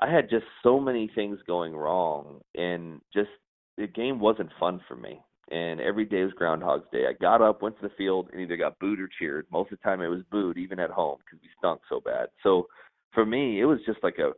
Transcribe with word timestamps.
I 0.00 0.10
had 0.10 0.30
just 0.30 0.46
so 0.62 0.80
many 0.80 1.10
things 1.14 1.38
going 1.46 1.74
wrong, 1.74 2.40
and 2.54 3.00
just 3.12 3.28
the 3.76 3.86
game 3.86 4.18
wasn't 4.18 4.50
fun 4.58 4.80
for 4.88 4.96
me. 4.96 5.20
And 5.50 5.80
every 5.80 6.04
day 6.04 6.22
was 6.22 6.32
Groundhog's 6.34 6.88
Day. 6.92 7.06
I 7.08 7.12
got 7.20 7.42
up, 7.42 7.60
went 7.60 7.76
to 7.80 7.88
the 7.88 7.94
field, 7.98 8.28
and 8.32 8.40
either 8.40 8.56
got 8.56 8.78
booed 8.78 9.00
or 9.00 9.08
cheered. 9.18 9.46
Most 9.50 9.72
of 9.72 9.78
the 9.78 9.82
time, 9.82 10.00
it 10.00 10.06
was 10.06 10.22
booed, 10.30 10.58
even 10.58 10.78
at 10.78 10.90
home, 10.90 11.18
because 11.18 11.42
we 11.42 11.48
stunk 11.58 11.80
so 11.88 12.00
bad. 12.00 12.28
So 12.42 12.68
for 13.12 13.26
me, 13.26 13.60
it 13.60 13.64
was 13.64 13.80
just 13.84 13.98
like 14.02 14.18
a 14.18 14.32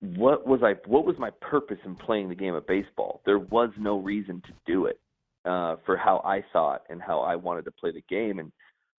what 0.00 0.46
was 0.46 0.60
I 0.62 0.74
what 0.86 1.04
was 1.04 1.16
my 1.18 1.30
purpose 1.40 1.78
in 1.84 1.96
playing 1.96 2.28
the 2.28 2.34
game 2.34 2.54
of 2.54 2.66
baseball? 2.66 3.20
There 3.26 3.38
was 3.38 3.70
no 3.78 3.98
reason 3.98 4.42
to 4.46 4.52
do 4.66 4.86
it 4.86 5.00
uh, 5.44 5.76
for 5.84 5.96
how 5.96 6.22
I 6.24 6.44
thought 6.52 6.82
and 6.88 7.02
how 7.02 7.20
I 7.20 7.36
wanted 7.36 7.64
to 7.66 7.72
play 7.72 7.92
the 7.92 8.04
game, 8.08 8.38
and 8.38 8.52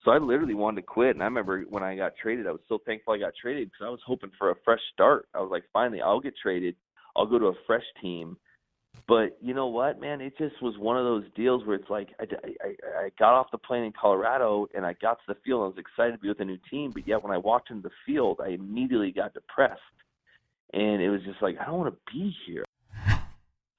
so 0.03 0.11
I 0.11 0.17
literally 0.17 0.53
wanted 0.53 0.81
to 0.81 0.87
quit. 0.87 1.15
And 1.15 1.21
I 1.21 1.25
remember 1.25 1.63
when 1.69 1.83
I 1.83 1.95
got 1.95 2.13
traded, 2.21 2.47
I 2.47 2.51
was 2.51 2.61
so 2.67 2.79
thankful 2.85 3.13
I 3.13 3.19
got 3.19 3.33
traded 3.39 3.69
because 3.69 3.85
I 3.85 3.89
was 3.89 4.01
hoping 4.05 4.31
for 4.37 4.51
a 4.51 4.55
fresh 4.65 4.81
start. 4.93 5.27
I 5.33 5.39
was 5.39 5.49
like, 5.51 5.63
finally, 5.71 6.01
I'll 6.01 6.19
get 6.19 6.33
traded. 6.41 6.75
I'll 7.15 7.25
go 7.25 7.39
to 7.39 7.47
a 7.47 7.53
fresh 7.65 7.83
team. 8.01 8.37
But 9.07 9.37
you 9.41 9.53
know 9.53 9.67
what, 9.67 9.99
man? 9.99 10.21
It 10.21 10.37
just 10.37 10.61
was 10.61 10.77
one 10.77 10.97
of 10.97 11.03
those 11.03 11.23
deals 11.35 11.65
where 11.65 11.75
it's 11.75 11.89
like 11.89 12.09
I, 12.19 12.23
I, 12.63 13.05
I 13.05 13.09
got 13.17 13.33
off 13.33 13.51
the 13.51 13.57
plane 13.57 13.83
in 13.83 13.91
Colorado 13.91 14.67
and 14.75 14.85
I 14.85 14.93
got 14.93 15.15
to 15.15 15.33
the 15.33 15.37
field. 15.43 15.63
I 15.63 15.67
was 15.67 15.77
excited 15.77 16.13
to 16.13 16.17
be 16.19 16.29
with 16.29 16.39
a 16.39 16.45
new 16.45 16.59
team, 16.69 16.91
but 16.91 17.07
yet 17.07 17.23
when 17.23 17.33
I 17.33 17.37
walked 17.37 17.69
into 17.71 17.83
the 17.83 17.93
field, 18.05 18.39
I 18.43 18.49
immediately 18.49 19.11
got 19.11 19.33
depressed, 19.33 19.81
and 20.73 21.01
it 21.01 21.09
was 21.09 21.21
just 21.23 21.41
like 21.41 21.57
I 21.59 21.65
don't 21.65 21.79
want 21.79 21.93
to 21.93 22.13
be 22.13 22.33
here. 22.45 22.65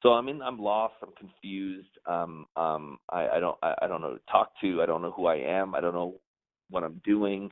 So 0.04 0.12
I 0.12 0.20
mean, 0.20 0.42
I'm 0.42 0.58
lost. 0.58 0.94
I'm 1.02 1.14
confused. 1.18 1.88
Um, 2.06 2.46
um, 2.56 2.98
I, 3.08 3.28
I 3.28 3.40
don't, 3.40 3.56
I, 3.62 3.74
I 3.82 3.86
don't 3.88 4.02
know 4.02 4.10
who 4.10 4.16
to 4.16 4.22
talk 4.30 4.52
to. 4.60 4.82
I 4.82 4.86
don't 4.86 5.00
know 5.00 5.12
who 5.12 5.26
I 5.26 5.36
am. 5.36 5.74
I 5.74 5.80
don't 5.80 5.94
know 5.94 6.20
what 6.68 6.84
I'm 6.84 7.00
doing. 7.04 7.50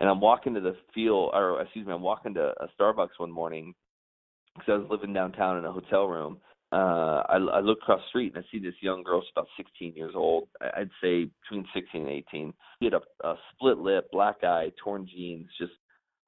And 0.00 0.10
I'm 0.10 0.20
walking 0.20 0.54
to 0.54 0.60
the 0.60 0.74
field, 0.92 1.30
or 1.32 1.62
excuse 1.62 1.86
me, 1.86 1.92
I'm 1.92 2.02
walking 2.02 2.34
to 2.34 2.52
a 2.60 2.68
Starbucks 2.78 3.18
one 3.18 3.30
morning 3.30 3.72
because 4.54 4.68
I 4.68 4.76
was 4.78 4.88
living 4.90 5.14
downtown 5.14 5.58
in 5.58 5.64
a 5.64 5.70
hotel 5.70 6.06
room. 6.06 6.38
Uh, 6.72 7.22
I, 7.28 7.36
I 7.36 7.60
look 7.60 7.78
across 7.82 8.00
the 8.00 8.08
street 8.08 8.32
and 8.34 8.42
I 8.42 8.48
see 8.50 8.58
this 8.58 8.74
young 8.80 9.04
girl, 9.04 9.20
she's 9.20 9.30
about 9.36 9.46
16 9.56 9.94
years 9.94 10.14
old. 10.16 10.48
I'd 10.60 10.90
say 11.00 11.28
between 11.42 11.66
16 11.72 12.00
and 12.00 12.10
18. 12.10 12.52
She 12.80 12.86
had 12.86 12.94
a, 12.94 13.28
a 13.28 13.36
split 13.52 13.78
lip, 13.78 14.08
black 14.10 14.42
eye, 14.42 14.72
torn 14.82 15.06
jeans, 15.06 15.48
just 15.60 15.72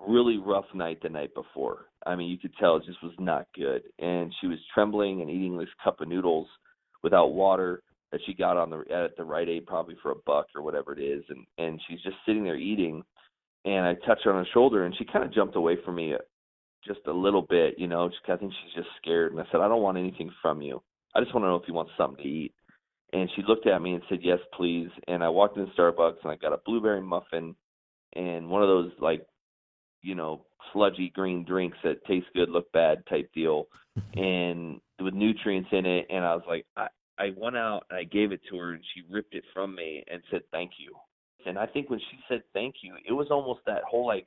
really 0.06 0.38
rough 0.38 0.66
night 0.74 0.98
the 1.02 1.08
night 1.08 1.34
before. 1.34 1.86
I 2.06 2.16
mean, 2.16 2.30
you 2.30 2.38
could 2.38 2.54
tell 2.58 2.76
it 2.76 2.84
just 2.86 3.02
was 3.02 3.14
not 3.18 3.46
good. 3.54 3.82
And 3.98 4.32
she 4.40 4.46
was 4.46 4.58
trembling 4.72 5.20
and 5.20 5.30
eating 5.30 5.56
this 5.56 5.68
cup 5.82 6.00
of 6.00 6.08
noodles 6.08 6.48
without 7.02 7.28
water 7.28 7.82
that 8.12 8.20
she 8.26 8.34
got 8.34 8.56
on 8.56 8.70
the 8.70 8.84
at 8.94 9.16
the 9.16 9.24
Rite 9.24 9.48
Aid 9.48 9.66
probably 9.66 9.96
for 10.02 10.12
a 10.12 10.16
buck 10.26 10.46
or 10.54 10.62
whatever 10.62 10.92
it 10.92 11.02
is, 11.02 11.24
and 11.28 11.44
and 11.58 11.80
she's 11.88 12.00
just 12.02 12.16
sitting 12.26 12.44
there 12.44 12.56
eating. 12.56 13.02
And 13.64 13.86
I 13.86 13.94
touched 14.06 14.24
her 14.24 14.32
on 14.32 14.42
the 14.42 14.48
shoulder, 14.52 14.84
and 14.84 14.94
she 14.96 15.04
kind 15.04 15.24
of 15.24 15.32
jumped 15.32 15.56
away 15.56 15.76
from 15.84 15.96
me, 15.96 16.14
uh, 16.14 16.18
just 16.86 17.00
a 17.06 17.12
little 17.12 17.42
bit, 17.42 17.74
you 17.78 17.86
know. 17.86 18.08
Just, 18.08 18.20
I 18.28 18.36
think 18.36 18.52
she's 18.52 18.74
just 18.84 18.94
scared. 19.00 19.32
And 19.32 19.40
I 19.40 19.44
said, 19.50 19.60
I 19.62 19.68
don't 19.68 19.82
want 19.82 19.98
anything 19.98 20.30
from 20.42 20.60
you. 20.60 20.82
I 21.14 21.20
just 21.20 21.34
want 21.34 21.44
to 21.44 21.48
know 21.48 21.56
if 21.56 21.66
you 21.66 21.74
want 21.74 21.88
something 21.96 22.22
to 22.22 22.28
eat. 22.28 22.54
And 23.12 23.30
she 23.34 23.42
looked 23.48 23.66
at 23.66 23.80
me 23.80 23.94
and 23.94 24.02
said, 24.08 24.18
Yes, 24.22 24.38
please. 24.54 24.88
And 25.08 25.24
I 25.24 25.28
walked 25.28 25.56
into 25.56 25.72
Starbucks 25.72 26.18
and 26.22 26.32
I 26.32 26.36
got 26.36 26.52
a 26.52 26.60
blueberry 26.66 27.00
muffin 27.00 27.54
and 28.14 28.48
one 28.48 28.62
of 28.62 28.68
those 28.68 28.92
like 29.00 29.26
you 30.04 30.14
know, 30.14 30.44
sludgy 30.72 31.10
green 31.14 31.44
drinks 31.44 31.78
that 31.82 32.04
taste 32.04 32.26
good, 32.34 32.50
look 32.50 32.70
bad 32.72 33.04
type 33.08 33.30
deal, 33.34 33.66
and 34.14 34.80
with 35.00 35.14
nutrients 35.14 35.70
in 35.72 35.86
it. 35.86 36.06
And 36.10 36.24
I 36.24 36.34
was 36.34 36.44
like, 36.46 36.66
I, 36.76 36.88
I 37.18 37.30
went 37.36 37.56
out 37.56 37.86
and 37.90 37.98
I 37.98 38.04
gave 38.04 38.30
it 38.30 38.40
to 38.50 38.58
her, 38.58 38.72
and 38.72 38.82
she 38.94 39.02
ripped 39.10 39.34
it 39.34 39.44
from 39.52 39.74
me 39.74 40.04
and 40.10 40.22
said 40.30 40.42
thank 40.52 40.72
you. 40.78 40.94
And 41.46 41.58
I 41.58 41.66
think 41.66 41.90
when 41.90 41.98
she 41.98 42.18
said 42.28 42.42
thank 42.52 42.76
you, 42.82 42.94
it 43.06 43.12
was 43.12 43.28
almost 43.30 43.60
that 43.66 43.82
whole 43.88 44.06
like, 44.06 44.26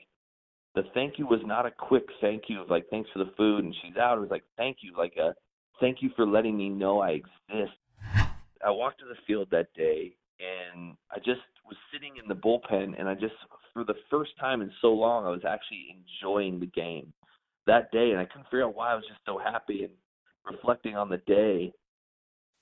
the 0.76 0.84
thank 0.94 1.18
you 1.18 1.26
was 1.26 1.40
not 1.44 1.66
a 1.66 1.72
quick 1.72 2.06
thank 2.22 2.44
you 2.48 2.62
of 2.62 2.70
like 2.70 2.88
thanks 2.90 3.10
for 3.12 3.20
the 3.20 3.32
food 3.36 3.64
and 3.64 3.76
she's 3.82 3.98
out. 3.98 4.18
It 4.18 4.22
was 4.22 4.30
like 4.30 4.44
thank 4.58 4.78
you, 4.82 4.94
like 4.96 5.16
a 5.18 5.34
thank 5.80 6.02
you 6.02 6.12
for 6.16 6.28
letting 6.28 6.56
me 6.56 6.70
know 6.70 7.00
I 7.00 7.22
exist. 7.50 7.78
I 8.64 8.70
walked 8.70 9.00
to 9.00 9.06
the 9.06 9.16
field 9.26 9.48
that 9.52 9.74
day 9.76 10.16
and 10.40 10.96
I 11.12 11.18
just 11.18 11.42
was 11.68 11.78
sitting 11.92 12.14
in 12.22 12.28
the 12.28 12.36
bullpen 12.36 13.00
and 13.00 13.08
I 13.08 13.14
just 13.14 13.36
for 13.74 13.84
the 13.84 13.96
first 14.10 14.32
time 14.40 14.62
in 14.62 14.72
so 14.82 14.88
long 14.88 15.26
I 15.26 15.30
was 15.30 15.46
actually 15.48 15.88
enjoying 15.92 16.60
the 16.60 16.68
game 16.68 17.14
that 17.66 17.92
day 17.92 18.12
and 18.12 18.20
I 18.20 18.26
couldn't 18.26 18.46
figure 18.46 18.66
out 18.66 18.76
why 18.76 18.92
I 18.92 18.96
was 18.96 19.04
just 19.08 19.20
so 19.26 19.38
happy 19.38 19.84
and 19.84 19.94
reflecting 20.46 20.96
on 20.96 21.10
the 21.10 21.18
day. 21.18 21.74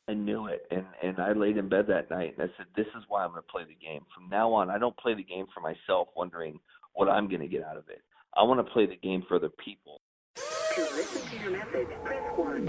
I 0.07 0.13
knew 0.13 0.47
it 0.47 0.65
and 0.71 0.85
and 1.01 1.19
I 1.19 1.33
laid 1.33 1.57
in 1.57 1.69
bed 1.69 1.85
that 1.87 2.09
night 2.09 2.35
and 2.37 2.49
I 2.49 2.53
said 2.57 2.67
this 2.75 2.87
is 2.97 3.03
why 3.07 3.23
I'm 3.23 3.31
going 3.31 3.41
to 3.41 3.51
play 3.51 3.63
the 3.63 3.85
game. 3.85 4.01
From 4.13 4.29
now 4.29 4.51
on 4.53 4.69
I 4.69 4.77
don't 4.77 4.97
play 4.97 5.13
the 5.13 5.23
game 5.23 5.45
for 5.53 5.61
myself 5.61 6.09
wondering 6.15 6.59
what 6.93 7.09
I'm 7.09 7.27
going 7.27 7.41
to 7.41 7.47
get 7.47 7.63
out 7.63 7.77
of 7.77 7.89
it. 7.89 8.01
I 8.35 8.43
want 8.43 8.65
to 8.65 8.73
play 8.73 8.85
the 8.85 8.97
game 8.97 9.23
for 9.27 9.35
other 9.35 9.49
people. 9.63 10.01
To 10.35 10.81
listen 10.81 11.21
to 11.29 11.43
your 11.43 11.51
message 11.51 11.87
press 12.03 12.37
1 12.37 12.65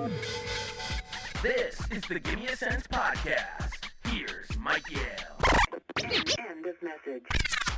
This 1.43 1.81
is 1.91 2.03
the 2.03 2.21
Give 2.21 2.39
Me 2.39 2.47
a 2.47 2.57
Sense 2.57 2.87
podcast. 2.87 3.91
Here's 4.05 4.57
Mike 4.59 4.89
Yam. 4.91 5.36
End 6.05 6.67
of 6.67 6.77
message. 6.83 7.76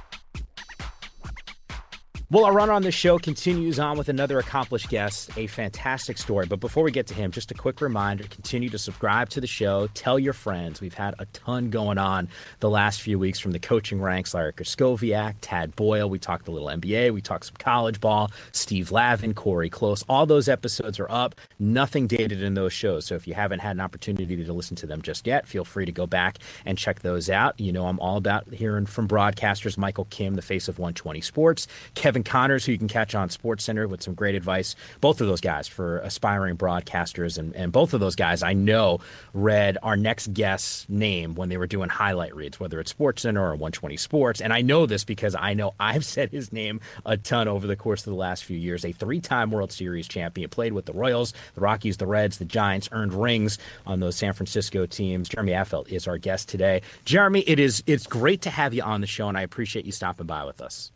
Well, 2.30 2.44
our 2.44 2.52
run 2.52 2.68
on 2.68 2.82
the 2.82 2.92
show 2.92 3.18
continues 3.18 3.78
on 3.78 3.96
with 3.96 4.10
another 4.10 4.38
accomplished 4.38 4.90
guest, 4.90 5.30
a 5.38 5.46
fantastic 5.46 6.18
story. 6.18 6.44
But 6.44 6.60
before 6.60 6.82
we 6.82 6.90
get 6.90 7.06
to 7.06 7.14
him, 7.14 7.30
just 7.30 7.50
a 7.50 7.54
quick 7.54 7.80
reminder 7.80 8.24
continue 8.24 8.68
to 8.68 8.76
subscribe 8.76 9.30
to 9.30 9.40
the 9.40 9.46
show, 9.46 9.86
tell 9.94 10.18
your 10.18 10.34
friends. 10.34 10.82
We've 10.82 10.92
had 10.92 11.14
a 11.18 11.24
ton 11.32 11.70
going 11.70 11.96
on 11.96 12.28
the 12.60 12.68
last 12.68 13.00
few 13.00 13.18
weeks 13.18 13.38
from 13.38 13.52
the 13.52 13.58
coaching 13.58 13.98
ranks, 13.98 14.34
Larry 14.34 14.52
Krystkowiak, 14.52 15.36
Tad 15.40 15.74
Boyle. 15.74 16.10
We 16.10 16.18
talked 16.18 16.48
a 16.48 16.50
little 16.50 16.68
NBA, 16.68 17.14
we 17.14 17.22
talked 17.22 17.46
some 17.46 17.56
college 17.58 17.98
ball, 17.98 18.30
Steve 18.52 18.92
Lavin, 18.92 19.32
Corey 19.32 19.70
Close. 19.70 20.04
All 20.06 20.26
those 20.26 20.50
episodes 20.50 21.00
are 21.00 21.10
up, 21.10 21.34
nothing 21.58 22.06
dated 22.06 22.42
in 22.42 22.52
those 22.52 22.74
shows. 22.74 23.06
So 23.06 23.14
if 23.14 23.26
you 23.26 23.32
haven't 23.32 23.60
had 23.60 23.74
an 23.74 23.80
opportunity 23.80 24.44
to 24.44 24.52
listen 24.52 24.76
to 24.76 24.86
them 24.86 25.00
just 25.00 25.26
yet, 25.26 25.46
feel 25.46 25.64
free 25.64 25.86
to 25.86 25.92
go 25.92 26.06
back 26.06 26.36
and 26.66 26.76
check 26.76 27.00
those 27.00 27.30
out. 27.30 27.58
You 27.58 27.72
know, 27.72 27.86
I'm 27.86 27.98
all 28.00 28.18
about 28.18 28.52
hearing 28.52 28.84
from 28.84 29.08
broadcasters 29.08 29.78
Michael 29.78 30.04
Kim, 30.10 30.34
the 30.34 30.42
face 30.42 30.68
of 30.68 30.78
120 30.78 31.22
Sports, 31.22 31.68
Kevin 31.94 32.17
Connors, 32.24 32.64
who 32.64 32.72
you 32.72 32.78
can 32.78 32.88
catch 32.88 33.14
on 33.14 33.30
Sports 33.30 33.64
Center 33.64 33.88
with 33.88 34.02
some 34.02 34.14
great 34.14 34.34
advice. 34.34 34.74
Both 35.00 35.20
of 35.20 35.26
those 35.26 35.40
guys 35.40 35.68
for 35.68 35.98
aspiring 35.98 36.56
broadcasters, 36.56 37.38
and, 37.38 37.54
and 37.54 37.72
both 37.72 37.94
of 37.94 38.00
those 38.00 38.16
guys 38.16 38.42
I 38.42 38.52
know 38.52 39.00
read 39.34 39.78
our 39.82 39.96
next 39.96 40.32
guest's 40.32 40.88
name 40.88 41.34
when 41.34 41.48
they 41.48 41.56
were 41.56 41.66
doing 41.66 41.88
highlight 41.88 42.34
reads, 42.34 42.60
whether 42.60 42.80
it's 42.80 42.90
Sports 42.90 43.22
Center 43.22 43.42
or 43.42 43.52
120 43.52 43.96
Sports. 43.96 44.40
And 44.40 44.52
I 44.52 44.62
know 44.62 44.86
this 44.86 45.04
because 45.04 45.34
I 45.34 45.54
know 45.54 45.74
I've 45.80 46.04
said 46.04 46.30
his 46.30 46.52
name 46.52 46.80
a 47.04 47.16
ton 47.16 47.48
over 47.48 47.66
the 47.66 47.76
course 47.76 48.06
of 48.06 48.12
the 48.12 48.18
last 48.18 48.44
few 48.44 48.56
years. 48.56 48.84
A 48.84 48.92
three 48.92 49.20
time 49.20 49.50
World 49.50 49.72
Series 49.72 50.08
champion, 50.08 50.50
played 50.50 50.72
with 50.72 50.86
the 50.86 50.92
Royals, 50.92 51.32
the 51.54 51.60
Rockies, 51.60 51.96
the 51.96 52.06
Reds, 52.06 52.38
the 52.38 52.44
Giants, 52.44 52.88
earned 52.92 53.14
rings 53.14 53.58
on 53.86 54.00
those 54.00 54.16
San 54.16 54.32
Francisco 54.32 54.86
teams. 54.86 55.28
Jeremy 55.28 55.52
Affeldt 55.52 55.88
is 55.88 56.08
our 56.08 56.18
guest 56.18 56.48
today. 56.48 56.82
Jeremy, 57.04 57.40
it 57.46 57.58
is 57.58 57.82
it's 57.86 58.06
great 58.06 58.42
to 58.42 58.50
have 58.50 58.74
you 58.74 58.82
on 58.82 59.00
the 59.00 59.06
show, 59.06 59.28
and 59.28 59.38
I 59.38 59.42
appreciate 59.42 59.86
you 59.86 59.92
stopping 59.92 60.26
by 60.26 60.44
with 60.44 60.60
us. 60.60 60.92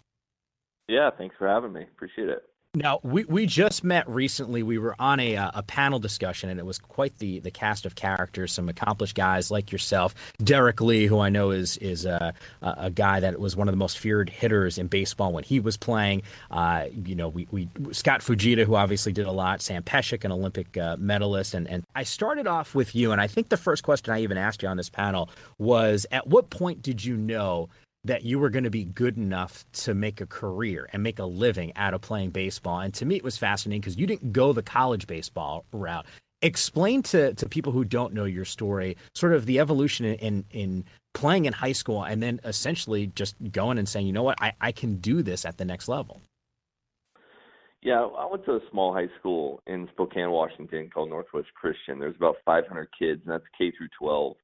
Yeah, 0.89 1.11
thanks 1.17 1.37
for 1.39 1.49
having 1.49 1.73
me. 1.73 1.83
Appreciate 1.83 2.29
it. 2.29 2.43
Now 2.75 3.01
we, 3.03 3.25
we 3.25 3.45
just 3.45 3.85
met 3.85 4.09
recently. 4.09 4.63
We 4.63 4.79
were 4.79 4.97
on 4.99 5.21
a, 5.21 5.37
uh, 5.37 5.51
a 5.57 5.63
panel 5.63 5.99
discussion, 5.99 6.49
and 6.49 6.59
it 6.59 6.65
was 6.65 6.79
quite 6.79 7.19
the, 7.19 7.39
the 7.41 7.51
cast 7.51 7.85
of 7.85 7.97
characters. 7.97 8.51
Some 8.51 8.67
accomplished 8.71 9.15
guys 9.15 9.51
like 9.51 9.71
yourself, 9.71 10.15
Derrek 10.43 10.81
Lee, 10.81 11.05
who 11.05 11.21
I 11.21 11.29
know 11.29 11.51
is 11.51 11.77
is 11.77 12.07
a, 12.07 12.33
a 12.63 12.91
guy 12.91 13.21
that 13.21 13.39
was 13.39 13.57
one 13.57 13.69
of 13.69 13.73
the 13.75 13.79
most 13.79 13.99
feared 13.99 14.31
hitters 14.31 14.79
in 14.79 14.87
baseball 14.87 15.35
when 15.35 15.45
he 15.45 15.61
was 15.61 15.77
playing. 15.77 16.23
Uh, 16.51 16.87
you 16.91 17.15
know, 17.15 17.29
we, 17.29 17.47
we 17.51 17.69
Scott 17.91 18.23
Fujita, 18.23 18.65
who 18.65 18.75
obviously 18.75 19.13
did 19.13 19.27
a 19.27 19.33
lot. 19.33 19.61
Sam 19.61 19.83
Pesek, 19.83 20.25
an 20.25 20.33
Olympic 20.33 20.79
uh, 20.79 20.97
medalist, 20.99 21.53
and 21.53 21.69
and 21.69 21.85
I 21.95 22.05
started 22.05 22.47
off 22.47 22.75
with 22.75 22.95
you, 22.95 23.13
and 23.13 23.21
I 23.21 23.27
think 23.27 23.51
the 23.51 23.59
first 23.59 23.83
question 23.83 24.15
I 24.15 24.23
even 24.23 24.39
asked 24.39 24.63
you 24.63 24.69
on 24.71 24.79
this 24.79 24.89
panel 24.89 25.29
was, 25.59 26.07
at 26.11 26.27
what 26.27 26.49
point 26.49 26.81
did 26.81 27.05
you 27.05 27.19
know 27.19 27.69
that 28.05 28.25
you 28.25 28.39
were 28.39 28.51
going 28.51 28.65
to 28.65 28.71
be 28.71 28.85
good 28.85 29.17
enough 29.17 29.65
to 29.73 29.95
make 29.95 30.21
a 30.21 30.27
career 30.27 30.89
and 30.93 31.03
make 31.03 31.19
a 31.19 31.25
living 31.25 31.73
out 31.77 31.95
of 31.95 32.01
playing 32.01 32.31
baseball. 32.31 32.81
And 32.81 32.93
to 32.95 33.05
me, 33.05 33.17
it 33.17 33.25
was 33.25 33.37
fascinating 33.37 33.81
because 33.81 33.97
you 33.97 34.07
didn't 34.07 34.33
go 34.33 34.53
the 34.53 34.63
college 34.63 35.07
baseball 35.07 35.65
route. 35.73 36.07
Explain 36.41 37.05
to, 37.05 37.35
to 37.35 37.49
people 37.49 37.71
who 37.71 37.85
don't 37.85 38.13
know 38.13 38.25
your 38.25 38.45
story, 38.45 38.97
sort 39.15 39.33
of 39.33 39.47
the 39.47 39.61
evolution 39.61 40.07
in, 40.07 40.15
in, 40.17 40.45
in 40.51 40.85
playing 41.15 41.45
in 41.45 41.53
high 41.53 41.73
school 41.73 42.03
and 42.03 42.21
then 42.21 42.41
essentially 42.45 43.07
just 43.15 43.37
going 43.53 43.79
and 43.79 43.89
saying, 43.89 44.07
you 44.07 44.13
know 44.13 44.25
what, 44.25 44.43
I, 44.43 44.53
I 44.61 44.73
can 44.73 44.97
do 44.97 45.23
this 45.23 45.45
at 45.45 45.59
the 45.59 45.65
next 45.65 45.87
level. 45.87 46.21
Yeah, 47.83 48.01
I 48.01 48.27
went 48.27 48.45
to 48.45 48.53
a 48.53 48.61
small 48.71 48.93
high 48.93 49.09
school 49.19 49.61
in 49.67 49.89
Spokane, 49.93 50.31
Washington 50.31 50.89
called 50.93 51.11
Northwest 51.11 51.49
Christian. 51.55 51.99
There's 51.99 52.15
about 52.17 52.37
500 52.45 52.89
kids, 52.97 53.23
and 53.25 53.33
that's 53.33 53.45
K 53.59 53.73
through 53.77 53.89
12 53.99 54.37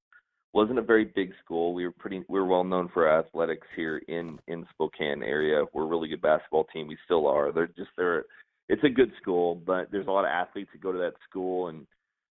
wasn't 0.52 0.78
a 0.78 0.82
very 0.82 1.04
big 1.04 1.32
school. 1.44 1.74
We 1.74 1.84
were 1.84 1.92
pretty 1.92 2.22
we 2.28 2.38
were 2.38 2.46
well 2.46 2.64
known 2.64 2.88
for 2.92 3.08
athletics 3.08 3.66
here 3.76 3.98
in 4.08 4.38
in 4.48 4.66
Spokane 4.70 5.22
area. 5.22 5.64
We're 5.72 5.84
a 5.84 5.86
really 5.86 6.08
good 6.08 6.22
basketball 6.22 6.64
team. 6.72 6.88
We 6.88 6.98
still 7.04 7.26
are. 7.26 7.52
They're 7.52 7.66
just 7.68 7.90
they're 7.96 8.24
it's 8.68 8.84
a 8.84 8.88
good 8.88 9.12
school, 9.20 9.54
but 9.66 9.90
there's 9.90 10.06
a 10.06 10.10
lot 10.10 10.24
of 10.24 10.30
athletes 10.30 10.70
that 10.72 10.82
go 10.82 10.92
to 10.92 10.98
that 10.98 11.14
school 11.28 11.68
and 11.68 11.86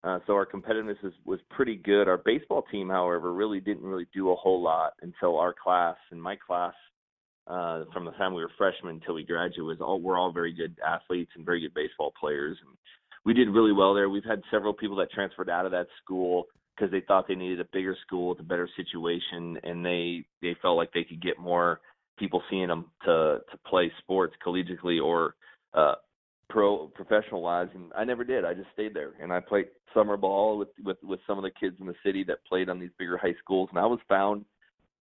uh, 0.04 0.18
so 0.26 0.34
our 0.34 0.44
competitiveness 0.44 1.02
is, 1.02 1.14
was 1.24 1.40
pretty 1.48 1.76
good. 1.76 2.08
Our 2.08 2.18
baseball 2.18 2.62
team, 2.70 2.90
however, 2.90 3.32
really 3.32 3.58
didn't 3.58 3.84
really 3.84 4.06
do 4.12 4.32
a 4.32 4.36
whole 4.36 4.62
lot 4.62 4.92
until 5.00 5.38
our 5.38 5.54
class 5.54 5.96
and 6.10 6.22
my 6.22 6.36
class 6.36 6.74
uh, 7.46 7.84
from 7.90 8.04
the 8.04 8.10
time 8.12 8.34
we 8.34 8.42
were 8.42 8.50
freshmen 8.58 8.96
until 8.96 9.14
we 9.14 9.24
graduated 9.24 9.64
was 9.64 9.80
all 9.80 10.00
we're 10.00 10.18
all 10.18 10.32
very 10.32 10.52
good 10.52 10.76
athletes 10.86 11.30
and 11.36 11.44
very 11.44 11.60
good 11.60 11.74
baseball 11.74 12.12
players 12.18 12.56
and 12.66 12.76
we 13.24 13.32
did 13.32 13.48
really 13.48 13.72
well 13.72 13.94
there. 13.94 14.10
We've 14.10 14.24
had 14.24 14.42
several 14.50 14.74
people 14.74 14.96
that 14.96 15.10
transferred 15.10 15.48
out 15.48 15.64
of 15.64 15.72
that 15.72 15.86
school 16.02 16.44
because 16.74 16.90
they 16.90 17.00
thought 17.00 17.26
they 17.28 17.34
needed 17.34 17.60
a 17.60 17.68
bigger 17.72 17.96
school 18.06 18.30
with 18.30 18.40
a 18.40 18.44
better 18.44 18.68
situation 18.76 19.58
and 19.62 19.84
they 19.84 20.24
they 20.42 20.56
felt 20.60 20.76
like 20.76 20.92
they 20.92 21.04
could 21.04 21.22
get 21.22 21.38
more 21.38 21.80
people 22.18 22.42
seeing 22.50 22.68
them 22.68 22.86
to 23.04 23.40
to 23.50 23.58
play 23.66 23.90
sports 23.98 24.34
collegiately 24.44 25.02
or 25.02 25.34
uh 25.74 25.94
pro 26.48 26.86
professional 26.88 27.42
wise 27.42 27.68
and 27.74 27.92
I 27.96 28.04
never 28.04 28.24
did. 28.24 28.44
I 28.44 28.54
just 28.54 28.68
stayed 28.72 28.94
there 28.94 29.12
and 29.20 29.32
I 29.32 29.40
played 29.40 29.66
summer 29.92 30.16
ball 30.16 30.58
with 30.58 30.68
with 30.84 30.98
with 31.02 31.20
some 31.26 31.38
of 31.38 31.44
the 31.44 31.50
kids 31.50 31.76
in 31.80 31.86
the 31.86 31.94
city 32.04 32.24
that 32.24 32.44
played 32.46 32.68
on 32.68 32.78
these 32.78 32.90
bigger 32.98 33.16
high 33.16 33.34
schools 33.42 33.68
and 33.70 33.78
I 33.78 33.86
was 33.86 34.00
found 34.08 34.44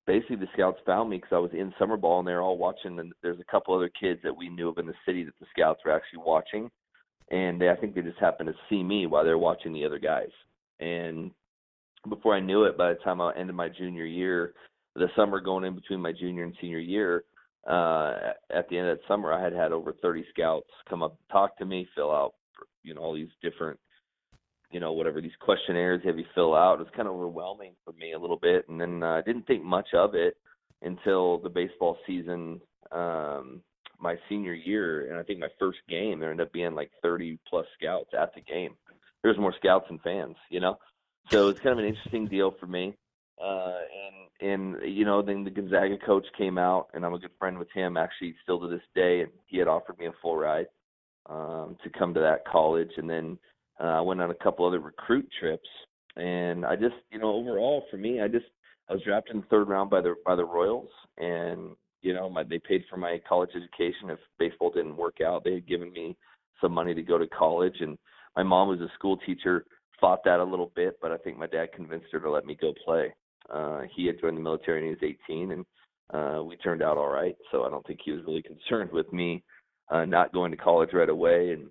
basically 0.06 0.36
the 0.38 0.48
scouts 0.54 0.80
found 0.86 1.10
me 1.10 1.18
because 1.18 1.34
I 1.34 1.40
was 1.40 1.52
in 1.54 1.74
summer 1.80 1.98
ball 1.98 2.20
and 2.20 2.28
they're 2.28 2.42
all 2.42 2.58
watching 2.58 3.00
and 3.00 3.14
there's 3.22 3.40
a 3.40 3.52
couple 3.52 3.76
other 3.76 3.90
kids 3.90 4.20
that 4.24 4.36
we 4.36 4.50
knew 4.50 4.70
of 4.70 4.78
in 4.78 4.86
the 4.86 4.94
city 5.06 5.24
that 5.24 5.34
the 5.40 5.46
scouts 5.52 5.82
were 5.86 5.92
actually 5.92 6.20
watching 6.26 6.70
and 7.32 7.60
they, 7.60 7.70
I 7.70 7.76
think 7.76 7.96
they 7.96 8.02
just 8.02 8.20
happened 8.20 8.48
to 8.48 8.56
see 8.70 8.84
me 8.84 9.08
while 9.08 9.24
they're 9.24 9.38
watching 9.38 9.74
the 9.74 9.86
other 9.86 10.00
guys 10.00 10.32
and 10.80 11.32
before 12.10 12.36
I 12.36 12.40
knew 12.40 12.64
it 12.64 12.78
by 12.78 12.90
the 12.90 13.00
time 13.00 13.22
I 13.22 13.34
ended 13.38 13.56
my 13.56 13.70
junior 13.70 14.06
year 14.06 14.54
the 14.96 15.08
summer 15.16 15.40
going 15.40 15.64
in 15.64 15.76
between 15.76 16.00
my 16.00 16.12
junior 16.12 16.44
and 16.44 16.56
senior 16.62 16.80
year 16.80 17.24
uh 17.70 18.34
at 18.54 18.68
the 18.70 18.78
end 18.78 18.88
of 18.90 18.98
that 18.98 19.08
summer 19.08 19.32
I 19.32 19.42
had 19.42 19.54
had 19.54 19.72
over 19.72 19.94
30 20.02 20.26
scouts 20.34 20.70
come 20.90 21.02
up 21.02 21.18
talk 21.32 21.58
to 21.58 21.66
me 21.66 21.88
fill 21.96 22.12
out 22.12 22.34
you 22.84 22.94
know 22.94 23.02
all 23.02 23.16
these 23.16 23.30
different 23.42 23.80
you 24.74 24.80
know 24.80 24.92
whatever 24.92 25.22
these 25.22 25.32
questionnaires 25.40 26.02
have 26.04 26.18
you 26.18 26.26
fill 26.34 26.56
out. 26.56 26.80
It 26.80 26.80
was 26.80 26.94
kind 26.96 27.08
of 27.08 27.14
overwhelming 27.14 27.74
for 27.86 27.94
me 27.94 28.14
a 28.14 28.20
little 28.20 28.40
bit, 28.42 28.68
and 28.68 28.82
then 28.82 29.04
uh, 29.04 29.12
I 29.12 29.22
didn't 29.22 29.48
think 29.48 29.64
much 29.64 29.90
of 29.94 30.16
it 30.16 30.36
until 30.82 31.38
the 31.38 31.50
baseball 31.50 31.98
season, 32.06 32.60
um, 32.92 33.62
my 34.00 34.16
senior 34.28 34.54
year, 34.54 35.10
and 35.10 35.20
I 35.20 35.24
think 35.24 35.40
my 35.40 35.48
first 35.60 35.78
game 35.88 36.20
there 36.20 36.32
ended 36.32 36.48
up 36.48 36.54
being 36.54 36.74
like 36.74 36.92
30 37.02 37.40
plus 37.48 37.66
scouts 37.80 38.10
at 38.20 38.34
the 38.34 38.42
game. 38.42 38.76
There's 39.22 39.38
more 39.38 39.54
scouts 39.58 39.86
than 39.88 40.00
fans, 40.00 40.36
you 40.50 40.60
know. 40.60 40.78
So 41.30 41.50
it's 41.50 41.60
kind 41.60 41.74
of 41.74 41.80
an 41.80 41.86
interesting 41.86 42.28
deal 42.28 42.54
for 42.60 42.68
me. 42.68 42.96
Uh, 43.44 43.80
and 44.42 44.76
and 44.84 44.96
you 44.96 45.06
know 45.06 45.22
then 45.22 45.44
the 45.44 45.50
Gonzaga 45.50 45.98
coach 46.06 46.26
came 46.38 46.58
out, 46.58 46.88
and 46.94 47.06
I'm 47.06 47.14
a 47.14 47.20
good 47.20 47.32
friend 47.40 47.58
with 47.58 47.72
him 47.74 47.98
actually 47.98 48.36
still 48.44 48.60
to 48.60 48.68
this 48.68 48.84
day, 48.96 49.22
and 49.22 49.32
he 49.48 49.58
had 49.58 49.68
offered 49.68 49.98
me 49.98 50.06
a 50.06 50.14
full 50.22 50.38
ride 50.38 50.68
um, 51.30 51.78
to 51.84 51.90
come 51.90 52.14
to 52.14 52.20
that 52.20 52.46
college, 52.46 52.92
and 52.98 53.10
then 53.10 53.38
uh, 53.80 53.86
I 53.86 54.02
went 54.02 54.22
on 54.22 54.32
a 54.32 54.36
couple 54.36 54.66
other 54.66 54.80
recruit 54.80 55.28
trips, 55.40 55.68
and 56.16 56.66
I 56.66 56.76
just, 56.76 56.96
you 57.12 57.20
know, 57.20 57.34
overall 57.34 57.86
for 57.90 57.98
me, 57.98 58.22
I 58.22 58.28
just 58.28 58.46
I 58.90 58.94
was 58.94 59.02
drafted 59.04 59.36
in 59.36 59.42
the 59.42 59.48
third 59.48 59.68
round 59.68 59.90
by 59.90 60.02
the 60.02 60.16
by 60.26 60.36
the 60.36 60.46
Royals, 60.46 60.90
and 61.18 61.76
you 62.02 62.14
know, 62.14 62.30
my 62.30 62.44
they 62.44 62.60
paid 62.60 62.84
for 62.90 62.98
my 62.98 63.20
college 63.28 63.52
education. 63.56 64.10
If 64.10 64.20
baseball 64.38 64.72
didn't 64.72 64.98
work 64.98 65.22
out, 65.26 65.44
they 65.44 65.54
had 65.54 65.68
given 65.68 65.92
me 65.92 66.16
some 66.62 66.74
money 66.74 66.94
to 66.94 67.02
go 67.02 67.18
to 67.18 67.28
college, 67.28 67.76
and 67.80 67.98
my 68.36 68.44
mom 68.44 68.68
was 68.68 68.82
a 68.82 68.92
school 68.96 69.18
teacher. 69.26 69.66
Fought 70.00 70.24
that 70.26 70.40
a 70.40 70.44
little 70.44 70.72
bit, 70.76 70.98
but 71.02 71.12
I 71.12 71.18
think 71.18 71.38
my 71.38 71.48
dad 71.48 71.72
convinced 71.74 72.08
her 72.12 72.20
to 72.20 72.30
let 72.30 72.46
me 72.46 72.58
go 72.60 72.74
play. 72.86 73.14
Uh, 73.54 73.82
he 73.96 74.06
had 74.06 74.20
joined 74.20 74.38
the 74.38 74.42
military 74.42 74.80
when 74.80 74.96
he 75.00 75.08
was 75.08 75.16
18, 75.30 75.52
and 75.52 75.66
uh, 76.14 76.44
we 76.44 76.58
turned 76.58 76.82
out 76.82 76.98
all 76.98 77.10
right. 77.10 77.36
So 77.52 77.64
I 77.64 77.70
don't 77.70 77.86
think 77.86 78.00
he 78.04 78.12
was 78.12 78.22
really 78.26 78.42
concerned 78.44 78.92
with 78.92 79.12
me 79.14 79.44
uh, 79.90 80.06
not 80.06 80.34
going 80.34 80.52
to 80.52 80.58
college 80.58 80.90
right 80.94 81.10
away. 81.10 81.52
And 81.52 81.70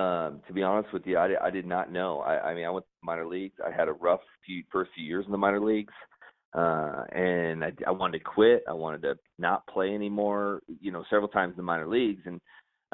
um, 0.00 0.40
to 0.46 0.52
be 0.52 0.62
honest 0.62 0.92
with 0.92 1.06
you, 1.06 1.16
I, 1.16 1.46
I 1.46 1.50
did 1.50 1.66
not 1.66 1.92
know. 1.92 2.20
I, 2.20 2.50
I 2.50 2.54
mean, 2.54 2.64
I 2.64 2.70
went 2.70 2.84
to 2.84 3.06
minor 3.06 3.26
leagues. 3.26 3.56
I 3.64 3.74
had 3.74 3.88
a 3.88 3.92
rough 3.92 4.20
few 4.44 4.62
first 4.70 4.90
few 4.94 5.04
years 5.04 5.24
in 5.26 5.32
the 5.32 5.38
minor 5.38 5.60
leagues, 5.60 5.94
uh, 6.54 7.04
and 7.12 7.64
I, 7.64 7.72
I 7.86 7.90
wanted 7.90 8.18
to 8.18 8.24
quit. 8.24 8.64
I 8.68 8.72
wanted 8.72 9.02
to 9.02 9.14
not 9.38 9.66
play 9.66 9.94
anymore. 9.94 10.60
You 10.80 10.92
know, 10.92 11.04
several 11.10 11.28
times 11.28 11.52
in 11.52 11.56
the 11.56 11.62
minor 11.62 11.86
leagues, 11.86 12.22
and 12.26 12.40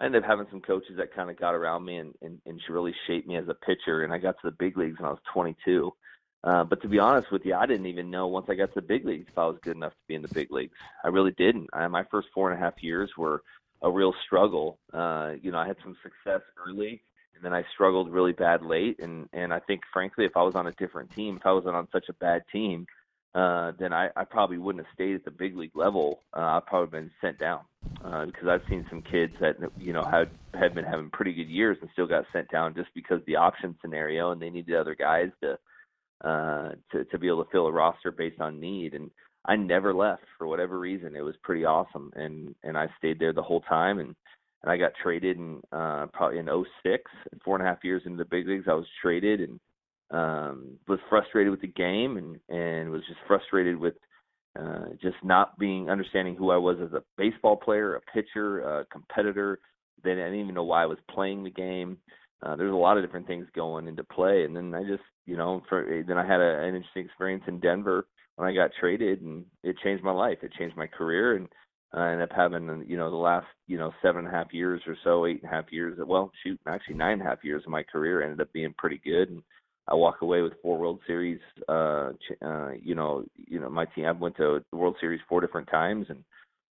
I 0.00 0.06
ended 0.06 0.22
up 0.22 0.28
having 0.28 0.46
some 0.50 0.60
coaches 0.62 0.96
that 0.96 1.14
kind 1.14 1.30
of 1.30 1.38
got 1.38 1.54
around 1.54 1.84
me 1.84 1.98
and, 1.98 2.14
and 2.22 2.40
and 2.46 2.60
really 2.68 2.94
shaped 3.06 3.28
me 3.28 3.36
as 3.36 3.48
a 3.48 3.54
pitcher. 3.54 4.02
And 4.02 4.12
I 4.12 4.18
got 4.18 4.36
to 4.40 4.50
the 4.50 4.56
big 4.58 4.76
leagues 4.76 4.98
when 4.98 5.06
I 5.06 5.10
was 5.10 5.20
22. 5.32 5.92
Uh, 6.42 6.64
but 6.64 6.80
to 6.80 6.88
be 6.88 6.98
honest 6.98 7.30
with 7.30 7.44
you, 7.44 7.54
I 7.54 7.66
didn't 7.66 7.86
even 7.86 8.10
know 8.10 8.26
once 8.26 8.46
I 8.48 8.54
got 8.54 8.72
to 8.72 8.76
the 8.76 8.86
big 8.86 9.04
leagues 9.04 9.26
if 9.28 9.36
I 9.36 9.44
was 9.44 9.58
good 9.62 9.76
enough 9.76 9.92
to 9.92 9.98
be 10.08 10.14
in 10.14 10.22
the 10.22 10.28
big 10.28 10.50
leagues. 10.50 10.72
I 11.04 11.08
really 11.08 11.32
didn't. 11.32 11.68
I, 11.74 11.86
my 11.88 12.04
first 12.10 12.28
four 12.34 12.50
and 12.50 12.58
a 12.58 12.64
half 12.64 12.82
years 12.82 13.10
were 13.18 13.42
a 13.82 13.90
real 13.90 14.14
struggle. 14.24 14.78
Uh, 14.92 15.32
you 15.42 15.50
know, 15.50 15.58
I 15.58 15.66
had 15.66 15.76
some 15.82 15.96
success 16.02 16.40
early, 16.66 17.02
and 17.34 17.44
then 17.44 17.52
I 17.52 17.62
struggled 17.74 18.10
really 18.10 18.32
bad 18.32 18.62
late. 18.62 19.00
And 19.00 19.28
and 19.34 19.52
I 19.52 19.60
think, 19.60 19.82
frankly, 19.92 20.24
if 20.24 20.34
I 20.34 20.42
was 20.42 20.54
on 20.54 20.66
a 20.66 20.72
different 20.72 21.10
team, 21.14 21.36
if 21.36 21.44
I 21.44 21.52
wasn't 21.52 21.76
on 21.76 21.88
such 21.92 22.08
a 22.08 22.14
bad 22.14 22.42
team, 22.50 22.86
uh, 23.34 23.72
then 23.78 23.92
I, 23.92 24.08
I 24.16 24.24
probably 24.24 24.58
wouldn't 24.58 24.84
have 24.84 24.94
stayed 24.94 25.14
at 25.14 25.24
the 25.24 25.30
big 25.30 25.56
league 25.56 25.76
level. 25.76 26.20
Uh, 26.36 26.40
I'd 26.40 26.66
probably 26.66 27.00
been 27.00 27.10
sent 27.20 27.38
down 27.38 27.60
uh, 28.04 28.26
because 28.26 28.48
I've 28.48 28.68
seen 28.68 28.84
some 28.90 29.02
kids 29.02 29.32
that 29.40 29.56
you 29.78 29.92
know 29.92 30.04
had 30.04 30.30
had 30.58 30.74
been 30.74 30.84
having 30.84 31.10
pretty 31.10 31.32
good 31.32 31.48
years 31.48 31.78
and 31.80 31.88
still 31.92 32.08
got 32.08 32.24
sent 32.32 32.50
down 32.50 32.74
just 32.74 32.88
because 32.94 33.20
the 33.26 33.36
option 33.36 33.76
scenario, 33.80 34.32
and 34.32 34.42
they 34.42 34.50
needed 34.50 34.74
other 34.74 34.96
guys 34.96 35.28
to 35.42 35.58
uh, 36.28 36.72
to 36.90 37.04
to 37.04 37.18
be 37.18 37.28
able 37.28 37.44
to 37.44 37.50
fill 37.50 37.66
a 37.66 37.72
roster 37.72 38.10
based 38.10 38.40
on 38.40 38.58
need. 38.58 38.94
And 38.94 39.12
I 39.44 39.54
never 39.54 39.94
left 39.94 40.24
for 40.36 40.48
whatever 40.48 40.80
reason. 40.80 41.14
It 41.14 41.24
was 41.24 41.36
pretty 41.44 41.64
awesome, 41.64 42.12
and 42.16 42.54
and 42.64 42.76
I 42.76 42.88
stayed 42.98 43.20
there 43.20 43.32
the 43.32 43.42
whole 43.42 43.60
time. 43.60 44.00
And 44.00 44.16
and 44.64 44.72
I 44.72 44.76
got 44.76 44.92
traded 45.00 45.36
in 45.36 45.60
uh, 45.70 46.06
probably 46.12 46.40
in 46.40 46.48
'06, 46.82 47.04
four 47.44 47.56
and 47.56 47.64
a 47.64 47.70
half 47.70 47.84
years 47.84 48.02
into 48.06 48.18
the 48.18 48.24
big 48.24 48.48
leagues. 48.48 48.66
I 48.68 48.74
was 48.74 48.86
traded 49.00 49.40
and 49.40 49.60
um, 50.10 50.78
was 50.88 50.98
frustrated 51.08 51.50
with 51.50 51.60
the 51.60 51.68
game, 51.68 52.16
and 52.16 52.38
and 52.48 52.90
was 52.90 53.02
just 53.06 53.20
frustrated 53.26 53.76
with 53.76 53.94
uh, 54.58 54.86
just 55.00 55.16
not 55.22 55.58
being 55.58 55.88
understanding 55.88 56.34
who 56.34 56.50
I 56.50 56.56
was 56.56 56.76
as 56.82 56.92
a 56.92 57.02
baseball 57.16 57.56
player, 57.56 57.94
a 57.94 58.00
pitcher, 58.12 58.60
a 58.60 58.84
competitor. 58.86 59.60
Then 60.02 60.18
I 60.18 60.24
didn't 60.24 60.40
even 60.40 60.54
know 60.54 60.64
why 60.64 60.82
I 60.82 60.86
was 60.86 60.98
playing 61.10 61.44
the 61.44 61.50
game. 61.50 61.98
Uh, 62.42 62.56
there's 62.56 62.72
a 62.72 62.76
lot 62.76 62.96
of 62.96 63.04
different 63.04 63.26
things 63.26 63.46
going 63.54 63.86
into 63.86 64.02
play, 64.02 64.44
and 64.44 64.56
then 64.56 64.74
I 64.74 64.82
just, 64.82 65.02
you 65.26 65.36
know, 65.36 65.62
for 65.68 66.02
then 66.06 66.16
I 66.16 66.26
had 66.26 66.40
a, 66.40 66.62
an 66.62 66.74
interesting 66.74 67.04
experience 67.04 67.44
in 67.46 67.60
Denver 67.60 68.06
when 68.36 68.48
I 68.48 68.54
got 68.54 68.70
traded, 68.80 69.20
and 69.20 69.44
it 69.62 69.76
changed 69.84 70.02
my 70.02 70.12
life. 70.12 70.38
It 70.42 70.52
changed 70.58 70.76
my 70.76 70.86
career, 70.86 71.36
and 71.36 71.48
I 71.92 72.12
ended 72.12 72.30
up 72.30 72.34
having, 72.34 72.84
you 72.88 72.96
know, 72.96 73.10
the 73.10 73.16
last, 73.16 73.46
you 73.66 73.76
know, 73.76 73.92
seven 74.00 74.24
and 74.24 74.28
a 74.28 74.36
half 74.36 74.54
years 74.54 74.80
or 74.86 74.96
so, 75.04 75.26
eight 75.26 75.42
and 75.42 75.52
a 75.52 75.54
half 75.54 75.70
years. 75.70 75.98
Well, 76.04 76.32
shoot, 76.42 76.58
actually 76.66 76.94
nine 76.94 77.14
and 77.14 77.22
a 77.22 77.26
half 77.26 77.44
years 77.44 77.62
of 77.66 77.70
my 77.70 77.82
career 77.82 78.22
ended 78.22 78.40
up 78.40 78.52
being 78.52 78.74
pretty 78.78 79.00
good, 79.04 79.28
and 79.28 79.42
I 79.90 79.94
walk 79.94 80.22
away 80.22 80.42
with 80.42 80.52
four 80.62 80.78
World 80.78 81.00
Series. 81.06 81.40
Uh, 81.68 82.12
uh, 82.42 82.70
you 82.80 82.94
know, 82.94 83.24
you 83.36 83.58
know, 83.58 83.68
my 83.68 83.86
team. 83.86 84.06
I 84.06 84.12
went 84.12 84.36
to 84.36 84.64
the 84.70 84.76
World 84.76 84.96
Series 85.00 85.20
four 85.28 85.40
different 85.40 85.68
times, 85.68 86.06
and 86.08 86.24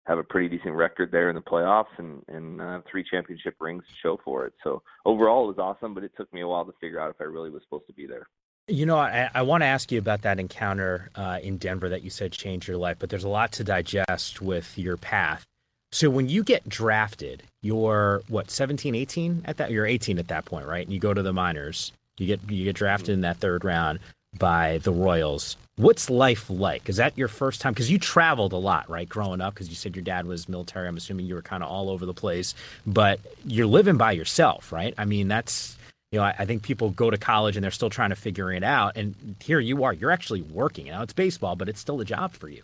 have 0.08 0.18
a 0.18 0.24
pretty 0.24 0.50
decent 0.56 0.74
record 0.74 1.12
there 1.12 1.30
in 1.30 1.36
the 1.36 1.42
playoffs, 1.42 1.98
and 1.98 2.24
and 2.28 2.62
uh, 2.62 2.82
three 2.90 3.04
championship 3.04 3.56
rings 3.60 3.84
to 3.88 3.94
show 4.02 4.20
for 4.24 4.46
it. 4.46 4.54
So 4.64 4.82
overall, 5.06 5.44
it 5.44 5.58
was 5.58 5.60
awesome, 5.60 5.94
but 5.94 6.04
it 6.04 6.12
took 6.18 6.32
me 6.34 6.42
a 6.42 6.48
while 6.48 6.66
to 6.66 6.74
figure 6.80 7.00
out 7.00 7.12
if 7.12 7.18
I 7.20 7.26
really 7.26 7.50
was 7.50 7.62
supposed 7.64 7.88
to 7.88 7.94
be 7.94 8.08
there. 8.08 8.28
You 8.68 8.86
know, 8.86 8.98
I, 8.98 9.30
I 9.34 9.42
want 9.42 9.62
to 9.64 9.68
ask 9.68 9.92
you 9.92 10.00
about 10.00 10.22
that 10.22 10.40
encounter 10.40 11.10
uh, 11.16 11.40
in 11.44 11.58
Denver 11.58 11.90
that 11.90 12.04
you 12.04 12.10
said 12.10 12.32
changed 12.32 12.68
your 12.68 12.78
life, 12.78 12.98
but 13.00 13.10
there's 13.10 13.24
a 13.24 13.30
lot 13.30 13.52
to 13.54 13.64
digest 13.64 14.42
with 14.42 14.78
your 14.78 14.98
path. 14.98 15.46
So 15.92 16.10
when 16.10 16.30
you 16.30 16.44
get 16.44 16.70
drafted, 16.70 17.44
you're 17.62 18.22
what 18.30 18.50
17, 18.50 18.96
18 18.96 19.42
at 19.46 19.58
that. 19.58 19.72
You're 19.72 19.86
18 19.86 20.20
at 20.20 20.30
that 20.30 20.46
point, 20.46 20.66
right? 20.66 20.86
And 20.86 20.94
you 20.94 21.00
go 21.00 21.14
to 21.14 21.22
the 21.22 21.34
minors. 21.34 21.92
You 22.18 22.28
get 22.28 22.50
you 22.50 22.66
get 22.66 22.76
drafted 22.76 23.10
in 23.10 23.22
that 23.22 23.38
third 23.38 23.64
round 23.64 24.00
by 24.38 24.80
the 24.80 24.92
Royals. 24.92 25.58
What's 25.78 26.10
life 26.10 26.50
like? 26.50 26.90
Is 26.90 26.98
that 26.98 27.18
your 27.18 27.28
first 27.28 27.62
time? 27.62 27.74
Because 27.74 27.90
you 27.90 27.98
traveled 27.98 28.54
a 28.54 28.58
lot, 28.58 28.90
right, 28.90 29.08
growing 29.08 29.42
up. 29.42 29.54
Because 29.54 29.70
you 29.70 29.76
said 29.76 29.96
your 29.96 30.04
dad 30.04 30.26
was 30.26 30.48
military. 30.48 30.88
I'm 30.88 30.98
assuming 30.98 31.26
you 31.26 31.36
were 31.36 31.42
kind 31.42 31.64
of 31.64 31.70
all 31.70 31.90
over 31.90 32.06
the 32.06 32.14
place. 32.14 32.54
But 32.86 33.20
you're 33.46 33.66
living 33.66 33.98
by 33.98 34.12
yourself, 34.12 34.72
right? 34.72 34.94
I 34.98 35.06
mean, 35.06 35.28
that's 35.28 35.78
you 36.12 36.20
know, 36.20 36.26
I, 36.26 36.36
I, 36.40 36.46
think 36.46 36.62
people 36.62 36.90
go 36.90 37.10
to 37.10 37.18
college 37.18 37.56
and 37.56 37.64
they're 37.64 37.72
still 37.72 37.90
trying 37.90 38.10
to 38.10 38.18
figure 38.18 38.52
it 38.52 38.64
out. 38.64 38.98
And 38.98 39.36
here 39.42 39.62
you 39.62 39.86
are, 39.86 39.94
you're 39.94 40.12
actually 40.12 40.42
working. 40.42 40.88
Now 40.88 41.04
it's 41.04 41.14
baseball, 41.14 41.56
but 41.56 41.70
it's 41.70 41.80
still 41.80 42.02
a 42.02 42.06
job 42.06 42.34
for 42.34 42.50
you. 42.50 42.64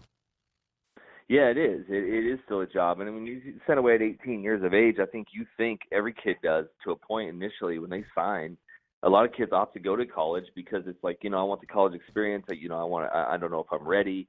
Yeah, 1.30 1.50
it 1.50 1.58
is. 1.58 1.86
It, 1.90 2.04
it 2.04 2.26
is 2.26 2.40
still 2.46 2.62
a 2.62 2.68
job. 2.68 3.00
And 3.00 3.14
when 3.14 3.26
you 3.26 3.42
sent 3.66 3.80
away 3.80 3.96
at 3.96 4.02
18 4.02 4.44
years 4.44 4.64
of 4.64 4.74
age, 4.74 4.98
I 5.02 5.06
think 5.06 5.28
you 5.32 5.46
think 5.58 5.82
every 5.92 6.14
kid 6.14 6.38
does 6.44 6.66
to 6.84 6.92
a 6.92 6.96
point 6.96 7.30
initially 7.30 7.80
when 7.80 7.90
they 7.90 8.06
sign. 8.16 8.58
A 9.04 9.10
lot 9.10 9.26
of 9.26 9.34
kids 9.34 9.52
opt 9.52 9.74
to 9.76 9.80
go 9.80 9.96
to 9.96 10.06
college 10.06 10.46
because 10.56 10.84
it's 10.88 11.04
like, 11.04 11.20
you 11.22 11.30
know, 11.30 11.40
I 11.40 11.44
want 11.44 11.62
the 11.62 11.68
college 11.68 11.94
experience. 11.94 12.46
You 12.50 12.70
know, 12.70 12.80
I 12.80 12.84
want 12.84 13.10
to, 13.10 13.16
I, 13.16 13.34
I 13.34 13.38
don't 13.38 13.52
know 13.52 13.60
if 13.60 13.72
I'm 13.72 13.88
ready. 13.88 14.28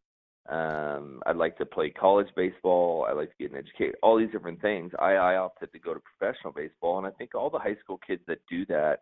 Um, 0.49 1.23
I'd 1.27 1.37
like 1.37 1.59
to 1.59 1.67
play 1.67 1.91
college 1.91 2.29
baseball. 2.37 3.07
I 3.09 3.13
like 3.13 3.31
to 3.31 3.35
get 3.39 3.53
an 3.53 3.59
education. 3.59 3.95
All 4.03 4.19
these 4.19 4.31
different 4.31 4.61
things. 4.61 4.93
I, 4.99 5.13
I 5.13 5.37
opted 5.37 5.73
to 5.73 5.79
go 5.79 5.95
to 5.95 6.01
professional 6.01 6.53
baseball, 6.53 6.99
and 6.99 7.07
I 7.07 7.11
think 7.11 7.35
all 7.35 7.51
the 7.51 7.59
high 7.59 7.77
school 7.83 8.01
kids 8.07 8.23
that 8.29 8.39
do 8.51 8.65
that, 8.67 9.01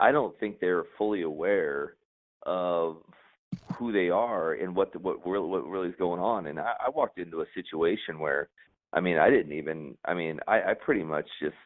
I 0.00 0.12
don't 0.12 0.38
think 0.38 0.60
they're 0.60 0.84
fully 0.96 1.22
aware 1.22 1.94
of 2.44 2.98
who 3.78 3.92
they 3.92 4.10
are 4.10 4.54
and 4.54 4.74
what 4.74 4.92
the, 4.92 4.98
what 4.98 5.26
really, 5.26 5.48
what 5.48 5.66
really 5.66 5.88
is 5.88 5.94
going 5.98 6.20
on. 6.20 6.46
And 6.46 6.58
I, 6.58 6.72
I 6.86 6.90
walked 6.90 7.18
into 7.18 7.40
a 7.40 7.46
situation 7.54 8.18
where, 8.18 8.48
I 8.92 9.00
mean, 9.00 9.18
I 9.18 9.30
didn't 9.30 9.52
even. 9.52 9.96
I 10.04 10.14
mean, 10.14 10.40
I, 10.46 10.62
I 10.62 10.74
pretty 10.74 11.02
much 11.02 11.26
just, 11.42 11.56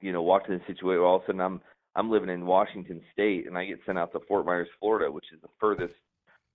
you 0.00 0.12
know, 0.12 0.22
walked 0.22 0.48
in 0.48 0.54
a 0.54 0.60
situation 0.60 0.86
where 0.86 1.04
all 1.04 1.16
of 1.16 1.22
a 1.22 1.26
sudden 1.26 1.40
I'm 1.40 1.60
I'm 1.98 2.10
living 2.10 2.30
in 2.30 2.46
Washington 2.46 3.00
State, 3.12 3.46
and 3.46 3.58
I 3.58 3.66
get 3.66 3.80
sent 3.84 3.98
out 3.98 4.12
to 4.12 4.20
Fort 4.28 4.46
Myers, 4.46 4.68
Florida, 4.80 5.10
which 5.10 5.26
is 5.34 5.40
the 5.42 5.48
furthest 5.60 5.94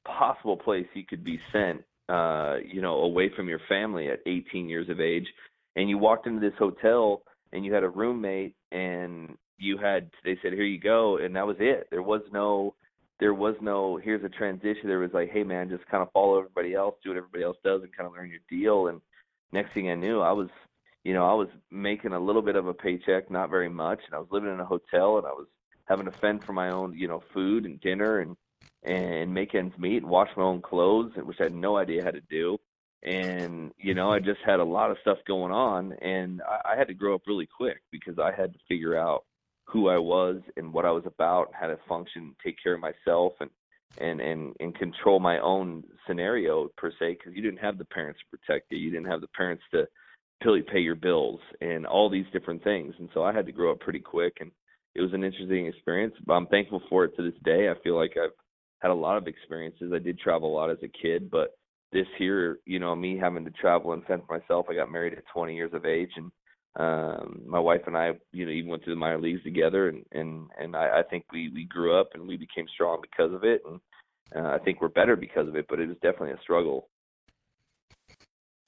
possible 0.06 0.58
place 0.58 0.88
you 0.94 1.06
could 1.06 1.24
be 1.24 1.40
sent 1.52 1.84
uh, 2.10 2.58
you 2.66 2.82
know, 2.82 2.96
away 2.96 3.32
from 3.36 3.48
your 3.48 3.62
family 3.70 4.10
at 4.10 4.20
18 4.26 4.68
years 4.68 4.90
of 4.90 5.00
age, 5.00 5.26
and 5.76 5.90
you 5.90 5.98
walked 5.98 6.28
into 6.28 6.40
this 6.40 6.58
hotel 6.60 7.22
and 7.52 7.66
you 7.66 7.74
had 7.74 7.84
a 7.84 7.90
roommate 7.90 8.56
and 8.72 9.38
you 9.58 9.78
had 9.78 10.10
they 10.24 10.38
said 10.42 10.54
here 10.54 10.64
you 10.64 10.80
go 10.80 11.18
and 11.18 11.36
that 11.36 11.48
was 11.48 11.56
it. 11.60 11.88
There 11.92 12.02
was 12.02 12.22
no 12.32 12.76
there 13.20 13.34
was 13.34 13.56
no 13.62 13.98
here's 13.98 14.24
a 14.24 14.30
transition. 14.30 14.88
There 14.88 15.00
was 15.00 15.14
like, 15.14 15.32
hey 15.32 15.44
man, 15.44 15.70
just 15.70 15.86
kind 15.88 16.04
of 16.04 16.12
follow 16.12 16.38
everybody 16.38 16.74
else, 16.74 16.96
do 17.04 17.12
what 17.12 17.18
everybody 17.18 17.44
else 17.44 17.58
does, 17.64 17.82
and 17.84 17.96
kind 17.96 18.08
of 18.08 18.14
learn 18.14 18.30
your 18.30 18.40
deal. 18.50 18.88
And 18.88 19.00
next 19.52 19.74
thing 19.74 19.90
I 19.90 19.96
knew, 19.96 20.20
I 20.20 20.32
was, 20.32 20.50
you 21.04 21.14
know, 21.14 21.26
I 21.26 21.34
was 21.34 21.50
making 21.70 22.14
a 22.14 22.20
little 22.20 22.42
bit 22.42 22.56
of 22.56 22.68
a 22.68 22.74
paycheck, 22.74 23.30
not 23.30 23.50
very 23.50 23.70
much, 23.70 24.00
and 24.06 24.16
I 24.16 24.20
was 24.20 24.30
living 24.32 24.54
in 24.54 24.60
a 24.60 24.66
hotel, 24.66 25.18
and 25.18 25.28
I 25.28 25.32
was 25.32 25.48
having 25.86 26.06
to 26.06 26.14
fend 26.22 26.42
for 26.46 26.54
my 26.54 26.70
own, 26.70 26.98
you 26.98 27.08
know, 27.08 27.22
food 27.34 27.66
and 27.66 27.80
dinner 27.82 28.20
and 28.20 28.36
and 28.86 29.34
make 29.34 29.56
ends 29.56 29.74
meet 29.78 29.98
and 29.98 30.12
wash 30.12 30.30
my 30.36 30.44
own 30.44 30.62
clothes, 30.62 31.14
which 31.16 31.38
I 31.40 31.44
had 31.44 31.54
no 31.54 31.78
idea 31.78 32.04
how 32.04 32.12
to 32.12 32.22
do. 32.30 32.58
And 33.04 33.72
you 33.78 33.94
know, 33.94 34.12
I 34.12 34.20
just 34.20 34.40
had 34.46 34.60
a 34.60 34.64
lot 34.64 34.92
of 34.92 34.98
stuff 35.02 35.18
going 35.28 35.52
on, 35.52 35.94
and 36.02 36.42
I, 36.42 36.74
I 36.74 36.78
had 36.78 36.88
to 36.88 36.94
grow 36.94 37.16
up 37.16 37.24
really 37.28 37.48
quick 37.48 37.82
because 37.92 38.18
I 38.18 38.32
had 38.32 38.54
to 38.54 38.60
figure 38.70 38.98
out 38.98 39.26
who 39.66 39.90
I 39.90 39.98
was 39.98 40.42
and 40.58 40.74
what 40.74 40.86
I 40.86 40.92
was 40.92 41.04
about, 41.06 41.52
how 41.54 41.68
to 41.68 41.78
function, 41.88 42.36
take 42.44 42.56
care 42.64 42.76
of 42.76 42.80
myself, 42.80 43.34
and 43.42 43.50
and 43.98 44.22
and 44.22 44.56
and 44.62 44.74
control 44.76 45.20
my 45.20 45.40
own 45.40 45.84
scenario 46.08 46.70
per 46.78 46.92
se, 46.98 47.18
because 47.20 47.34
you 47.36 47.42
didn't 47.42 47.60
have 47.60 47.78
the 47.78 47.86
parents 47.86 48.22
to 48.22 48.38
protect 48.38 48.72
you, 48.72 48.78
you 48.78 48.90
didn't 48.90 49.12
have 49.12 49.22
the 49.22 49.28
parents 49.28 49.64
to 49.72 49.86
really 50.46 50.62
pay 50.62 50.80
your 50.80 50.96
bills 50.96 51.40
and 51.62 51.86
all 51.86 52.10
these 52.10 52.26
different 52.34 52.64
things, 52.64 52.94
and 53.00 53.10
so 53.14 53.24
I 53.24 53.34
had 53.34 53.46
to 53.46 53.52
grow 53.52 53.72
up 53.72 53.80
pretty 53.80 54.00
quick, 54.00 54.38
and 54.40 54.52
it 54.96 55.02
was 55.02 55.14
an 55.14 55.24
interesting 55.24 55.68
experience. 55.68 56.14
But 56.26 56.34
I'm 56.34 56.48
thankful 56.48 56.82
for 56.90 57.06
it 57.06 57.16
to 57.16 57.24
this 57.24 57.40
day. 57.44 57.70
I 57.70 57.82
feel 57.84 57.96
like 57.96 58.14
I've 58.18 58.32
had 58.82 58.92
a 58.92 58.96
lot 58.96 59.18
of 59.18 59.28
experiences. 59.28 59.92
I 59.94 60.00
did 60.00 60.20
travel 60.20 60.54
a 60.54 60.56
lot 60.56 60.70
as 60.70 60.78
a 60.84 60.88
kid, 61.02 61.32
but 61.32 61.58
this 61.92 62.08
year, 62.20 62.60
you 62.66 62.80
know, 62.80 62.96
me 62.96 63.18
having 63.18 63.46
to 63.46 63.52
travel 63.52 63.94
and 63.94 64.04
fend 64.06 64.24
for 64.28 64.38
myself, 64.38 64.66
I 64.70 64.76
got 64.76 64.92
married 64.92 65.14
at 65.14 65.24
20 65.34 65.56
years 65.56 65.74
of 65.74 65.86
age, 65.86 66.12
and 66.16 66.32
um 66.76 67.42
my 67.46 67.60
wife 67.60 67.82
and 67.86 67.96
I 67.96 68.14
you 68.32 68.46
know 68.46 68.52
even 68.52 68.72
went 68.72 68.84
through 68.84 68.96
the 68.96 69.00
minor 69.00 69.22
leagues 69.22 69.44
together 69.44 69.90
and 69.90 70.04
and 70.12 70.48
and 70.60 70.76
I, 70.76 71.00
I 71.00 71.04
think 71.08 71.26
we 71.32 71.52
we 71.54 71.66
grew 71.66 72.00
up 72.00 72.10
and 72.16 72.28
we 72.28 72.36
became 72.36 72.66
strong 72.74 73.00
because 73.00 73.32
of 73.32 73.44
it 73.44 73.62
and 73.68 73.80
uh, 74.36 74.56
I 74.56 74.58
think 74.58 74.82
we're 74.82 74.88
better 74.88 75.16
because 75.16 75.48
of 75.48 75.56
it 75.56 75.68
but 75.70 75.80
it 75.80 75.88
was 75.88 75.98
definitely 76.02 76.32
a 76.32 76.42
struggle 76.42 76.90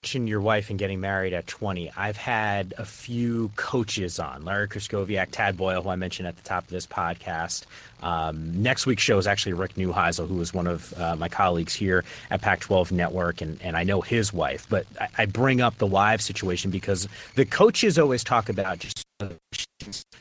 mentioned 0.06 0.30
your 0.30 0.40
wife 0.40 0.70
and 0.70 0.78
getting 0.78 1.00
married 1.00 1.34
at 1.34 1.48
20. 1.48 1.92
I've 1.98 2.16
had 2.16 2.76
a 2.78 2.86
few 2.86 3.50
coaches 3.56 4.20
on 4.20 4.46
Larry 4.46 4.68
Krystkowiak, 4.68 5.30
Tad 5.32 5.58
Boyle, 5.58 5.82
who 5.82 5.90
I 5.90 5.96
mentioned 5.96 6.28
at 6.28 6.36
the 6.36 6.44
top 6.44 6.64
of 6.64 6.70
this 6.70 6.86
podcast. 6.86 7.64
Um, 8.04 8.62
next 8.62 8.86
week's 8.86 9.02
show 9.02 9.18
is 9.18 9.26
actually 9.26 9.54
Rick 9.54 9.74
Neuheisel, 9.74 10.28
who 10.28 10.40
is 10.42 10.54
one 10.54 10.68
of 10.68 10.94
uh, 10.94 11.16
my 11.16 11.28
colleagues 11.28 11.74
here 11.74 12.04
at 12.30 12.40
Pac 12.44 12.60
12 12.60 12.92
Network, 12.92 13.42
and, 13.42 13.60
and 13.64 13.76
I 13.76 13.84
know 13.84 14.02
his 14.02 14.32
wife. 14.32 14.68
But 14.70 14.86
I, 15.02 15.08
I 15.18 15.26
bring 15.26 15.60
up 15.60 15.80
the 15.80 15.88
wives 15.88 16.24
situation 16.24 16.70
because 16.70 17.08
the 17.34 17.44
coaches 17.44 17.98
always 17.98 18.24
talk 18.24 18.48
about 18.48 18.78
just 18.78 19.04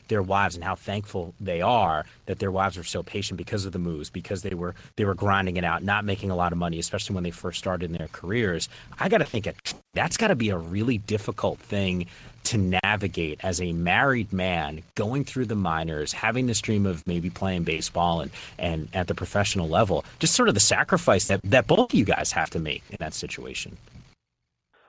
their 0.08 0.22
wives 0.22 0.54
and 0.54 0.64
how 0.64 0.74
thankful 0.74 1.34
they 1.40 1.60
are 1.60 2.04
that 2.26 2.38
their 2.38 2.50
wives 2.50 2.76
were 2.76 2.84
so 2.84 3.02
patient 3.02 3.36
because 3.36 3.64
of 3.64 3.72
the 3.72 3.78
moves 3.78 4.10
because 4.10 4.42
they 4.42 4.54
were 4.54 4.74
they 4.96 5.04
were 5.04 5.14
grinding 5.14 5.56
it 5.56 5.64
out 5.64 5.82
not 5.82 6.04
making 6.04 6.30
a 6.30 6.36
lot 6.36 6.52
of 6.52 6.58
money 6.58 6.78
especially 6.78 7.14
when 7.14 7.24
they 7.24 7.30
first 7.30 7.58
started 7.58 7.90
in 7.90 7.96
their 7.96 8.08
careers 8.08 8.68
i 8.98 9.08
got 9.08 9.18
to 9.18 9.24
think 9.24 9.48
that's 9.94 10.16
got 10.16 10.28
to 10.28 10.34
be 10.34 10.50
a 10.50 10.58
really 10.58 10.98
difficult 10.98 11.58
thing 11.58 12.06
to 12.44 12.58
navigate 12.58 13.40
as 13.42 13.60
a 13.60 13.72
married 13.72 14.32
man 14.32 14.82
going 14.94 15.24
through 15.24 15.46
the 15.46 15.54
minors 15.54 16.12
having 16.12 16.46
this 16.46 16.60
dream 16.60 16.84
of 16.84 17.06
maybe 17.06 17.30
playing 17.30 17.64
baseball 17.64 18.20
and 18.20 18.30
and 18.58 18.88
at 18.92 19.06
the 19.06 19.14
professional 19.14 19.68
level 19.68 20.04
just 20.18 20.34
sort 20.34 20.48
of 20.48 20.54
the 20.54 20.60
sacrifice 20.60 21.26
that 21.26 21.40
that 21.42 21.66
both 21.66 21.92
of 21.92 21.94
you 21.94 22.04
guys 22.04 22.32
have 22.32 22.50
to 22.50 22.58
make 22.58 22.82
in 22.90 22.96
that 23.00 23.14
situation 23.14 23.76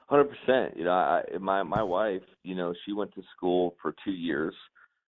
Hundred 0.08 0.26
percent. 0.26 0.78
You 0.78 0.84
know, 0.84 0.92
I, 0.92 1.24
my 1.40 1.64
my 1.64 1.82
wife, 1.82 2.22
you 2.44 2.54
know, 2.54 2.76
she 2.86 2.94
went 2.94 3.14
to 3.16 3.24
school 3.36 3.76
for 3.82 3.96
two 4.04 4.12
years 4.12 4.54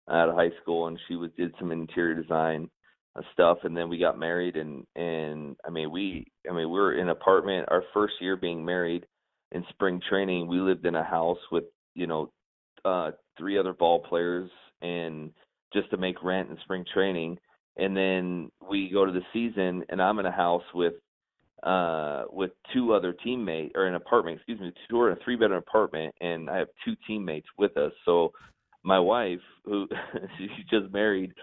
out 0.10 0.30
of 0.30 0.36
high 0.36 0.52
school, 0.62 0.88
and 0.88 1.00
she 1.08 1.16
was 1.16 1.32
did 1.38 1.54
some 1.60 1.72
interior 1.72 2.22
design 2.22 2.70
uh, 3.16 3.22
stuff, 3.34 3.60
and 3.64 3.76
then 3.76 3.90
we 3.90 3.98
got 3.98 4.20
married, 4.20 4.56
and 4.56 4.86
and 4.96 5.56
I 5.66 5.70
mean, 5.70 5.92
we, 5.92 6.28
I 6.50 6.54
mean, 6.54 6.70
we 6.70 6.80
were 6.80 6.94
in 6.94 7.02
an 7.02 7.10
apartment. 7.10 7.68
Our 7.70 7.84
first 7.94 8.16
year 8.22 8.36
being 8.36 8.64
married, 8.64 9.06
in 9.52 9.64
spring 9.70 10.02
training, 10.10 10.48
we 10.48 10.60
lived 10.60 10.86
in 10.86 10.96
a 10.96 11.04
house 11.04 11.40
with 11.52 11.66
you 11.94 12.08
know, 12.08 12.32
uh, 12.86 13.12
three 13.38 13.58
other 13.58 13.74
ball 13.74 14.00
players, 14.00 14.50
and 14.82 15.32
just 15.74 15.90
to 15.92 15.98
make 15.98 16.24
rent 16.24 16.50
in 16.50 16.58
spring 16.64 16.86
training, 16.94 17.38
and 17.78 17.96
then 17.96 18.52
we 18.70 18.90
go 18.90 19.06
to 19.06 19.12
the 19.12 19.22
season, 19.34 19.84
and 19.90 20.02
I'm 20.02 20.20
in 20.20 20.26
a 20.26 20.32
house 20.32 20.64
with 20.74 20.94
uh 21.64 22.26
with 22.32 22.52
two 22.72 22.94
other 22.94 23.14
teammates 23.24 23.72
or 23.76 23.88
an 23.88 23.96
apartment 23.96 24.38
excuse 24.38 24.60
me 24.60 24.72
two 24.88 25.02
or 25.02 25.10
a 25.10 25.18
three 25.24 25.36
bedroom 25.36 25.58
apartment 25.58 26.14
and 26.22 26.52
i 26.52 26.56
have 26.56 26.68
two 26.86 26.96
teammates 27.08 27.48
with 27.58 27.76
us 27.78 27.92
so 28.06 28.32
my 28.84 29.00
wife 29.00 29.40
who 29.66 29.88
she 30.38 30.48
just 30.70 30.92
married 30.94 31.34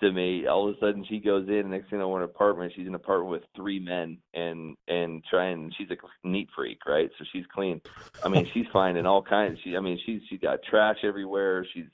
to 0.00 0.10
me 0.12 0.46
all 0.46 0.68
of 0.68 0.74
a 0.74 0.80
sudden 0.80 1.04
she 1.08 1.20
goes 1.20 1.48
in 1.48 1.70
next 1.70 1.88
thing 1.88 2.00
i 2.00 2.04
in 2.04 2.16
an 2.16 2.22
apartment 2.22 2.72
she's 2.74 2.82
in 2.82 2.88
an 2.88 2.94
apartment 2.94 3.30
with 3.30 3.42
three 3.56 3.78
men 3.78 4.18
and 4.34 4.76
and 4.88 5.22
trying 5.30 5.70
she's 5.78 5.88
a 5.90 6.26
neat 6.26 6.48
freak 6.54 6.78
right? 6.86 7.10
So 7.18 7.24
she's 7.32 7.44
clean. 7.54 7.80
I 8.22 8.28
mean 8.28 8.46
she's 8.52 8.66
finding 8.72 9.06
all 9.06 9.22
kinds 9.22 9.58
she 9.62 9.76
i 9.76 9.80
mean 9.80 9.98
she's 10.04 10.20
she 10.28 10.36
got 10.36 10.58
trash 10.68 10.98
everywhere 11.04 11.66
she's 11.72 11.86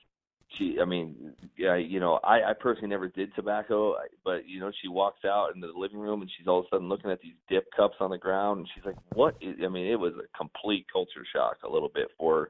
she 0.56 0.78
i 0.80 0.84
mean 0.84 1.32
yeah 1.56 1.76
you 1.76 2.00
know 2.00 2.18
i 2.24 2.50
i 2.50 2.52
personally 2.58 2.88
never 2.88 3.08
did 3.08 3.34
tobacco 3.34 3.94
but 4.24 4.48
you 4.48 4.60
know 4.60 4.70
she 4.82 4.88
walks 4.88 5.24
out 5.24 5.54
into 5.54 5.66
the 5.66 5.78
living 5.78 5.98
room 5.98 6.22
and 6.22 6.30
she's 6.36 6.46
all 6.46 6.60
of 6.60 6.64
a 6.66 6.68
sudden 6.74 6.88
looking 6.88 7.10
at 7.10 7.20
these 7.20 7.34
dip 7.48 7.66
cups 7.76 7.96
on 8.00 8.10
the 8.10 8.18
ground 8.18 8.60
and 8.60 8.68
she's 8.74 8.84
like 8.84 8.96
what 9.14 9.36
i 9.42 9.68
mean 9.68 9.86
it 9.86 9.98
was 9.98 10.14
a 10.14 10.36
complete 10.36 10.86
culture 10.92 11.24
shock 11.32 11.58
a 11.64 11.70
little 11.70 11.90
bit 11.94 12.08
for 12.18 12.48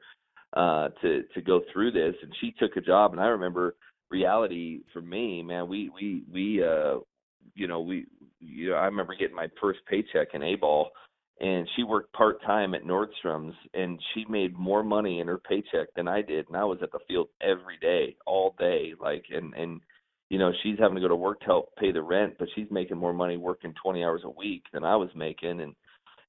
uh 0.54 0.88
to 1.00 1.22
to 1.34 1.40
go 1.40 1.60
through 1.72 1.92
this 1.92 2.14
and 2.22 2.32
she 2.40 2.52
took 2.58 2.76
a 2.76 2.80
job 2.80 3.12
and 3.12 3.20
i 3.20 3.26
remember 3.26 3.76
reality 4.10 4.80
for 4.92 5.00
me 5.00 5.42
man 5.42 5.68
we 5.68 5.90
we 5.90 6.24
we 6.32 6.62
uh 6.62 6.98
you 7.54 7.68
know 7.68 7.80
we 7.80 8.06
you 8.40 8.70
know 8.70 8.76
i 8.76 8.84
remember 8.84 9.14
getting 9.14 9.36
my 9.36 9.48
first 9.60 9.78
paycheck 9.88 10.28
in 10.34 10.42
a 10.42 10.56
ball 10.56 10.90
and 11.40 11.66
she 11.74 11.82
worked 11.84 12.12
part 12.12 12.42
time 12.42 12.74
at 12.74 12.84
Nordstrom's 12.84 13.54
and 13.72 13.98
she 14.12 14.26
made 14.28 14.56
more 14.58 14.82
money 14.82 15.20
in 15.20 15.26
her 15.26 15.38
paycheck 15.38 15.88
than 15.96 16.06
I 16.06 16.22
did 16.22 16.46
and 16.48 16.56
I 16.56 16.64
was 16.64 16.78
at 16.82 16.92
the 16.92 16.98
field 17.08 17.28
every 17.40 17.78
day 17.80 18.16
all 18.26 18.54
day 18.58 18.92
like 19.00 19.24
and 19.30 19.54
and 19.54 19.80
you 20.28 20.38
know 20.38 20.52
she's 20.62 20.78
having 20.78 20.96
to 20.96 21.00
go 21.00 21.08
to 21.08 21.16
work 21.16 21.40
to 21.40 21.46
help 21.46 21.76
pay 21.76 21.92
the 21.92 22.02
rent 22.02 22.34
but 22.38 22.48
she's 22.54 22.70
making 22.70 22.98
more 22.98 23.12
money 23.12 23.36
working 23.36 23.74
20 23.82 24.04
hours 24.04 24.22
a 24.24 24.30
week 24.30 24.64
than 24.72 24.84
I 24.84 24.96
was 24.96 25.10
making 25.14 25.60
and 25.60 25.74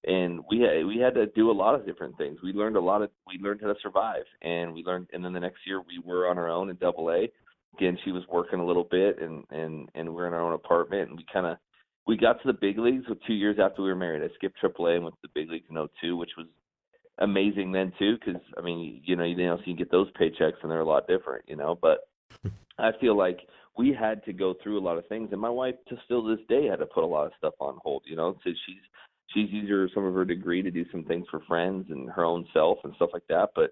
and 0.06 0.40
we 0.50 0.62
had 0.62 0.86
we 0.86 0.98
had 0.98 1.14
to 1.14 1.28
do 1.28 1.52
a 1.52 1.54
lot 1.54 1.76
of 1.76 1.86
different 1.86 2.18
things 2.18 2.40
we 2.44 2.54
learned 2.54 2.76
a 2.76 2.82
lot 2.82 3.02
of 3.02 3.10
we 3.28 3.38
learned 3.40 3.62
how 3.62 3.68
to 3.68 3.76
survive 3.82 4.24
and 4.42 4.74
we 4.74 4.84
learned 4.84 5.08
and 5.14 5.24
then 5.24 5.34
the 5.34 5.40
next 5.40 5.60
year 5.66 5.82
we 5.82 6.02
were 6.04 6.28
on 6.28 6.38
our 6.38 6.50
own 6.50 6.70
in 6.70 6.76
double 6.78 7.12
A 7.12 7.32
again 7.78 7.98
she 8.04 8.12
was 8.12 8.24
working 8.32 8.60
a 8.60 8.66
little 8.66 8.88
bit 8.90 9.22
and 9.22 9.44
and 9.52 9.90
and 9.94 10.14
we're 10.14 10.28
in 10.28 10.34
our 10.34 10.42
own 10.42 10.54
apartment 10.54 11.10
and 11.10 11.18
we 11.18 11.26
kind 11.32 11.46
of 11.46 11.58
we 12.08 12.18
got 12.18 12.42
to 12.42 12.48
the 12.48 12.54
big 12.54 12.78
leagues 12.78 13.08
with 13.08 13.20
two 13.26 13.34
years 13.34 13.58
after 13.62 13.82
we 13.82 13.90
were 13.90 13.96
married. 13.96 14.24
I 14.24 14.34
skipped 14.36 14.58
AAA 14.62 14.96
and 14.96 15.04
went 15.04 15.16
to 15.16 15.22
the 15.24 15.40
big 15.40 15.50
leagues 15.50 15.68
in 15.70 15.88
02, 16.02 16.18
which 16.18 16.32
was 16.38 16.48
amazing 17.20 17.72
then 17.72 17.94
too, 18.00 18.18
because 18.18 18.42
I 18.58 18.62
mean, 18.62 19.02
you 19.06 19.16
know, 19.16 19.24
you 19.24 19.36
know, 19.36 19.58
so 19.58 19.64
you 19.66 19.76
get 19.76 19.92
those 19.92 20.12
paychecks 20.20 20.62
and 20.62 20.72
they're 20.72 20.82
a 20.82 20.86
lot 20.86 21.08
different, 21.08 21.46
you 21.48 21.56
know. 21.56 21.78
But 21.80 22.00
I 22.80 22.92
feel 23.00 23.16
like 23.16 23.40
we 23.78 23.94
had 23.94 24.24
to 24.26 24.34
go 24.34 24.56
through 24.62 24.80
a 24.80 24.84
lot 24.84 24.98
of 24.98 25.08
things, 25.08 25.30
and 25.32 25.40
my 25.40 25.50
wife, 25.50 25.76
to 25.90 25.98
still 26.06 26.24
this 26.24 26.40
day, 26.50 26.66
had 26.66 26.80
to 26.80 26.86
put 26.86 27.04
a 27.04 27.08
lot 27.08 27.28
of 27.28 27.32
stuff 27.38 27.54
on 27.60 27.78
hold, 27.82 28.04
you 28.06 28.16
know. 28.16 28.36
So 28.44 28.50
she's 28.66 28.84
she's 29.34 29.50
used 29.50 29.72
her 29.72 29.90
some 29.94 30.06
of 30.06 30.14
her 30.14 30.26
degree 30.26 30.62
to 30.62 30.72
do 30.72 30.86
some 30.92 31.04
things 31.04 31.26
for 31.30 31.42
friends 31.48 31.86
and 31.90 32.10
her 32.10 32.24
own 32.24 32.46
self 32.54 32.80
and 32.84 32.94
stuff 32.96 33.12
like 33.14 33.28
that, 33.30 33.50
but 33.56 33.72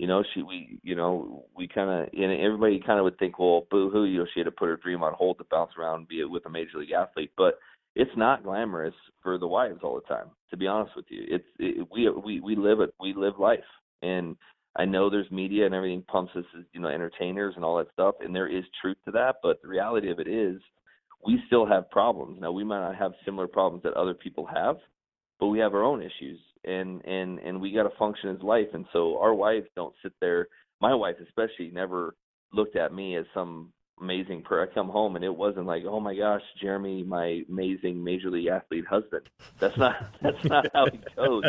you 0.00 0.06
know, 0.06 0.24
she 0.32 0.42
we 0.42 0.78
you 0.82 0.96
know 0.96 1.44
we 1.54 1.68
kind 1.68 1.90
of 1.90 2.08
and 2.14 2.40
everybody 2.40 2.82
kind 2.84 2.98
of 2.98 3.04
would 3.04 3.18
think, 3.18 3.38
well, 3.38 3.66
boo 3.70 3.90
hoo, 3.90 4.06
you 4.06 4.20
know, 4.20 4.26
she 4.32 4.40
had 4.40 4.44
to 4.44 4.50
put 4.50 4.68
her 4.68 4.78
dream 4.78 5.02
on 5.02 5.12
hold 5.12 5.36
to 5.38 5.44
bounce 5.50 5.72
around 5.78 5.98
and 5.98 6.08
be 6.08 6.24
with 6.24 6.46
a 6.46 6.50
major 6.50 6.78
league 6.78 6.92
athlete, 6.92 7.32
but 7.36 7.58
it's 7.94 8.10
not 8.16 8.42
glamorous 8.42 8.94
for 9.22 9.36
the 9.36 9.46
wives 9.46 9.80
all 9.82 9.96
the 9.96 10.14
time. 10.14 10.28
To 10.50 10.56
be 10.56 10.66
honest 10.66 10.96
with 10.96 11.04
you, 11.10 11.24
it's 11.28 11.44
it, 11.58 11.86
we 11.92 12.08
we 12.08 12.40
we 12.40 12.56
live 12.56 12.80
it 12.80 12.94
we 12.98 13.12
live 13.14 13.38
life, 13.38 13.60
and 14.00 14.36
I 14.76 14.86
know 14.86 15.10
there's 15.10 15.30
media 15.30 15.66
and 15.66 15.74
everything 15.74 16.02
pumps 16.02 16.32
us 16.34 16.44
as 16.58 16.64
you 16.72 16.80
know 16.80 16.88
entertainers 16.88 17.52
and 17.56 17.64
all 17.64 17.76
that 17.76 17.92
stuff, 17.92 18.14
and 18.20 18.34
there 18.34 18.48
is 18.48 18.64
truth 18.80 18.96
to 19.04 19.10
that. 19.12 19.36
But 19.42 19.60
the 19.60 19.68
reality 19.68 20.10
of 20.10 20.18
it 20.18 20.28
is, 20.28 20.62
we 21.26 21.42
still 21.46 21.66
have 21.66 21.90
problems. 21.90 22.38
Now 22.40 22.52
we 22.52 22.64
might 22.64 22.80
not 22.80 22.96
have 22.96 23.12
similar 23.24 23.48
problems 23.48 23.82
that 23.82 23.94
other 23.94 24.14
people 24.14 24.46
have, 24.46 24.76
but 25.40 25.48
we 25.48 25.58
have 25.58 25.74
our 25.74 25.82
own 25.82 26.02
issues, 26.02 26.38
and 26.64 27.04
and 27.04 27.38
and 27.38 27.60
we 27.60 27.72
got 27.72 27.84
to 27.84 27.96
function 27.98 28.30
as 28.30 28.42
life. 28.42 28.68
And 28.74 28.84
so 28.92 29.18
our 29.18 29.34
wives 29.34 29.66
don't 29.74 29.94
sit 30.02 30.12
there. 30.20 30.48
My 30.80 30.94
wife 30.94 31.16
especially 31.26 31.70
never 31.72 32.14
looked 32.52 32.76
at 32.76 32.92
me 32.92 33.16
as 33.16 33.24
some 33.34 33.72
amazing 34.00 34.42
prayer. 34.42 34.68
I 34.68 34.74
come 34.74 34.88
home 34.88 35.16
and 35.16 35.24
it 35.24 35.34
wasn't 35.34 35.66
like, 35.66 35.82
oh 35.86 36.00
my 36.00 36.14
gosh, 36.14 36.42
Jeremy, 36.60 37.02
my 37.02 37.42
amazing 37.48 38.02
major 38.02 38.30
league 38.30 38.48
athlete 38.48 38.86
husband. 38.88 39.28
That's 39.58 39.76
not 39.76 39.94
that's 40.22 40.44
not 40.44 40.66
how 40.72 40.86
it 40.86 41.04
goes, 41.16 41.44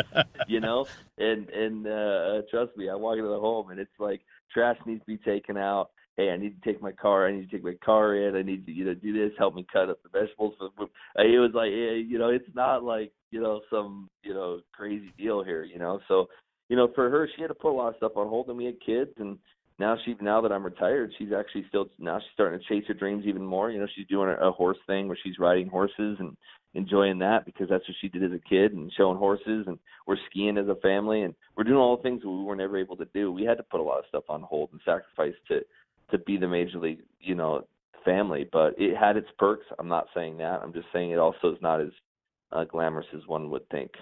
you 0.48 0.60
know. 0.60 0.86
And 1.18 1.48
and 1.48 1.86
uh, 1.86 2.42
trust 2.50 2.76
me, 2.76 2.88
I 2.88 2.94
walk 2.94 3.16
into 3.16 3.28
the 3.28 3.40
home 3.40 3.70
and 3.70 3.80
it's 3.80 3.90
like 3.98 4.20
trash 4.52 4.76
needs 4.86 5.00
to 5.00 5.06
be 5.06 5.18
taken 5.18 5.56
out. 5.56 5.90
hey, 6.16 6.30
I 6.30 6.36
need 6.36 6.60
to 6.60 6.70
take 6.70 6.82
my 6.82 6.92
car, 6.92 7.26
I 7.26 7.32
need 7.32 7.50
to 7.50 7.56
take 7.56 7.64
my 7.64 7.76
car 7.84 8.14
in, 8.14 8.36
I 8.36 8.42
need 8.42 8.66
to 8.66 8.72
you 8.72 8.84
know 8.84 8.94
do 8.94 9.12
this, 9.12 9.36
help 9.38 9.54
me 9.54 9.66
cut 9.72 9.90
up 9.90 10.02
the 10.02 10.18
vegetables. 10.20 10.54
It 10.60 11.38
was 11.38 11.52
like 11.54 11.70
you 11.70 12.18
know, 12.18 12.28
it's 12.28 12.54
not 12.54 12.84
like 12.84 13.12
you 13.32 13.40
know 13.40 13.62
some 13.70 14.08
you 14.22 14.32
know 14.32 14.60
crazy 14.72 15.12
deal 15.18 15.42
here, 15.42 15.64
you 15.64 15.78
know. 15.78 15.98
So 16.06 16.28
you 16.68 16.76
know, 16.76 16.88
for 16.94 17.10
her, 17.10 17.28
she 17.34 17.42
had 17.42 17.48
to 17.48 17.54
put 17.54 17.72
a 17.72 17.76
lot 17.76 17.88
of 17.88 17.96
stuff 17.96 18.12
on 18.16 18.28
hold, 18.28 18.48
and 18.48 18.56
we 18.56 18.66
had 18.66 18.76
kids, 18.84 19.10
and 19.18 19.36
now 19.78 19.96
she 20.04 20.14
now 20.20 20.40
that 20.40 20.52
I'm 20.52 20.64
retired, 20.64 21.12
she's 21.18 21.32
actually 21.36 21.64
still 21.68 21.86
now 21.98 22.18
she's 22.20 22.28
starting 22.34 22.60
to 22.60 22.64
chase 22.66 22.84
her 22.88 22.94
dreams 22.94 23.24
even 23.26 23.44
more. 23.44 23.70
You 23.70 23.80
know, 23.80 23.88
she's 23.96 24.06
doing 24.06 24.28
a, 24.28 24.48
a 24.48 24.52
horse 24.52 24.78
thing 24.86 25.08
where 25.08 25.18
she's 25.22 25.38
riding 25.38 25.68
horses 25.68 26.18
and 26.20 26.36
enjoying 26.74 27.18
that 27.18 27.44
because 27.44 27.68
that's 27.68 27.86
what 27.86 27.96
she 28.00 28.08
did 28.08 28.24
as 28.24 28.32
a 28.32 28.48
kid 28.48 28.72
and 28.72 28.92
showing 28.96 29.18
horses 29.18 29.64
and 29.66 29.78
we're 30.06 30.16
skiing 30.30 30.56
as 30.56 30.68
a 30.68 30.74
family 30.76 31.22
and 31.22 31.34
we're 31.54 31.64
doing 31.64 31.76
all 31.76 31.98
the 31.98 32.02
things 32.02 32.24
we 32.24 32.30
were 32.30 32.56
never 32.56 32.78
able 32.78 32.96
to 32.96 33.04
do. 33.12 33.30
We 33.30 33.44
had 33.44 33.58
to 33.58 33.62
put 33.62 33.80
a 33.80 33.82
lot 33.82 33.98
of 33.98 34.04
stuff 34.08 34.24
on 34.30 34.40
hold 34.42 34.70
and 34.72 34.80
sacrifice 34.84 35.34
to 35.48 35.60
to 36.10 36.18
be 36.24 36.36
the 36.36 36.48
major 36.48 36.78
league, 36.78 37.00
you 37.20 37.34
know, 37.34 37.66
family. 38.04 38.48
But 38.50 38.74
it 38.78 38.96
had 38.96 39.16
its 39.16 39.28
perks. 39.38 39.66
I'm 39.78 39.88
not 39.88 40.06
saying 40.14 40.38
that. 40.38 40.60
I'm 40.62 40.72
just 40.72 40.86
saying 40.92 41.10
it 41.10 41.18
also 41.18 41.52
is 41.52 41.58
not 41.60 41.80
as 41.80 41.90
uh, 42.52 42.64
glamorous 42.64 43.06
as 43.14 43.26
one 43.26 43.50
would 43.50 43.68
think. 43.70 43.92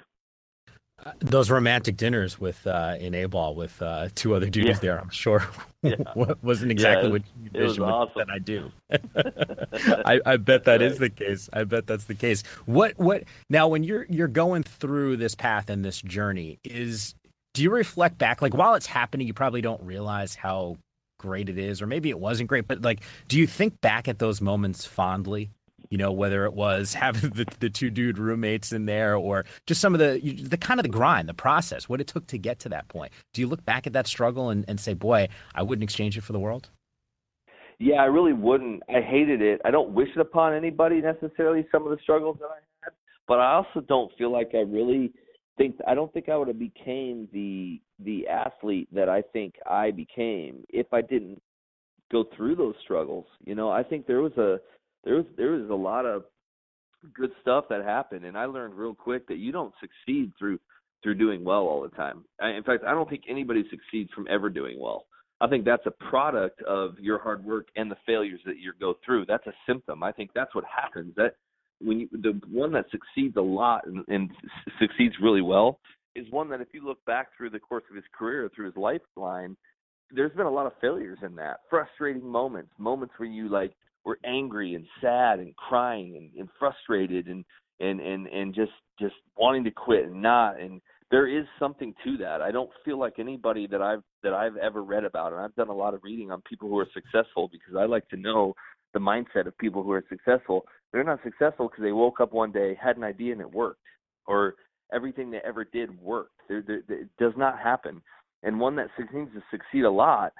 Uh, 1.04 1.12
those 1.20 1.48
romantic 1.50 1.96
dinners 1.96 2.38
with 2.38 2.66
uh, 2.66 2.94
in 3.00 3.14
A 3.14 3.24
ball 3.24 3.54
with 3.54 3.80
uh, 3.80 4.08
two 4.14 4.34
other 4.34 4.50
dudes 4.50 4.68
Yeah. 4.68 4.74
there, 4.80 5.00
I'm 5.00 5.08
sure 5.08 5.46
Yeah. 5.82 5.94
wasn't 6.42 6.70
exactly 6.72 7.08
it 7.08 7.12
what 7.12 7.22
you 7.42 7.50
envisioned 7.54 7.86
awesome. 7.86 8.12
that 8.16 8.28
I 8.30 8.38
do. 8.38 8.70
I, 10.04 10.20
I 10.26 10.36
bet 10.36 10.64
that 10.64 10.82
is 10.82 11.00
Right. 11.00 11.16
the 11.16 11.24
case. 11.24 11.48
I 11.54 11.64
bet 11.64 11.86
that's 11.86 12.04
the 12.04 12.14
case. 12.14 12.42
What 12.66 12.98
what 12.98 13.24
now 13.48 13.68
when 13.68 13.82
you're 13.82 14.04
you're 14.10 14.28
going 14.28 14.62
through 14.62 15.16
this 15.16 15.34
path 15.34 15.70
and 15.70 15.82
this 15.82 16.02
journey 16.02 16.58
is 16.64 17.14
do 17.54 17.62
you 17.62 17.70
reflect 17.70 18.18
back 18.18 18.42
like 18.42 18.52
while 18.54 18.74
it's 18.74 18.86
happening 18.86 19.26
you 19.26 19.32
probably 19.34 19.62
don't 19.62 19.82
realize 19.82 20.34
how 20.34 20.76
great 21.18 21.48
it 21.48 21.58
is 21.58 21.80
or 21.82 21.86
maybe 21.86 22.08
it 22.10 22.18
wasn't 22.20 22.48
great 22.48 22.66
but 22.68 22.80
like 22.82 23.00
do 23.28 23.38
you 23.38 23.46
think 23.46 23.78
back 23.80 24.06
at 24.08 24.18
those 24.18 24.40
moments 24.40 24.84
fondly 24.86 25.50
you 25.88 25.98
know 25.98 26.12
whether 26.12 26.44
it 26.44 26.52
was 26.52 26.94
having 27.04 27.30
the, 27.30 27.46
the 27.60 27.70
two 27.70 27.90
dude 27.90 28.18
roommates 28.18 28.72
in 28.72 28.86
there 28.86 29.16
or 29.16 29.44
just 29.66 29.80
some 29.80 29.94
of 29.94 30.00
the 30.00 30.20
the 30.42 30.56
kind 30.56 30.78
of 30.78 30.84
the 30.84 30.90
grind 30.90 31.28
the 31.28 31.34
process 31.34 31.88
what 31.88 32.00
it 32.00 32.06
took 32.06 32.26
to 32.26 32.38
get 32.38 32.58
to 32.58 32.68
that 32.68 32.88
point 32.88 33.12
do 33.32 33.40
you 33.40 33.46
look 33.46 33.64
back 33.64 33.86
at 33.86 33.92
that 33.92 34.06
struggle 34.06 34.50
and, 34.50 34.64
and 34.68 34.78
say 34.78 34.94
boy 34.94 35.28
i 35.54 35.62
wouldn't 35.62 35.82
exchange 35.82 36.16
it 36.16 36.22
for 36.22 36.32
the 36.32 36.40
world 36.40 36.70
Yeah, 37.82 38.02
I 38.02 38.04
really 38.04 38.34
wouldn't. 38.34 38.82
I 38.90 39.00
hated 39.00 39.40
it. 39.40 39.62
I 39.64 39.70
don't 39.70 39.92
wish 39.92 40.10
it 40.14 40.20
upon 40.20 40.54
anybody 40.54 41.00
necessarily. 41.00 41.66
Some 41.72 41.84
of 41.84 41.90
the 41.90 42.02
struggles 42.02 42.36
that 42.40 42.50
I 42.50 42.58
had, 42.82 42.92
but 43.26 43.40
I 43.40 43.54
also 43.54 43.80
don't 43.80 44.12
feel 44.18 44.30
like 44.30 44.50
I 44.52 44.58
really 44.58 45.12
think. 45.56 45.76
I 45.88 45.94
don't 45.94 46.12
think 46.12 46.28
I 46.28 46.36
would 46.36 46.48
have 46.48 46.58
became 46.58 47.26
the 47.32 47.80
the 47.98 48.28
athlete 48.28 48.88
that 48.92 49.08
I 49.08 49.22
think 49.32 49.54
I 49.68 49.92
became 49.92 50.62
if 50.68 50.92
I 50.92 51.00
didn't 51.00 51.40
go 52.12 52.24
through 52.36 52.56
those 52.56 52.74
struggles. 52.84 53.24
You 53.46 53.54
know, 53.54 53.70
I 53.70 53.82
think 53.82 54.06
there 54.06 54.20
was 54.20 54.36
a 54.36 54.60
there 55.04 55.16
was 55.16 55.24
there 55.36 55.52
was 55.52 55.70
a 55.70 55.74
lot 55.74 56.06
of 56.06 56.24
good 57.14 57.30
stuff 57.40 57.64
that 57.70 57.84
happened, 57.84 58.24
and 58.24 58.36
I 58.36 58.44
learned 58.44 58.74
real 58.74 58.94
quick 58.94 59.26
that 59.28 59.38
you 59.38 59.52
don't 59.52 59.72
succeed 59.80 60.32
through 60.38 60.58
through 61.02 61.14
doing 61.14 61.44
well 61.44 61.62
all 61.62 61.82
the 61.82 61.96
time. 61.96 62.24
I, 62.40 62.50
in 62.50 62.62
fact, 62.62 62.84
I 62.84 62.92
don't 62.92 63.08
think 63.08 63.24
anybody 63.28 63.64
succeeds 63.70 64.10
from 64.12 64.26
ever 64.28 64.50
doing 64.50 64.78
well. 64.78 65.06
I 65.40 65.48
think 65.48 65.64
that's 65.64 65.86
a 65.86 65.90
product 65.90 66.60
of 66.62 66.98
your 66.98 67.18
hard 67.18 67.42
work 67.44 67.68
and 67.76 67.90
the 67.90 67.96
failures 68.04 68.40
that 68.44 68.58
you 68.58 68.72
go 68.78 68.94
through. 69.04 69.24
That's 69.26 69.46
a 69.46 69.52
symptom. 69.66 70.02
I 70.02 70.12
think 70.12 70.30
that's 70.34 70.54
what 70.54 70.64
happens. 70.64 71.14
That 71.16 71.34
when 71.80 72.00
you 72.00 72.08
the 72.12 72.38
one 72.50 72.72
that 72.72 72.86
succeeds 72.90 73.36
a 73.36 73.42
lot 73.42 73.86
and, 73.86 74.04
and 74.08 74.30
succeeds 74.78 75.14
really 75.22 75.42
well 75.42 75.80
is 76.14 76.26
one 76.30 76.50
that 76.50 76.60
if 76.60 76.68
you 76.72 76.84
look 76.84 77.02
back 77.06 77.28
through 77.36 77.50
the 77.50 77.58
course 77.58 77.84
of 77.88 77.96
his 77.96 78.04
career, 78.16 78.50
through 78.54 78.66
his 78.66 78.76
lifeline, 78.76 79.56
there's 80.10 80.32
been 80.32 80.46
a 80.46 80.50
lot 80.50 80.66
of 80.66 80.72
failures 80.80 81.18
in 81.24 81.34
that. 81.36 81.60
Frustrating 81.70 82.26
moments, 82.26 82.70
moments 82.78 83.14
where 83.16 83.28
you 83.28 83.48
like 83.48 83.72
were 84.04 84.18
angry 84.24 84.74
and 84.74 84.86
sad 85.00 85.38
and 85.38 85.54
crying 85.56 86.16
and, 86.16 86.30
and 86.38 86.48
frustrated 86.58 87.26
and 87.26 87.44
and 87.80 88.00
and 88.00 88.26
and 88.26 88.54
just 88.54 88.72
just 88.98 89.14
wanting 89.36 89.64
to 89.64 89.70
quit 89.70 90.06
and 90.06 90.22
not 90.22 90.60
and 90.60 90.80
there 91.10 91.26
is 91.26 91.44
something 91.58 91.92
to 92.04 92.16
that. 92.18 92.40
I 92.40 92.52
don't 92.52 92.70
feel 92.84 92.98
like 92.98 93.14
anybody 93.18 93.66
that 93.66 93.82
I've 93.82 94.02
that 94.22 94.32
I've 94.32 94.56
ever 94.56 94.82
read 94.82 95.04
about, 95.04 95.32
and 95.32 95.40
I've 95.40 95.54
done 95.56 95.68
a 95.68 95.74
lot 95.74 95.94
of 95.94 96.04
reading 96.04 96.30
on 96.30 96.40
people 96.42 96.68
who 96.68 96.78
are 96.78 96.88
successful 96.94 97.48
because 97.50 97.74
I 97.76 97.84
like 97.84 98.08
to 98.10 98.16
know 98.16 98.54
the 98.92 99.00
mindset 99.00 99.46
of 99.46 99.56
people 99.58 99.82
who 99.82 99.92
are 99.92 100.04
successful. 100.08 100.64
They're 100.92 101.04
not 101.04 101.20
successful 101.24 101.68
because 101.68 101.82
they 101.82 101.92
woke 101.92 102.20
up 102.20 102.32
one 102.32 102.52
day, 102.52 102.78
had 102.80 102.96
an 102.96 103.04
idea, 103.04 103.32
and 103.32 103.40
it 103.40 103.50
worked, 103.50 103.80
or 104.26 104.54
everything 104.92 105.30
they 105.30 105.40
ever 105.44 105.64
did 105.64 105.98
worked. 106.00 106.32
There, 106.48 106.62
there, 106.62 106.82
it 106.88 107.08
does 107.18 107.32
not 107.36 107.58
happen. 107.58 108.02
And 108.42 108.58
one 108.58 108.76
that 108.76 108.88
seems 108.96 109.30
to 109.34 109.42
succeed 109.50 109.84
a 109.84 109.90
lot, 109.90 110.32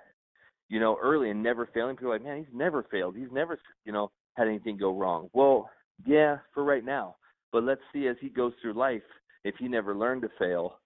you 0.71 0.81
know, 0.81 0.97
early 1.03 1.31
and 1.31 1.43
never 1.43 1.69
failing. 1.75 1.97
People 1.97 2.13
are 2.13 2.15
like, 2.15 2.25
man, 2.25 2.39
he's 2.39 2.55
never 2.55 2.85
failed. 2.91 3.17
He's 3.17 3.31
never, 3.31 3.59
you 3.85 3.93
know, 3.93 4.11
had 4.39 4.49
anything 4.49 4.79
go 4.79 4.97
wrong. 4.97 5.29
Well, 5.35 5.69
yeah, 6.07 6.39
for 6.55 6.65
right 6.65 6.85
now. 6.85 7.17
But 7.53 7.65
let's 7.65 7.83
see 7.93 8.07
as 8.07 8.17
he 8.21 8.31
goes 8.31 8.53
through 8.63 8.75
life 8.75 9.03
if 9.45 9.57
he 9.59 9.69
never 9.69 9.95
learned 9.95 10.23
to 10.23 10.29
fail 10.39 10.79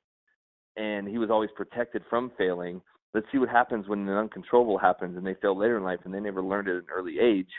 and 0.77 1.07
he 1.07 1.19
was 1.19 1.31
always 1.31 1.51
protected 1.57 2.03
from 2.09 2.33
failing 2.37 2.81
let's 3.15 3.27
see 3.31 3.39
what 3.39 3.49
happens 3.49 3.87
when 3.89 4.01
an 4.09 4.17
uncontrollable 4.17 4.79
happens 4.79 5.17
and 5.17 5.27
they 5.27 5.37
fail 5.41 5.57
later 5.57 5.77
in 5.77 5.85
life 5.85 6.01
and 6.05 6.13
they 6.13 6.21
never 6.21 6.43
learned 6.43 6.69
at 6.69 6.77
an 6.77 6.87
early 6.93 7.19
age 7.21 7.51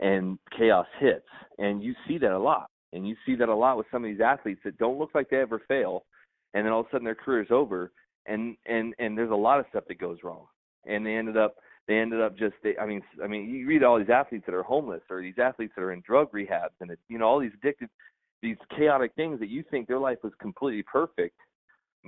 and 0.00 0.38
chaos 0.56 0.86
hits 0.98 1.26
and 1.58 1.82
you 1.82 1.94
see 2.06 2.18
that 2.18 2.32
a 2.32 2.38
lot 2.38 2.68
and 2.92 3.06
you 3.06 3.14
see 3.24 3.34
that 3.36 3.48
a 3.48 3.54
lot 3.54 3.76
with 3.76 3.86
some 3.90 4.04
of 4.04 4.10
these 4.10 4.20
athletes 4.20 4.60
that 4.64 4.78
don't 4.78 4.98
look 4.98 5.10
like 5.14 5.28
they 5.30 5.36
ever 5.36 5.62
fail 5.68 6.04
and 6.54 6.64
then 6.64 6.72
all 6.72 6.80
of 6.80 6.86
a 6.86 6.90
sudden 6.90 7.04
their 7.04 7.14
career 7.14 7.42
is 7.42 7.50
over 7.50 7.92
and 8.26 8.56
and 8.66 8.94
and 8.98 9.16
there's 9.16 9.30
a 9.30 9.34
lot 9.34 9.60
of 9.60 9.66
stuff 9.70 9.84
that 9.88 9.98
goes 9.98 10.18
wrong 10.22 10.46
and 10.86 11.06
they 11.06 11.14
ended 11.14 11.36
up 11.36 11.56
they 11.88 11.98
ended 11.98 12.20
up 12.20 12.36
just 12.36 12.54
they, 12.62 12.76
i 12.78 12.86
mean 12.86 13.02
i 13.22 13.26
mean 13.26 13.48
you 13.48 13.66
read 13.66 13.82
all 13.82 13.98
these 13.98 14.10
athletes 14.10 14.44
that 14.46 14.54
are 14.54 14.62
homeless 14.62 15.02
or 15.10 15.22
these 15.22 15.38
athletes 15.42 15.72
that 15.76 15.82
are 15.82 15.92
in 15.92 16.02
drug 16.06 16.30
rehabs 16.32 16.76
and 16.80 16.90
it, 16.90 16.98
you 17.08 17.18
know 17.18 17.26
all 17.26 17.40
these 17.40 17.52
addicted 17.62 17.88
these 18.42 18.56
chaotic 18.76 19.12
things 19.16 19.40
that 19.40 19.48
you 19.48 19.64
think 19.70 19.88
their 19.88 19.98
life 19.98 20.18
was 20.22 20.32
completely 20.40 20.82
perfect 20.82 21.36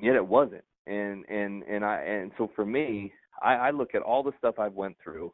yet 0.00 0.14
it 0.14 0.26
wasn't. 0.26 0.64
And 0.86 1.24
and 1.28 1.62
and 1.64 1.84
i 1.84 2.00
and 2.00 2.32
so 2.38 2.50
for 2.56 2.64
me 2.64 3.12
i 3.42 3.54
i 3.54 3.70
look 3.70 3.94
at 3.94 4.02
all 4.02 4.22
the 4.22 4.32
stuff 4.38 4.58
i've 4.58 4.72
went 4.72 4.96
through 5.02 5.30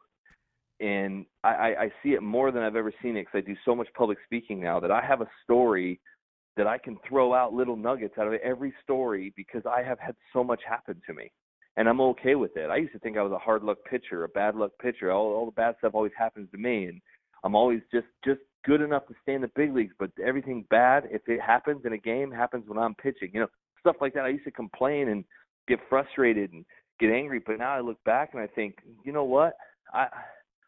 and 0.81 1.25
i 1.45 1.49
i, 1.49 1.81
I 1.83 1.91
see 2.03 2.09
it 2.09 2.21
more 2.21 2.51
than 2.51 2.61
i've 2.61 2.75
ever 2.75 2.93
seen 3.01 3.15
it 3.15 3.25
because 3.25 3.37
i 3.37 3.47
do 3.47 3.55
so 3.63 3.73
much 3.73 3.87
public 3.97 4.17
speaking 4.25 4.59
now 4.59 4.81
that 4.81 4.91
i 4.91 5.01
have 5.01 5.21
a 5.21 5.29
story 5.45 6.01
that 6.57 6.67
i 6.67 6.77
can 6.77 6.97
throw 7.07 7.33
out 7.33 7.53
little 7.53 7.77
nuggets 7.77 8.15
out 8.19 8.27
of 8.27 8.33
every 8.33 8.73
story 8.83 9.33
because 9.37 9.61
i 9.65 9.81
have 9.81 9.97
had 9.97 10.15
so 10.33 10.43
much 10.43 10.59
happen 10.67 11.01
to 11.07 11.13
me 11.13 11.31
and 11.77 11.87
i'm 11.87 12.01
okay 12.01 12.35
with 12.35 12.55
it 12.57 12.69
i 12.69 12.77
used 12.77 12.93
to 12.93 12.99
think 12.99 13.17
i 13.17 13.21
was 13.21 13.31
a 13.31 13.37
hard 13.37 13.63
luck 13.63 13.77
pitcher 13.89 14.23
a 14.23 14.29
bad 14.29 14.55
luck 14.55 14.71
pitcher 14.81 15.11
all 15.11 15.33
all 15.33 15.45
the 15.45 15.51
bad 15.51 15.75
stuff 15.79 15.93
always 15.93 16.11
happens 16.17 16.49
to 16.51 16.57
me 16.57 16.85
and 16.85 17.01
i'm 17.43 17.55
always 17.55 17.81
just 17.91 18.07
just 18.23 18.39
good 18.65 18.81
enough 18.81 19.05
to 19.07 19.13
stay 19.21 19.33
in 19.33 19.41
the 19.41 19.51
big 19.55 19.73
leagues 19.73 19.93
but 19.99 20.09
everything 20.25 20.65
bad 20.69 21.03
if 21.11 21.21
it 21.27 21.39
happens 21.39 21.81
in 21.85 21.93
a 21.93 21.97
game 21.97 22.31
happens 22.31 22.63
when 22.67 22.77
i'm 22.77 22.95
pitching 22.95 23.29
you 23.33 23.39
know 23.39 23.47
stuff 23.85 23.97
like 24.01 24.13
that. 24.15 24.25
I 24.25 24.29
used 24.29 24.45
to 24.45 24.51
complain 24.51 25.09
and 25.09 25.23
get 25.67 25.79
frustrated 25.89 26.51
and 26.51 26.65
get 26.99 27.11
angry, 27.11 27.39
but 27.45 27.59
now 27.59 27.75
I 27.75 27.81
look 27.81 28.03
back 28.03 28.31
and 28.33 28.41
I 28.41 28.47
think, 28.47 28.77
you 29.03 29.11
know 29.11 29.23
what? 29.23 29.53
I 29.93 30.07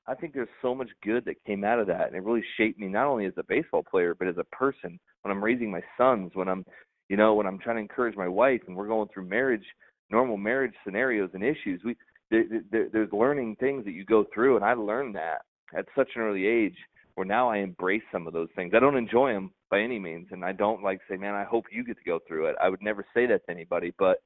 I 0.10 0.16
think 0.16 0.34
there's 0.34 0.48
so 0.62 0.74
much 0.74 0.90
good 1.04 1.26
that 1.26 1.44
came 1.46 1.66
out 1.66 1.80
of 1.80 1.88
that, 1.88 2.08
and 2.08 2.16
it 2.16 2.24
really 2.24 2.44
shaped 2.56 2.80
me 2.80 2.88
not 2.88 3.08
only 3.08 3.26
as 3.26 3.34
a 3.36 3.44
baseball 3.44 3.84
player 3.84 4.16
but 4.16 4.30
as 4.30 4.38
a 4.38 4.56
person. 4.56 4.98
When 5.24 5.36
I'm 5.36 5.44
raising 5.44 5.70
my 5.70 5.82
sons, 5.98 6.32
when 6.34 6.48
I'm, 6.48 6.64
you 7.10 7.18
know, 7.18 7.34
when 7.34 7.46
I'm 7.46 7.60
trying 7.60 7.76
to 7.76 7.82
encourage 7.82 8.16
my 8.16 8.28
wife, 8.28 8.62
and 8.68 8.76
we're 8.78 8.88
going 8.88 9.10
through 9.14 9.28
marriage, 9.28 9.66
normal 10.10 10.38
marriage 10.38 10.74
scenarios 10.86 11.30
and 11.34 11.44
issues. 11.44 11.82
We 11.84 11.96
there, 12.30 12.44
there, 12.72 12.90
there's 12.92 13.12
learning 13.14 13.56
things 13.60 13.86
that 13.86 13.92
you 13.92 14.04
go 14.04 14.26
through, 14.34 14.58
and 14.58 14.66
I 14.66 14.74
learned 14.74 15.16
that 15.16 15.44
at 15.78 15.86
such 15.96 16.10
an 16.16 16.22
early 16.22 16.46
age 16.46 16.76
where 17.16 17.26
now 17.26 17.50
I 17.50 17.58
embrace 17.58 18.04
some 18.12 18.28
of 18.28 18.34
those 18.34 18.50
things. 18.56 18.74
I 18.76 18.80
don't 18.80 18.98
enjoy 18.98 19.34
them 19.34 19.52
by 19.72 19.80
any 19.80 19.98
means, 19.98 20.28
and 20.32 20.46
I 20.46 20.52
don't 20.52 20.84
like 20.84 21.00
say, 21.10 21.18
man, 21.18 21.34
I 21.34 21.46
hope 21.46 21.66
you 21.72 21.84
get 21.84 21.98
to 21.98 22.04
go 22.04 22.20
through 22.28 22.48
it. 22.48 22.56
I 22.62 22.70
would 22.70 22.82
never 22.82 23.06
say 23.14 23.26
that 23.26 23.46
to 23.46 23.52
anybody, 23.52 23.94
but 23.98 24.22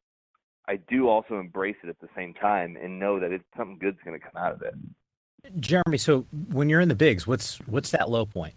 I 0.67 0.77
do 0.89 1.07
also 1.07 1.39
embrace 1.39 1.75
it 1.83 1.89
at 1.89 1.99
the 1.99 2.09
same 2.15 2.33
time 2.33 2.77
and 2.81 2.99
know 2.99 3.19
that 3.19 3.31
it's 3.31 3.43
something 3.57 3.77
good's 3.79 3.99
going 4.05 4.19
to 4.19 4.25
come 4.25 4.41
out 4.41 4.53
of 4.53 4.61
it. 4.61 4.73
jeremy 5.59 5.97
so 5.97 6.25
when 6.49 6.69
you're 6.69 6.81
in 6.81 6.87
the 6.87 6.95
bigs 6.95 7.25
what's 7.25 7.57
what's 7.65 7.89
that 7.89 8.09
low 8.09 8.25
point 8.25 8.53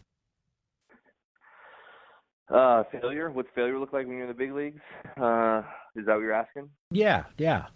Uh, 2.53 2.83
failure. 2.93 3.31
What's 3.31 3.49
failure 3.55 3.79
look 3.79 3.93
like 3.93 4.07
when 4.07 4.17
you're 4.17 4.27
in 4.27 4.29
the 4.29 4.35
big 4.35 4.53
leagues? 4.53 4.81
Uh, 5.21 5.63
is 5.97 6.05
that 6.07 6.15
what 6.15 6.21
you're 6.21 6.33
asking? 6.33 6.69
yeah 6.91 7.25
yeah 7.39 7.67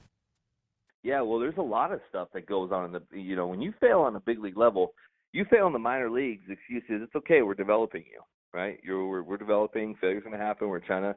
Yeah, 1.03 1.23
well, 1.23 1.39
there's 1.39 1.57
a 1.57 1.63
lot 1.63 1.93
of 1.93 2.01
stuff 2.09 2.29
that 2.35 2.47
goes 2.47 2.71
on 2.73 2.85
in 2.87 2.93
the 2.93 3.03
you 3.19 3.37
know 3.37 3.47
when 3.47 3.61
you 3.61 3.73
fail 3.81 4.01
on 4.01 4.17
a 4.17 4.21
big 4.21 4.39
league 4.41 4.59
level, 4.59 4.93
you 5.33 5.45
fail 5.51 5.67
in 5.67 5.73
the 5.73 5.79
minor 5.79 6.11
leagues. 6.11 6.43
The 6.47 6.55
excuse 6.55 6.83
is 6.89 7.03
it's 7.03 7.15
okay, 7.15 7.43
we're 7.43 7.55
developing 7.55 8.05
you, 8.11 8.21
right? 8.53 8.79
You're 8.83 9.07
we're, 9.09 9.23
we're 9.23 9.37
developing. 9.37 9.95
Failure's 10.01 10.25
going 10.25 10.39
to 10.39 10.45
happen. 10.45 10.69
We're 10.69 10.81
trying 10.81 11.03
to. 11.03 11.15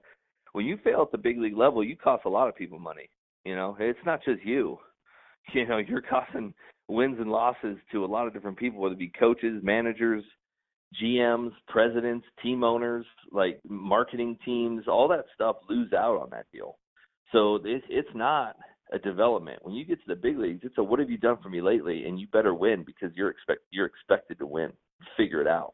When 0.54 0.66
you 0.66 0.78
fail 0.84 1.02
at 1.02 1.12
the 1.12 1.18
big 1.18 1.40
league 1.40 1.58
level, 1.58 1.84
you 1.84 1.96
cost 1.96 2.26
a 2.26 2.30
lot 2.30 2.48
of 2.48 2.56
people 2.56 2.80
money. 2.80 3.10
You 3.46 3.56
know, 3.56 3.76
it's 3.80 4.00
not 4.06 4.24
just 4.24 4.44
you. 4.44 4.78
You 5.56 5.66
know, 5.66 5.80
you're 5.80 6.04
costing 6.04 6.54
wins 6.88 7.18
and 7.20 7.32
losses 7.32 7.78
to 7.92 8.06
a 8.06 8.06
lot 8.06 8.28
of 8.28 8.34
different 8.34 8.60
people, 8.60 8.80
whether 8.80 8.94
it 8.94 9.00
be 9.00 9.12
coaches, 9.20 9.60
managers, 9.64 10.24
GMs, 11.02 11.52
presidents, 11.68 12.26
team 12.44 12.64
owners, 12.64 13.06
like 13.32 13.60
marketing 13.68 14.38
teams, 14.44 14.88
all 14.88 15.08
that 15.08 15.26
stuff 15.34 15.58
lose 15.70 15.94
out 15.94 16.18
on 16.18 16.30
that 16.32 16.46
deal. 16.52 16.78
So 17.32 17.60
it's 17.64 17.86
it's 17.90 18.10
not 18.14 18.58
a 18.92 19.00
development. 19.00 19.60
When 19.64 19.74
you 19.74 19.86
get 19.86 20.00
to 20.00 20.08
the 20.08 20.16
big 20.16 20.38
leagues, 20.38 20.62
it's 20.64 20.78
a 20.78 20.84
what 20.84 21.00
have 21.00 21.10
you 21.10 21.18
done 21.18 21.38
for 21.42 21.50
me 21.50 21.62
lately, 21.62 22.06
and 22.06 22.20
you 22.20 22.28
better 22.28 22.54
win 22.54 22.84
because 22.86 23.16
you're 23.16 23.30
expect 23.30 23.62
you're 23.72 23.86
expected 23.86 24.40
to 24.40 24.46
win. 24.46 24.72
Figure 25.16 25.42
it 25.42 25.48
out. 25.48 25.74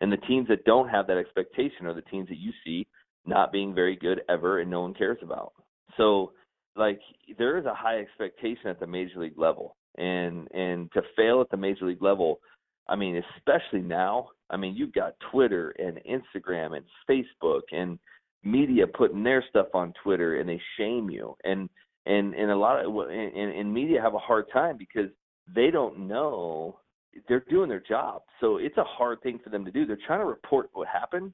And 0.00 0.12
the 0.12 0.18
teams 0.18 0.48
that 0.48 0.64
don't 0.64 0.88
have 0.88 1.06
that 1.06 1.18
expectation 1.18 1.86
are 1.86 1.94
the 1.94 2.02
teams 2.02 2.28
that 2.28 2.38
you 2.38 2.52
see 2.64 2.86
not 3.26 3.52
being 3.52 3.74
very 3.74 3.96
good 3.96 4.22
ever 4.28 4.60
and 4.60 4.70
no 4.70 4.80
one 4.82 4.94
cares 4.94 5.18
about. 5.22 5.52
So 5.96 6.32
like 6.76 7.00
there 7.38 7.58
is 7.58 7.66
a 7.66 7.74
high 7.74 7.98
expectation 7.98 8.68
at 8.68 8.80
the 8.80 8.86
major 8.86 9.20
league 9.20 9.38
level. 9.38 9.76
And 9.96 10.48
and 10.52 10.90
to 10.92 11.02
fail 11.16 11.40
at 11.40 11.50
the 11.50 11.56
major 11.56 11.86
league 11.86 12.02
level, 12.02 12.40
I 12.88 12.96
mean, 12.96 13.22
especially 13.36 13.80
now, 13.80 14.28
I 14.50 14.56
mean, 14.56 14.74
you've 14.76 14.92
got 14.92 15.14
Twitter 15.30 15.74
and 15.78 16.00
Instagram 16.08 16.76
and 16.76 16.84
Facebook 17.08 17.62
and 17.72 17.98
media 18.42 18.86
putting 18.86 19.22
their 19.22 19.44
stuff 19.48 19.68
on 19.74 19.92
Twitter 20.02 20.40
and 20.40 20.48
they 20.48 20.60
shame 20.76 21.10
you. 21.10 21.36
And 21.44 21.68
and 22.06 22.34
and 22.34 22.50
a 22.50 22.56
lot 22.56 22.84
of 22.84 22.94
and, 23.08 23.52
and 23.52 23.72
media 23.72 24.00
have 24.00 24.14
a 24.14 24.18
hard 24.18 24.46
time 24.52 24.76
because 24.76 25.10
they 25.54 25.70
don't 25.70 26.08
know 26.08 26.78
they're 27.28 27.44
doing 27.50 27.68
their 27.68 27.82
job. 27.86 28.22
So 28.40 28.58
it's 28.58 28.76
a 28.76 28.84
hard 28.84 29.20
thing 29.22 29.40
for 29.42 29.50
them 29.50 29.64
to 29.64 29.70
do. 29.70 29.84
They're 29.84 29.98
trying 30.06 30.20
to 30.20 30.26
report 30.26 30.70
what 30.72 30.88
happened, 30.88 31.32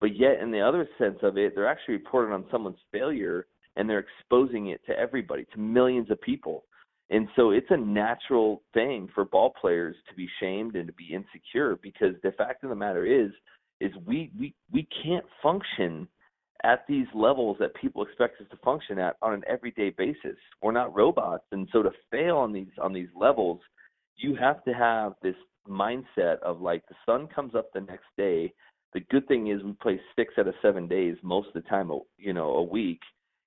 but 0.00 0.16
yet 0.18 0.40
in 0.40 0.50
the 0.50 0.60
other 0.60 0.88
sense 0.98 1.18
of 1.22 1.36
it, 1.36 1.54
they're 1.54 1.68
actually 1.68 1.94
reporting 1.94 2.32
on 2.32 2.46
someone's 2.50 2.78
failure 2.90 3.46
and 3.76 3.88
they're 3.88 4.04
exposing 4.20 4.68
it 4.68 4.80
to 4.86 4.98
everybody, 4.98 5.46
to 5.52 5.60
millions 5.60 6.10
of 6.10 6.20
people. 6.22 6.64
And 7.10 7.26
so 7.34 7.50
it's 7.50 7.70
a 7.70 7.76
natural 7.76 8.62
thing 8.72 9.08
for 9.14 9.24
ball 9.24 9.52
players 9.60 9.96
to 10.08 10.14
be 10.14 10.28
shamed 10.38 10.76
and 10.76 10.86
to 10.86 10.92
be 10.92 11.12
insecure 11.12 11.76
because 11.82 12.14
the 12.22 12.32
fact 12.32 12.62
of 12.62 12.70
the 12.70 12.76
matter 12.76 13.04
is 13.04 13.30
is 13.80 13.90
we 14.06 14.30
we 14.38 14.54
we 14.72 14.86
can't 15.02 15.24
function 15.42 16.06
at 16.62 16.84
these 16.86 17.06
levels 17.14 17.56
that 17.58 17.74
people 17.74 18.02
expect 18.02 18.40
us 18.40 18.46
to 18.50 18.56
function 18.58 18.98
at 18.98 19.16
on 19.22 19.32
an 19.32 19.42
everyday 19.48 19.90
basis. 19.90 20.36
We're 20.62 20.72
not 20.72 20.94
robots, 20.94 21.44
and 21.52 21.68
so 21.72 21.82
to 21.82 21.90
fail 22.10 22.36
on 22.36 22.52
these 22.52 22.68
on 22.80 22.92
these 22.92 23.08
levels, 23.18 23.60
you 24.16 24.36
have 24.36 24.62
to 24.64 24.72
have 24.72 25.14
this 25.22 25.36
mindset 25.68 26.38
of 26.42 26.60
like 26.60 26.86
the 26.88 26.94
sun 27.06 27.26
comes 27.26 27.54
up 27.54 27.72
the 27.72 27.80
next 27.80 28.06
day. 28.16 28.52
The 28.92 29.00
good 29.10 29.26
thing 29.28 29.48
is 29.48 29.62
we 29.62 29.72
play 29.72 30.00
six 30.16 30.34
out 30.38 30.48
of 30.48 30.54
seven 30.62 30.86
days 30.86 31.16
most 31.22 31.48
of 31.48 31.54
the 31.54 31.68
time, 31.68 31.90
you 32.18 32.32
know, 32.32 32.50
a 32.54 32.62
week, 32.62 33.00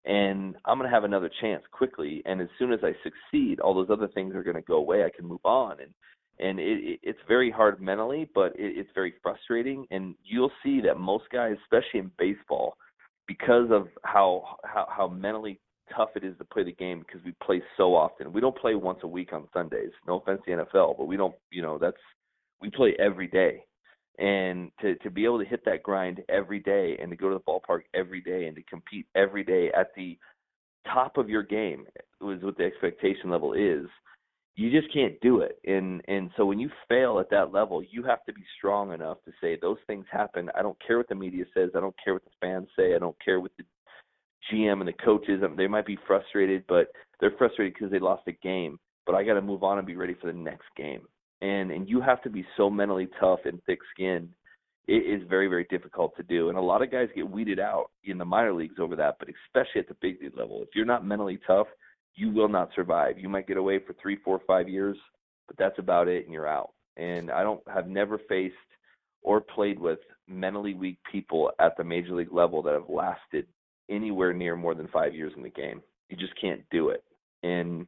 and 0.06 0.56
I'm 0.66 0.78
going 0.78 0.90
to 0.90 0.94
have 0.94 1.04
another 1.04 1.30
chance 1.42 1.64
quickly. 1.72 2.22
And 2.26 2.42
as 2.42 2.50
soon 2.60 2.74
as 2.74 2.80
I 2.84 2.92
succeed, 3.04 3.60
all 3.60 3.74
those 3.74 3.90
other 3.90 4.08
things 4.10 4.36
are 4.36 4.44
going 4.44 4.56
to 4.56 4.62
go 4.62 4.76
away. 4.76 5.04
I 5.04 5.10
can 5.16 5.26
move 5.26 5.44
on, 5.44 5.80
and 5.80 5.92
and 6.40 6.60
it, 6.60 7.00
it's 7.04 7.20
very 7.28 7.52
hard 7.52 7.82
mentally, 7.82 8.30
but 8.34 8.54
it, 8.56 8.78
it's 8.78 8.90
very 8.94 9.14
frustrating. 9.22 9.86
And 9.92 10.16
you'll 10.24 10.52
see 10.64 10.82
that 10.82 10.98
most 10.98 11.26
guys, 11.32 11.56
especially 11.64 12.00
in 12.00 12.12
baseball, 12.18 12.76
because 13.28 13.70
of 13.72 13.88
how 14.04 14.58
how, 14.64 14.88
how 14.90 15.08
mentally 15.08 15.60
tough 15.96 16.10
it 16.16 16.24
is 16.24 16.38
to 16.38 16.46
play 16.46 16.64
the 16.64 16.72
game 16.72 17.00
because 17.00 17.24
we 17.24 17.34
play 17.44 17.62
so 17.78 17.96
often. 17.96 18.34
We 18.34 18.42
don't 18.42 18.58
play 18.58 18.76
once 18.76 19.00
a 19.04 19.08
week 19.08 19.32
on 19.34 19.48
Sundays. 19.54 19.92
No 20.08 20.20
offense 20.20 20.42
to 20.46 20.52
NFL, 20.52 20.98
but 20.98 21.06
we 21.06 21.18
don't. 21.18 21.36
You 21.52 21.62
know, 21.62 21.78
that's 21.78 21.98
we 22.62 22.70
play 22.70 22.96
every 23.00 23.28
day, 23.28 23.64
and 24.20 24.72
to 24.82 24.96
to 24.96 25.10
be 25.10 25.26
able 25.26 25.40
to 25.40 25.46
hit 25.46 25.66
that 25.66 25.84
grind 25.84 26.22
every 26.30 26.60
day 26.60 26.98
and 27.02 27.10
to 27.10 27.18
go 27.18 27.30
to 27.30 27.36
the 27.36 27.42
ballpark 27.42 27.82
every 27.94 28.22
day 28.22 28.46
and 28.46 28.56
to 28.56 28.64
compete 28.64 29.08
every 29.16 29.44
day 29.44 29.72
at 29.78 29.88
the 29.96 30.18
top 30.92 31.18
of 31.18 31.30
your 31.30 31.44
game 31.44 31.86
was 32.22 32.42
what 32.42 32.58
the 32.58 32.64
expectation 32.64 33.30
level 33.30 33.54
is 33.54 33.88
you 34.56 34.70
just 34.70 34.94
can't 34.94 35.20
do 35.22 35.40
it. 35.42 35.58
And 35.66 36.02
and 36.08 36.30
so 36.38 36.46
when 36.46 36.60
you 36.60 36.70
fail 36.88 37.20
at 37.20 37.30
that 37.32 37.52
level 37.52 37.82
you 37.82 38.04
have 38.04 38.24
to 38.26 38.34
be 38.34 38.44
strong 38.58 38.94
enough 38.94 39.18
to 39.26 39.32
say 39.42 39.58
those 39.60 39.78
things 39.88 40.06
happen. 40.12 40.50
I 40.56 40.62
don't 40.62 40.78
care 40.86 40.98
what 40.98 41.10
the 41.10 41.16
media 41.16 41.46
says. 41.54 41.72
I 41.76 41.80
don't 41.80 41.96
care 42.04 42.14
what 42.14 42.24
the 42.24 42.32
fans 42.40 42.68
say. 42.78 42.96
I 42.96 43.00
don't 43.00 43.16
care 43.24 43.40
what 43.40 43.52
the 43.58 43.64
gm 44.52 44.80
and 44.80 44.88
the 44.88 44.94
coaches 44.94 45.42
I 45.44 45.48
mean, 45.48 45.58
they 45.58 45.68
might 45.68 45.86
be 45.86 45.98
frustrated 46.06 46.64
but 46.68 46.88
they're 47.20 47.36
frustrated 47.38 47.74
because 47.74 47.92
they 47.92 48.00
lost 48.00 48.24
a 48.28 48.34
game 48.34 48.80
but 49.06 49.16
i 49.16 49.24
got 49.24 49.36
to 49.36 49.42
move 49.42 49.64
on 49.64 49.78
and 49.78 49.88
be 49.88 49.96
ready 49.96 50.16
for 50.20 50.28
the 50.28 50.38
next 50.38 50.66
game 50.76 51.02
and 51.44 51.72
and 51.72 51.88
you 51.88 52.02
have 52.02 52.22
to 52.24 52.30
be 52.30 52.46
so 52.58 52.70
mentally 52.70 53.08
tough 53.20 53.40
and 53.46 53.64
thick 53.66 53.80
skinned 53.94 54.30
it 54.88 54.94
is 54.94 55.28
very 55.30 55.48
very 55.48 55.66
difficult 55.70 56.16
to 56.18 56.24
do 56.24 56.50
and 56.50 56.58
a 56.58 56.62
lot 56.62 56.82
of 56.82 56.92
guys 56.92 57.08
get 57.16 57.30
weeded 57.30 57.60
out 57.60 57.92
in 58.04 58.18
the 58.18 58.26
minor 58.26 58.54
leagues 58.54 58.80
over 58.80 58.96
that 58.96 59.18
but 59.20 59.28
especially 59.48 59.80
at 59.80 59.88
the 59.88 59.96
big 60.02 60.18
league 60.22 60.38
level 60.38 60.62
if 60.64 60.70
you're 60.74 60.86
not 60.86 61.06
mentally 61.06 61.40
tough 61.46 61.68
you 62.16 62.30
will 62.32 62.50
not 62.50 62.70
survive. 62.76 63.18
You 63.18 63.30
might 63.30 63.48
get 63.48 63.58
away 63.58 63.80
for 63.80 63.94
three, 64.02 64.18
four, 64.24 64.40
five 64.46 64.70
years, 64.70 64.98
but 65.48 65.58
that's 65.58 65.80
about 65.80 66.08
it, 66.08 66.26
and 66.26 66.34
you're 66.34 66.48
out. 66.48 66.72
And 66.98 67.32
I 67.32 67.44
don't 67.44 67.62
have 67.74 67.88
never 67.88 68.20
faced 68.30 68.56
or 69.24 69.42
played 69.42 69.80
with 69.80 70.00
mentally 70.28 70.74
weak 70.74 71.00
people 71.12 71.52
at 71.60 71.76
the 71.78 71.84
major 71.84 72.14
league 72.14 72.34
level 72.34 72.62
that 72.64 72.74
have 72.74 72.90
lasted 72.90 73.48
anywhere 73.90 74.34
near 74.34 74.56
more 74.56 74.76
than 74.76 74.88
five 74.90 75.16
years 75.16 75.34
in 75.36 75.44
the 75.44 75.50
game. 75.50 75.82
You 76.10 76.18
just 76.18 76.40
can't 76.40 76.62
do 76.72 76.90
it. 76.90 77.04
And 77.42 77.88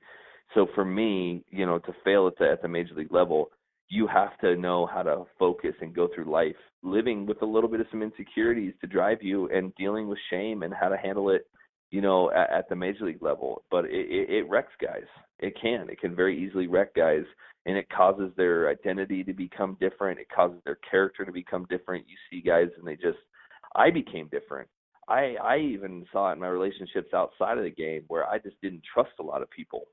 so 0.53 0.67
for 0.75 0.85
me, 0.85 1.43
you 1.49 1.65
know, 1.65 1.79
to 1.79 1.93
fail 2.03 2.27
at 2.27 2.37
the 2.37 2.49
at 2.49 2.61
the 2.61 2.67
major 2.67 2.93
league 2.95 3.11
level, 3.11 3.49
you 3.89 4.07
have 4.07 4.37
to 4.39 4.55
know 4.55 4.85
how 4.85 5.03
to 5.03 5.25
focus 5.37 5.73
and 5.81 5.95
go 5.95 6.07
through 6.13 6.31
life 6.31 6.55
living 6.83 7.25
with 7.25 7.41
a 7.41 7.45
little 7.45 7.69
bit 7.69 7.79
of 7.79 7.87
some 7.89 8.03
insecurities 8.03 8.73
to 8.79 8.87
drive 8.87 9.17
you 9.21 9.49
and 9.49 9.73
dealing 9.75 10.07
with 10.07 10.19
shame 10.29 10.63
and 10.63 10.73
how 10.73 10.87
to 10.87 10.97
handle 10.97 11.29
it 11.29 11.47
you 11.91 12.01
know, 12.01 12.31
at, 12.31 12.49
at 12.51 12.69
the 12.69 12.75
major 12.75 13.05
league 13.05 13.21
level. 13.21 13.63
But 13.71 13.85
it, 13.85 13.91
it, 14.09 14.29
it 14.29 14.49
wrecks 14.49 14.73
guys. 14.81 15.05
It 15.39 15.55
can. 15.61 15.89
It 15.89 15.99
can 15.99 16.15
very 16.15 16.37
easily 16.37 16.67
wreck 16.67 16.93
guys, 16.95 17.23
and 17.65 17.77
it 17.77 17.87
causes 17.89 18.31
their 18.35 18.69
identity 18.69 19.23
to 19.23 19.33
become 19.33 19.77
different. 19.79 20.19
It 20.19 20.27
causes 20.33 20.59
their 20.65 20.77
character 20.89 21.25
to 21.25 21.31
become 21.31 21.65
different. 21.69 22.05
You 22.07 22.15
see 22.29 22.41
guys, 22.45 22.67
and 22.77 22.87
they 22.87 22.95
just. 22.95 23.17
I 23.75 23.91
became 23.91 24.29
different. 24.29 24.69
I 25.07 25.35
I 25.41 25.57
even 25.57 26.05
saw 26.11 26.29
it 26.29 26.33
in 26.33 26.39
my 26.39 26.47
relationships 26.47 27.13
outside 27.13 27.57
of 27.57 27.63
the 27.63 27.69
game 27.69 28.03
where 28.07 28.27
I 28.27 28.39
just 28.39 28.59
didn't 28.61 28.83
trust 28.93 29.11
a 29.19 29.23
lot 29.23 29.41
of 29.41 29.49
people. 29.49 29.83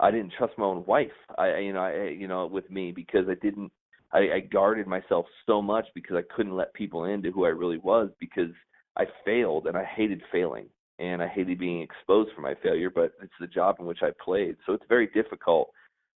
I 0.00 0.10
didn't 0.10 0.32
trust 0.36 0.54
my 0.58 0.64
own 0.64 0.84
wife. 0.86 1.10
I 1.36 1.58
you 1.58 1.72
know 1.72 1.80
I 1.80 2.08
you 2.08 2.28
know 2.28 2.46
with 2.46 2.70
me 2.70 2.92
because 2.92 3.26
I 3.28 3.34
didn't 3.34 3.72
I, 4.12 4.18
I 4.18 4.40
guarded 4.40 4.86
myself 4.86 5.26
so 5.46 5.60
much 5.60 5.86
because 5.94 6.16
I 6.16 6.34
couldn't 6.34 6.56
let 6.56 6.72
people 6.74 7.04
into 7.04 7.30
who 7.30 7.44
I 7.44 7.50
really 7.50 7.78
was 7.78 8.10
because 8.18 8.50
I 8.96 9.04
failed 9.24 9.66
and 9.66 9.76
I 9.76 9.84
hated 9.84 10.22
failing 10.32 10.66
and 10.98 11.22
I 11.22 11.28
hated 11.28 11.58
being 11.58 11.82
exposed 11.82 12.30
for 12.34 12.40
my 12.40 12.54
failure, 12.62 12.90
but 12.90 13.12
it's 13.22 13.32
the 13.38 13.46
job 13.46 13.76
in 13.78 13.86
which 13.86 14.02
I 14.02 14.10
played. 14.24 14.56
So 14.66 14.72
it's 14.72 14.84
very 14.88 15.06
difficult 15.08 15.70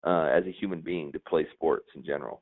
uh, 0.03 0.29
as 0.31 0.45
a 0.45 0.51
human 0.51 0.81
being 0.81 1.11
to 1.11 1.19
play 1.19 1.45
sports 1.53 1.87
in 1.95 2.03
general. 2.03 2.41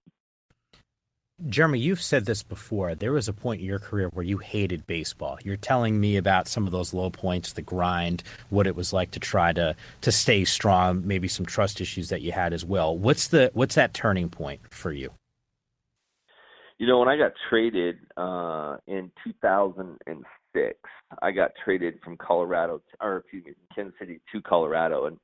Jeremy, 1.48 1.80
you've 1.80 2.02
said 2.02 2.26
this 2.26 2.44
before. 2.44 2.96
There 2.96 3.14
was 3.14 3.30
a 3.30 3.34
point 3.34 3.62
in 3.62 3.68
your 3.68 3.80
career 3.80 4.10
where 4.10 4.26
you 4.26 4.40
hated 4.40 4.86
baseball. 4.86 5.38
You're 5.44 5.56
telling 5.56 6.00
me 6.00 6.18
about 6.18 6.48
some 6.50 6.66
of 6.66 6.72
those 6.72 6.94
low 6.94 7.10
points, 7.10 7.54
the 7.54 7.62
grind, 7.62 8.24
what 8.50 8.68
it 8.68 8.76
was 8.76 8.92
like 8.92 9.12
to 9.12 9.20
try 9.20 9.54
to 9.54 9.76
to 10.02 10.12
stay 10.12 10.44
strong, 10.44 11.08
maybe 11.08 11.28
some 11.28 11.46
trust 11.46 11.80
issues 11.80 12.10
that 12.10 12.22
you 12.22 12.34
had 12.34 12.52
as 12.52 12.66
well. 12.66 12.98
What's 12.98 13.28
the 13.30 13.52
what's 13.54 13.76
that 13.76 13.94
turning 13.94 14.30
point 14.30 14.62
for 14.70 14.92
you? 14.92 15.12
You 16.78 16.88
know, 16.88 17.00
when 17.00 17.10
I 17.10 17.18
got 17.18 17.34
traded 17.50 18.00
uh, 18.18 18.78
in 18.88 19.12
2006, 19.24 20.80
I 21.22 21.32
got 21.32 21.52
traded 21.64 22.00
from 22.04 22.18
Colorado, 22.18 22.82
or 23.02 23.18
excuse 23.18 23.46
me, 23.46 23.54
Kansas 23.76 23.94
City 24.00 24.22
to 24.32 24.42
Colorado, 24.42 25.06
and 25.06 25.18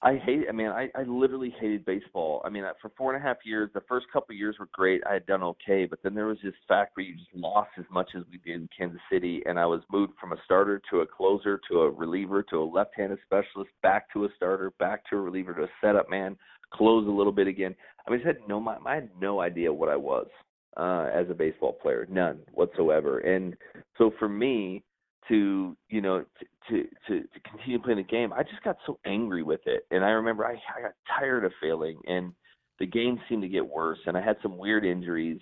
I 0.00 0.14
hate. 0.14 0.44
I 0.48 0.52
mean, 0.52 0.68
I 0.68 0.88
I 0.94 1.02
literally 1.02 1.52
hated 1.60 1.84
baseball. 1.84 2.40
I 2.44 2.50
mean, 2.50 2.62
for 2.80 2.90
four 2.96 3.12
and 3.12 3.22
a 3.22 3.26
half 3.26 3.38
years, 3.44 3.68
the 3.74 3.82
first 3.88 4.06
couple 4.12 4.32
of 4.32 4.38
years 4.38 4.56
were 4.60 4.68
great. 4.72 5.02
I 5.08 5.14
had 5.14 5.26
done 5.26 5.42
okay, 5.42 5.86
but 5.86 5.98
then 6.04 6.14
there 6.14 6.26
was 6.26 6.38
this 6.42 6.54
fact 6.68 6.96
where 6.96 7.04
you 7.04 7.16
just 7.16 7.34
lost 7.34 7.70
as 7.78 7.84
much 7.90 8.10
as 8.16 8.22
we 8.30 8.38
did 8.38 8.60
in 8.60 8.68
Kansas 8.76 9.00
City, 9.10 9.42
and 9.46 9.58
I 9.58 9.66
was 9.66 9.82
moved 9.90 10.12
from 10.20 10.32
a 10.32 10.36
starter 10.44 10.80
to 10.90 11.00
a 11.00 11.06
closer 11.06 11.60
to 11.68 11.80
a 11.80 11.90
reliever 11.90 12.44
to 12.44 12.62
a 12.62 12.64
left-handed 12.64 13.18
specialist, 13.24 13.70
back 13.82 14.12
to 14.12 14.24
a 14.24 14.28
starter, 14.36 14.72
back 14.78 15.02
to 15.10 15.16
a 15.16 15.20
reliever 15.20 15.52
to 15.54 15.64
a 15.64 15.70
setup 15.80 16.08
man, 16.08 16.36
close 16.72 17.04
a 17.08 17.10
little 17.10 17.32
bit 17.32 17.48
again. 17.48 17.74
I 18.06 18.12
mean, 18.12 18.20
I 18.24 18.28
had 18.28 18.38
no, 18.46 18.64
I 18.86 18.94
had 18.94 19.10
no 19.20 19.40
idea 19.40 19.72
what 19.72 19.88
I 19.88 19.96
was 19.96 20.28
uh, 20.76 21.10
as 21.12 21.28
a 21.28 21.34
baseball 21.34 21.72
player, 21.72 22.06
none 22.08 22.38
whatsoever. 22.52 23.18
And 23.18 23.56
so 23.96 24.12
for 24.18 24.28
me 24.28 24.84
to 25.28 25.76
you 25.88 26.00
know 26.00 26.24
to, 26.68 26.84
to 27.06 27.22
to 27.22 27.40
continue 27.48 27.78
playing 27.78 27.98
the 27.98 28.04
game, 28.04 28.32
I 28.32 28.42
just 28.42 28.62
got 28.62 28.76
so 28.86 28.98
angry 29.06 29.42
with 29.42 29.60
it. 29.66 29.86
And 29.90 30.04
I 30.04 30.10
remember 30.10 30.44
I, 30.44 30.52
I 30.76 30.82
got 30.82 30.92
tired 31.18 31.44
of 31.44 31.52
failing, 31.60 31.98
and 32.06 32.32
the 32.78 32.86
game 32.86 33.20
seemed 33.28 33.42
to 33.42 33.48
get 33.48 33.66
worse. 33.66 33.98
And 34.06 34.16
I 34.16 34.22
had 34.22 34.36
some 34.42 34.58
weird 34.58 34.84
injuries 34.84 35.40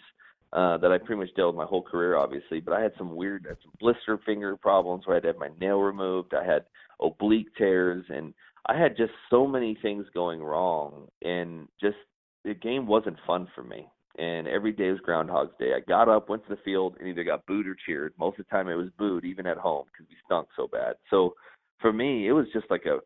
uh, 0.52 0.78
that 0.78 0.92
I 0.92 0.98
pretty 0.98 1.20
much 1.20 1.34
dealt 1.36 1.54
with 1.54 1.62
my 1.62 1.68
whole 1.68 1.82
career, 1.82 2.16
obviously. 2.16 2.60
But 2.60 2.74
I 2.74 2.80
had 2.80 2.92
some 2.96 3.14
weird, 3.14 3.46
had 3.48 3.58
some 3.62 3.72
blister 3.80 4.18
finger 4.24 4.56
problems 4.56 5.06
where 5.06 5.14
I 5.14 5.16
had 5.16 5.22
to 5.22 5.28
have 5.28 5.38
my 5.38 5.50
nail 5.60 5.80
removed. 5.80 6.34
I 6.34 6.44
had 6.44 6.64
oblique 7.00 7.48
tears, 7.56 8.04
and 8.08 8.32
I 8.66 8.78
had 8.78 8.96
just 8.96 9.12
so 9.30 9.46
many 9.46 9.78
things 9.82 10.06
going 10.14 10.42
wrong, 10.42 11.08
and 11.22 11.68
just 11.80 11.96
the 12.44 12.54
game 12.54 12.86
wasn't 12.86 13.18
fun 13.26 13.48
for 13.54 13.64
me 13.64 13.88
and 14.18 14.48
every 14.48 14.72
day 14.72 14.90
was 14.90 15.00
Groundhog's 15.00 15.56
Day. 15.58 15.72
I 15.76 15.80
got 15.80 16.08
up, 16.08 16.28
went 16.28 16.46
to 16.48 16.54
the 16.54 16.62
field, 16.64 16.96
and 16.98 17.08
either 17.08 17.24
got 17.24 17.46
booed 17.46 17.66
or 17.66 17.76
cheered. 17.86 18.14
Most 18.18 18.38
of 18.38 18.46
the 18.46 18.50
time, 18.50 18.68
it 18.68 18.74
was 18.74 18.90
booed, 18.98 19.24
even 19.24 19.46
at 19.46 19.56
home, 19.58 19.84
because 19.92 20.08
we 20.08 20.16
stunk 20.24 20.48
so 20.56 20.66
bad. 20.66 20.96
So 21.10 21.34
for 21.80 21.92
me, 21.92 22.28
it 22.28 22.32
was 22.32 22.46
just 22.52 22.70
like 22.70 22.86
a 22.86 22.98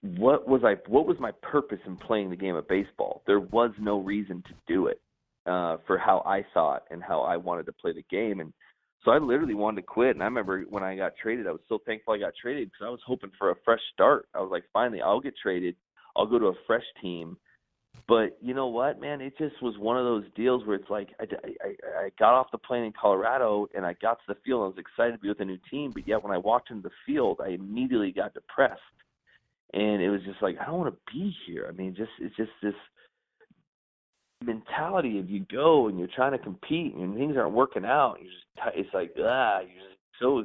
what 0.00 0.48
was 0.48 0.62
I? 0.64 0.76
What 0.88 1.06
was 1.06 1.16
my 1.18 1.32
purpose 1.42 1.80
in 1.86 1.96
playing 1.96 2.30
the 2.30 2.36
game 2.36 2.54
of 2.54 2.68
baseball? 2.68 3.22
There 3.26 3.40
was 3.40 3.72
no 3.80 4.00
reason 4.00 4.42
to 4.46 4.54
do 4.72 4.86
it 4.86 5.00
uh, 5.44 5.78
for 5.86 5.98
how 5.98 6.22
I 6.24 6.44
thought 6.54 6.84
and 6.90 7.02
how 7.02 7.22
I 7.22 7.36
wanted 7.36 7.66
to 7.66 7.72
play 7.72 7.92
the 7.92 8.04
game, 8.08 8.40
and 8.40 8.52
So 9.04 9.10
I 9.10 9.18
literally 9.18 9.54
wanted 9.54 9.80
to 9.80 9.86
quit. 9.86 10.14
And 10.14 10.22
I 10.22 10.26
remember 10.26 10.64
when 10.68 10.82
I 10.82 10.96
got 10.96 11.16
traded, 11.20 11.46
I 11.46 11.52
was 11.52 11.60
so 11.68 11.78
thankful 11.84 12.14
I 12.14 12.18
got 12.18 12.34
traded 12.40 12.70
because 12.70 12.86
I 12.86 12.90
was 12.90 13.00
hoping 13.04 13.32
for 13.38 13.50
a 13.50 13.56
fresh 13.64 13.80
start. 13.92 14.28
I 14.34 14.40
was 14.40 14.50
like, 14.50 14.64
finally, 14.72 15.02
I'll 15.02 15.20
get 15.20 15.34
traded. 15.42 15.74
I'll 16.16 16.26
go 16.26 16.38
to 16.38 16.46
a 16.46 16.54
fresh 16.66 16.84
team. 17.00 17.36
But 18.08 18.36
you 18.42 18.52
know 18.52 18.66
what, 18.66 19.00
man? 19.00 19.20
It 19.20 19.38
just 19.38 19.60
was 19.62 19.78
one 19.78 19.96
of 19.96 20.04
those 20.04 20.24
deals 20.34 20.66
where 20.66 20.76
it's 20.76 20.90
like 20.90 21.10
I, 21.20 21.24
I, 21.64 22.04
I 22.04 22.10
got 22.18 22.34
off 22.34 22.50
the 22.50 22.58
plane 22.58 22.84
in 22.84 22.92
Colorado 22.92 23.68
and 23.74 23.86
I 23.86 23.94
got 24.02 24.14
to 24.14 24.24
the 24.28 24.36
field. 24.44 24.62
I 24.62 24.66
was 24.66 24.78
excited 24.78 25.12
to 25.12 25.18
be 25.18 25.28
with 25.28 25.40
a 25.40 25.44
new 25.44 25.58
team, 25.70 25.92
but 25.92 26.06
yet 26.06 26.22
when 26.22 26.32
I 26.32 26.38
walked 26.38 26.70
into 26.70 26.82
the 26.82 26.94
field, 27.06 27.40
I 27.42 27.50
immediately 27.50 28.10
got 28.10 28.34
depressed, 28.34 28.80
and 29.72 30.02
it 30.02 30.10
was 30.10 30.20
just 30.24 30.42
like 30.42 30.56
I 30.60 30.66
don't 30.66 30.78
want 30.78 30.94
to 30.94 31.12
be 31.12 31.34
here. 31.46 31.66
I 31.68 31.72
mean, 31.72 31.94
just 31.94 32.10
it's 32.18 32.36
just 32.36 32.50
this 32.62 32.74
mentality 34.44 35.20
of 35.20 35.30
you 35.30 35.46
go 35.50 35.86
and 35.86 35.98
you're 35.98 36.08
trying 36.14 36.32
to 36.32 36.38
compete 36.38 36.94
and 36.94 37.16
things 37.16 37.36
aren't 37.36 37.54
working 37.54 37.84
out. 37.84 38.16
You're 38.20 38.32
just 38.32 38.76
it's 38.76 38.94
like 38.94 39.14
ah, 39.20 39.60
you're 39.60 39.88
just 39.88 40.00
so 40.18 40.44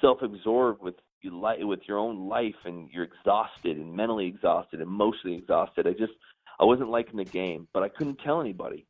self-absorbed 0.00 0.82
with 0.82 0.94
you 1.22 1.66
with 1.66 1.80
your 1.86 1.98
own 1.98 2.28
life 2.28 2.54
and 2.64 2.88
you're 2.90 3.04
exhausted 3.04 3.76
and 3.76 3.94
mentally 3.94 4.26
exhausted, 4.26 4.80
emotionally 4.80 5.36
exhausted. 5.36 5.86
I 5.86 5.92
just 5.92 6.12
I 6.60 6.64
wasn't 6.64 6.90
liking 6.90 7.16
the 7.16 7.24
game, 7.24 7.68
but 7.72 7.82
I 7.82 7.88
couldn't 7.88 8.18
tell 8.24 8.40
anybody 8.40 8.86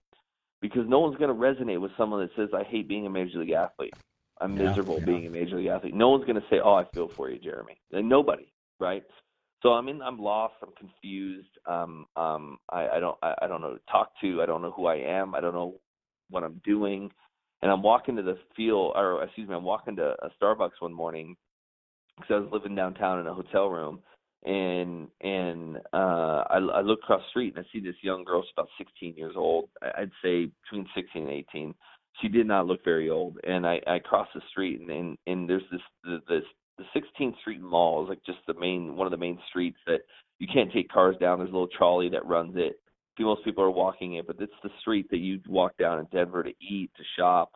because 0.61 0.83
no 0.89 1.01
one's 1.01 1.17
going 1.17 1.29
to 1.29 1.35
resonate 1.35 1.81
with 1.81 1.91
someone 1.97 2.21
that 2.21 2.31
says 2.37 2.49
I 2.55 2.65
hate 2.65 2.89
being 2.89 3.07
a 3.07 3.11
major 3.11 3.39
league 3.39 3.51
athlete. 3.51 3.95
I'm 4.41 4.57
Yeah, 4.57 4.69
miserable 4.69 5.01
yeah. 5.01 5.07
being 5.07 5.27
a 5.27 5.31
major 5.31 5.57
league 5.57 5.67
athlete. 5.67 5.95
No 5.95 6.11
one's 6.11 6.25
going 6.25 6.41
to 6.41 6.47
say, 6.51 6.61
"Oh, 6.63 6.75
I 6.75 6.85
feel 6.93 7.11
for 7.17 7.31
you, 7.31 7.39
Jeremy." 7.39 7.81
Like, 7.91 8.05
nobody, 8.05 8.53
right? 8.79 9.03
So 9.63 9.73
I 9.73 9.81
mean, 9.81 10.03
I'm 10.03 10.19
lost. 10.19 10.55
I'm 10.63 10.73
confused. 10.79 11.49
Um, 11.67 12.07
um, 12.17 12.59
I, 12.71 12.89
I 12.89 13.01
don't, 13.01 13.17
I, 13.23 13.35
I 13.43 13.47
don't 13.47 13.61
know 13.63 13.71
who 13.71 13.77
to 13.79 13.83
talk 13.91 14.13
to. 14.21 14.43
I 14.43 14.47
don't 14.47 14.63
know 14.63 14.73
who 14.73 14.87
I 14.87 14.97
am. 14.97 15.35
I 15.35 15.41
don't 15.41 15.55
know 15.55 15.81
what 16.31 16.45
I'm 16.45 16.61
doing. 16.65 17.11
And 17.63 17.73
I'm 17.73 17.83
walking 17.83 18.17
to 18.17 18.23
the 18.23 18.39
field, 18.55 18.93
or 18.95 19.23
excuse 19.25 19.49
me, 19.49 19.55
I'm 19.55 19.65
walking 19.65 19.97
to 19.97 20.15
a 20.23 20.31
Starbucks 20.41 20.81
one 20.81 20.93
morning 20.93 21.37
because 22.17 22.31
I 22.31 22.39
was 22.41 22.51
living 22.53 22.77
downtown 22.77 23.21
in 23.21 23.27
a 23.27 23.35
hotel 23.35 23.69
room, 23.69 24.01
and 24.47 25.09
and 25.21 25.79
uh, 25.93 26.45
I, 26.49 26.59
I 26.75 26.81
look 26.81 27.01
across 27.03 27.21
the 27.21 27.31
street 27.31 27.55
and 27.57 27.65
I 27.65 27.69
see 27.73 27.85
this 27.85 27.97
young 28.03 28.25
girl. 28.25 28.43
She's 28.43 28.53
about 28.57 28.69
16 28.79 29.17
years 29.17 29.35
old. 29.37 29.69
I'd 29.83 30.11
say 30.23 30.49
between 30.63 30.87
16 30.95 31.23
and 31.23 31.33
18. 31.33 31.75
She 32.23 32.29
did 32.29 32.47
not 32.47 32.67
look 32.67 32.83
very 32.85 33.11
old. 33.11 33.39
And 33.45 33.67
I, 33.67 33.81
I 33.87 33.99
cross 33.99 34.29
the 34.35 34.41
street 34.51 34.81
and, 34.81 34.91
and 34.91 35.19
and 35.27 35.51
there's 35.51 35.65
this 35.71 35.81
this 36.29 36.43
the 36.79 36.85
16th 36.95 37.39
Street 37.41 37.61
Mall 37.61 38.05
is 38.05 38.09
like 38.09 38.25
just 38.25 38.39
the 38.47 38.55
main 38.55 38.97
one 38.97 39.07
of 39.07 39.11
the 39.11 39.17
main 39.17 39.39
streets 39.49 39.79
that 39.87 40.01
you 40.39 40.47
can't 40.53 40.73
take 40.73 40.91
cars 40.91 41.17
down. 41.21 41.39
There's 41.39 41.51
a 41.51 41.53
little 41.53 41.69
trolley 41.77 42.09
that 42.11 42.27
runs 42.27 42.55
it. 42.57 42.79
Most 43.19 43.45
people 43.45 43.65
are 43.65 43.71
walking 43.71 44.15
it, 44.15 44.27
but 44.27 44.37
it's 44.39 44.53
the 44.63 44.69
street 44.81 45.09
that 45.11 45.19
you 45.19 45.41
walk 45.49 45.77
down 45.79 45.99
in 45.99 46.07
Denver 46.13 46.43
to 46.43 46.51
eat, 46.61 46.91
to 46.99 47.03
shop, 47.19 47.51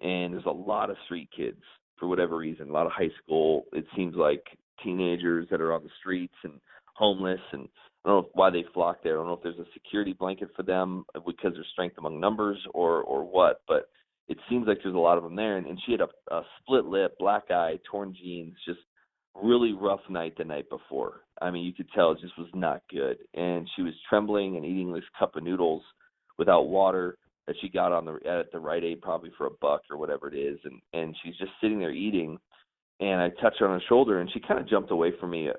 and 0.00 0.32
there's 0.32 0.46
a 0.46 0.50
lot 0.50 0.88
of 0.88 0.96
street 1.04 1.28
kids 1.36 1.60
for 1.98 2.08
whatever 2.08 2.38
reason. 2.38 2.70
A 2.70 2.72
lot 2.72 2.86
of 2.86 2.92
high 2.92 3.10
school. 3.22 3.64
It 3.74 3.84
seems 3.94 4.14
like 4.16 4.42
teenagers 4.82 5.46
that 5.50 5.60
are 5.60 5.72
on 5.72 5.82
the 5.82 5.90
streets 6.00 6.34
and 6.44 6.54
homeless, 6.94 7.40
and 7.52 7.68
I 8.04 8.08
don't 8.08 8.22
know 8.22 8.28
why 8.34 8.50
they 8.50 8.64
flock 8.72 8.98
there. 9.02 9.14
I 9.14 9.16
don't 9.16 9.26
know 9.26 9.34
if 9.34 9.42
there's 9.42 9.58
a 9.58 9.72
security 9.72 10.12
blanket 10.12 10.50
for 10.54 10.62
them 10.62 11.04
because 11.26 11.52
there's 11.54 11.66
strength 11.72 11.96
among 11.98 12.20
numbers 12.20 12.58
or 12.72 13.02
or 13.02 13.24
what, 13.24 13.62
but 13.66 13.88
it 14.28 14.38
seems 14.48 14.66
like 14.66 14.78
there's 14.82 14.94
a 14.94 14.98
lot 14.98 15.18
of 15.18 15.24
them 15.24 15.36
there. 15.36 15.56
And, 15.56 15.66
and 15.66 15.78
she 15.84 15.92
had 15.92 16.00
a, 16.00 16.34
a 16.34 16.42
split 16.60 16.86
lip, 16.86 17.16
black 17.18 17.50
eye, 17.50 17.78
torn 17.90 18.14
jeans, 18.14 18.54
just 18.66 18.80
really 19.34 19.72
rough 19.72 20.00
night 20.08 20.34
the 20.38 20.44
night 20.44 20.68
before. 20.70 21.22
I 21.42 21.50
mean, 21.50 21.64
you 21.64 21.72
could 21.72 21.88
tell 21.94 22.12
it 22.12 22.20
just 22.20 22.38
was 22.38 22.48
not 22.54 22.82
good. 22.90 23.18
And 23.34 23.68
she 23.74 23.82
was 23.82 23.92
trembling 24.08 24.56
and 24.56 24.64
eating 24.64 24.92
this 24.92 25.04
cup 25.18 25.36
of 25.36 25.42
noodles 25.42 25.82
without 26.38 26.68
water 26.68 27.18
that 27.46 27.56
she 27.60 27.68
got 27.68 27.92
on 27.92 28.04
the 28.04 28.18
at 28.26 28.50
the 28.52 28.58
Rite 28.58 28.84
Aid 28.84 29.02
probably 29.02 29.30
for 29.36 29.46
a 29.46 29.50
buck 29.60 29.82
or 29.90 29.96
whatever 29.96 30.28
it 30.28 30.36
is, 30.36 30.58
and 30.64 30.80
and 30.92 31.14
she's 31.22 31.36
just 31.36 31.52
sitting 31.60 31.78
there 31.78 31.92
eating. 31.92 32.38
And 33.00 33.20
I 33.20 33.28
touched 33.40 33.58
her 33.60 33.68
on 33.68 33.80
her 33.80 33.86
shoulder, 33.88 34.20
and 34.20 34.30
she 34.32 34.40
kind 34.40 34.60
of 34.60 34.68
jumped 34.68 34.90
away 34.90 35.12
from 35.18 35.30
me 35.30 35.48
uh, 35.48 35.54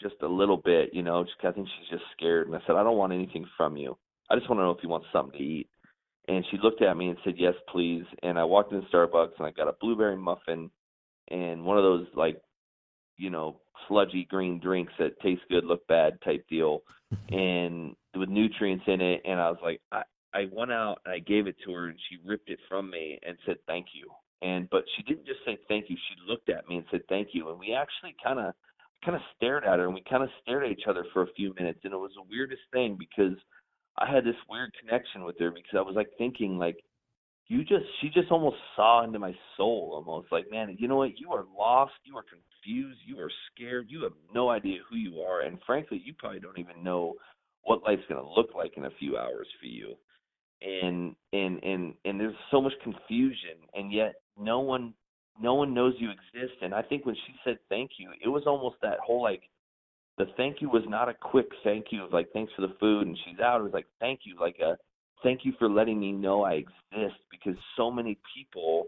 just 0.00 0.16
a 0.22 0.28
little 0.28 0.56
bit, 0.56 0.90
you 0.92 1.02
know. 1.02 1.22
Just 1.22 1.36
I 1.44 1.52
think 1.52 1.68
she's 1.68 1.98
just 1.98 2.10
scared. 2.16 2.48
And 2.48 2.56
I 2.56 2.60
said, 2.66 2.76
I 2.76 2.82
don't 2.82 2.96
want 2.98 3.12
anything 3.12 3.46
from 3.56 3.76
you. 3.76 3.96
I 4.30 4.36
just 4.36 4.48
want 4.48 4.58
to 4.58 4.64
know 4.64 4.72
if 4.72 4.82
you 4.82 4.88
want 4.88 5.04
something 5.12 5.38
to 5.38 5.44
eat. 5.44 5.68
And 6.26 6.44
she 6.50 6.58
looked 6.62 6.82
at 6.82 6.96
me 6.96 7.08
and 7.08 7.18
said, 7.24 7.34
Yes, 7.36 7.54
please. 7.70 8.04
And 8.22 8.38
I 8.38 8.44
walked 8.44 8.72
into 8.72 8.88
Starbucks 8.88 9.38
and 9.38 9.46
I 9.46 9.50
got 9.50 9.68
a 9.68 9.74
blueberry 9.80 10.16
muffin 10.16 10.70
and 11.30 11.64
one 11.64 11.78
of 11.78 11.84
those 11.84 12.06
like, 12.14 12.40
you 13.16 13.30
know, 13.30 13.60
sludgy 13.88 14.26
green 14.28 14.58
drinks 14.58 14.92
that 14.98 15.20
taste 15.20 15.42
good, 15.48 15.64
look 15.64 15.86
bad 15.86 16.18
type 16.24 16.44
deal, 16.48 16.82
and 17.28 17.94
with 18.14 18.28
nutrients 18.28 18.84
in 18.86 19.00
it. 19.00 19.22
And 19.24 19.40
I 19.40 19.50
was 19.50 19.58
like, 19.62 19.80
I, 19.92 20.02
I 20.32 20.48
went 20.52 20.72
out 20.72 20.98
and 21.04 21.14
I 21.14 21.18
gave 21.20 21.46
it 21.46 21.56
to 21.64 21.72
her 21.72 21.88
and 21.88 21.98
she 22.08 22.18
ripped 22.26 22.50
it 22.50 22.58
from 22.68 22.90
me 22.90 23.18
and 23.26 23.36
said 23.46 23.56
thank 23.66 23.86
you. 23.94 24.10
And 24.42 24.68
but 24.70 24.84
she 24.96 25.02
didn't 25.02 25.26
just 25.26 25.40
say 25.44 25.58
thank 25.68 25.88
you. 25.88 25.96
She 25.96 26.30
looked 26.30 26.48
at 26.48 26.68
me 26.68 26.76
and 26.76 26.84
said 26.90 27.02
thank 27.08 27.28
you. 27.32 27.50
And 27.50 27.58
we 27.58 27.74
actually 27.74 28.14
kind 28.22 28.38
of 28.38 28.54
kind 29.04 29.16
of 29.16 29.22
stared 29.36 29.64
at 29.64 29.78
her 29.78 29.86
and 29.86 29.94
we 29.94 30.02
kind 30.08 30.22
of 30.22 30.30
stared 30.42 30.64
at 30.64 30.70
each 30.70 30.86
other 30.88 31.04
for 31.12 31.22
a 31.22 31.32
few 31.36 31.54
minutes. 31.54 31.80
And 31.84 31.92
it 31.92 31.96
was 31.96 32.12
the 32.14 32.28
weirdest 32.28 32.62
thing 32.72 32.96
because 32.98 33.36
I 33.98 34.10
had 34.10 34.24
this 34.24 34.36
weird 34.48 34.72
connection 34.80 35.24
with 35.24 35.38
her 35.38 35.50
because 35.50 35.74
I 35.76 35.82
was 35.82 35.94
like 35.94 36.08
thinking 36.18 36.58
like 36.58 36.76
you 37.48 37.62
just 37.62 37.84
she 38.00 38.08
just 38.08 38.30
almost 38.30 38.56
saw 38.74 39.04
into 39.04 39.18
my 39.18 39.34
soul 39.56 39.92
almost 39.94 40.32
like 40.32 40.50
man 40.50 40.74
you 40.78 40.88
know 40.88 40.96
what 40.96 41.18
you 41.18 41.30
are 41.30 41.44
lost 41.56 41.92
you 42.04 42.16
are 42.16 42.24
confused 42.24 42.98
you 43.06 43.18
are 43.18 43.30
scared 43.52 43.86
you 43.88 44.02
have 44.02 44.12
no 44.34 44.48
idea 44.48 44.78
who 44.88 44.96
you 44.96 45.20
are 45.20 45.42
and 45.42 45.58
frankly 45.66 46.00
you 46.04 46.14
probably 46.18 46.40
don't 46.40 46.58
even 46.58 46.82
know 46.82 47.14
what 47.62 47.82
life's 47.82 48.02
going 48.08 48.22
to 48.22 48.30
look 48.30 48.54
like 48.54 48.72
in 48.76 48.86
a 48.86 48.90
few 48.98 49.16
hours 49.16 49.46
for 49.60 49.66
you 49.66 49.94
and 50.62 51.14
and 51.32 51.62
and 51.62 51.94
and 52.04 52.18
there's 52.18 52.34
so 52.50 52.60
much 52.60 52.72
confusion 52.82 53.58
and 53.74 53.92
yet 53.92 54.14
no 54.38 54.60
one 54.60 54.94
no 55.40 55.54
one 55.54 55.74
knows 55.74 55.94
you 55.98 56.10
exist 56.10 56.54
and 56.62 56.74
i 56.74 56.82
think 56.82 57.04
when 57.04 57.14
she 57.14 57.34
said 57.44 57.58
thank 57.68 57.92
you 57.98 58.10
it 58.24 58.28
was 58.28 58.44
almost 58.46 58.76
that 58.82 58.98
whole 59.04 59.22
like 59.22 59.42
the 60.16 60.26
thank 60.36 60.60
you 60.60 60.68
was 60.68 60.82
not 60.86 61.08
a 61.08 61.14
quick 61.14 61.48
thank 61.64 61.86
you 61.90 62.04
of 62.04 62.12
like 62.12 62.28
thanks 62.32 62.52
for 62.54 62.62
the 62.62 62.74
food 62.78 63.06
and 63.06 63.18
she's 63.24 63.40
out 63.40 63.60
it 63.60 63.64
was 63.64 63.72
like 63.72 63.86
thank 64.00 64.20
you 64.24 64.36
like 64.40 64.56
a 64.60 64.76
thank 65.24 65.44
you 65.44 65.52
for 65.58 65.68
letting 65.68 65.98
me 65.98 66.12
know 66.12 66.44
I 66.44 66.64
exist 66.92 67.18
because 67.32 67.56
so 67.76 67.90
many 67.90 68.16
people 68.36 68.86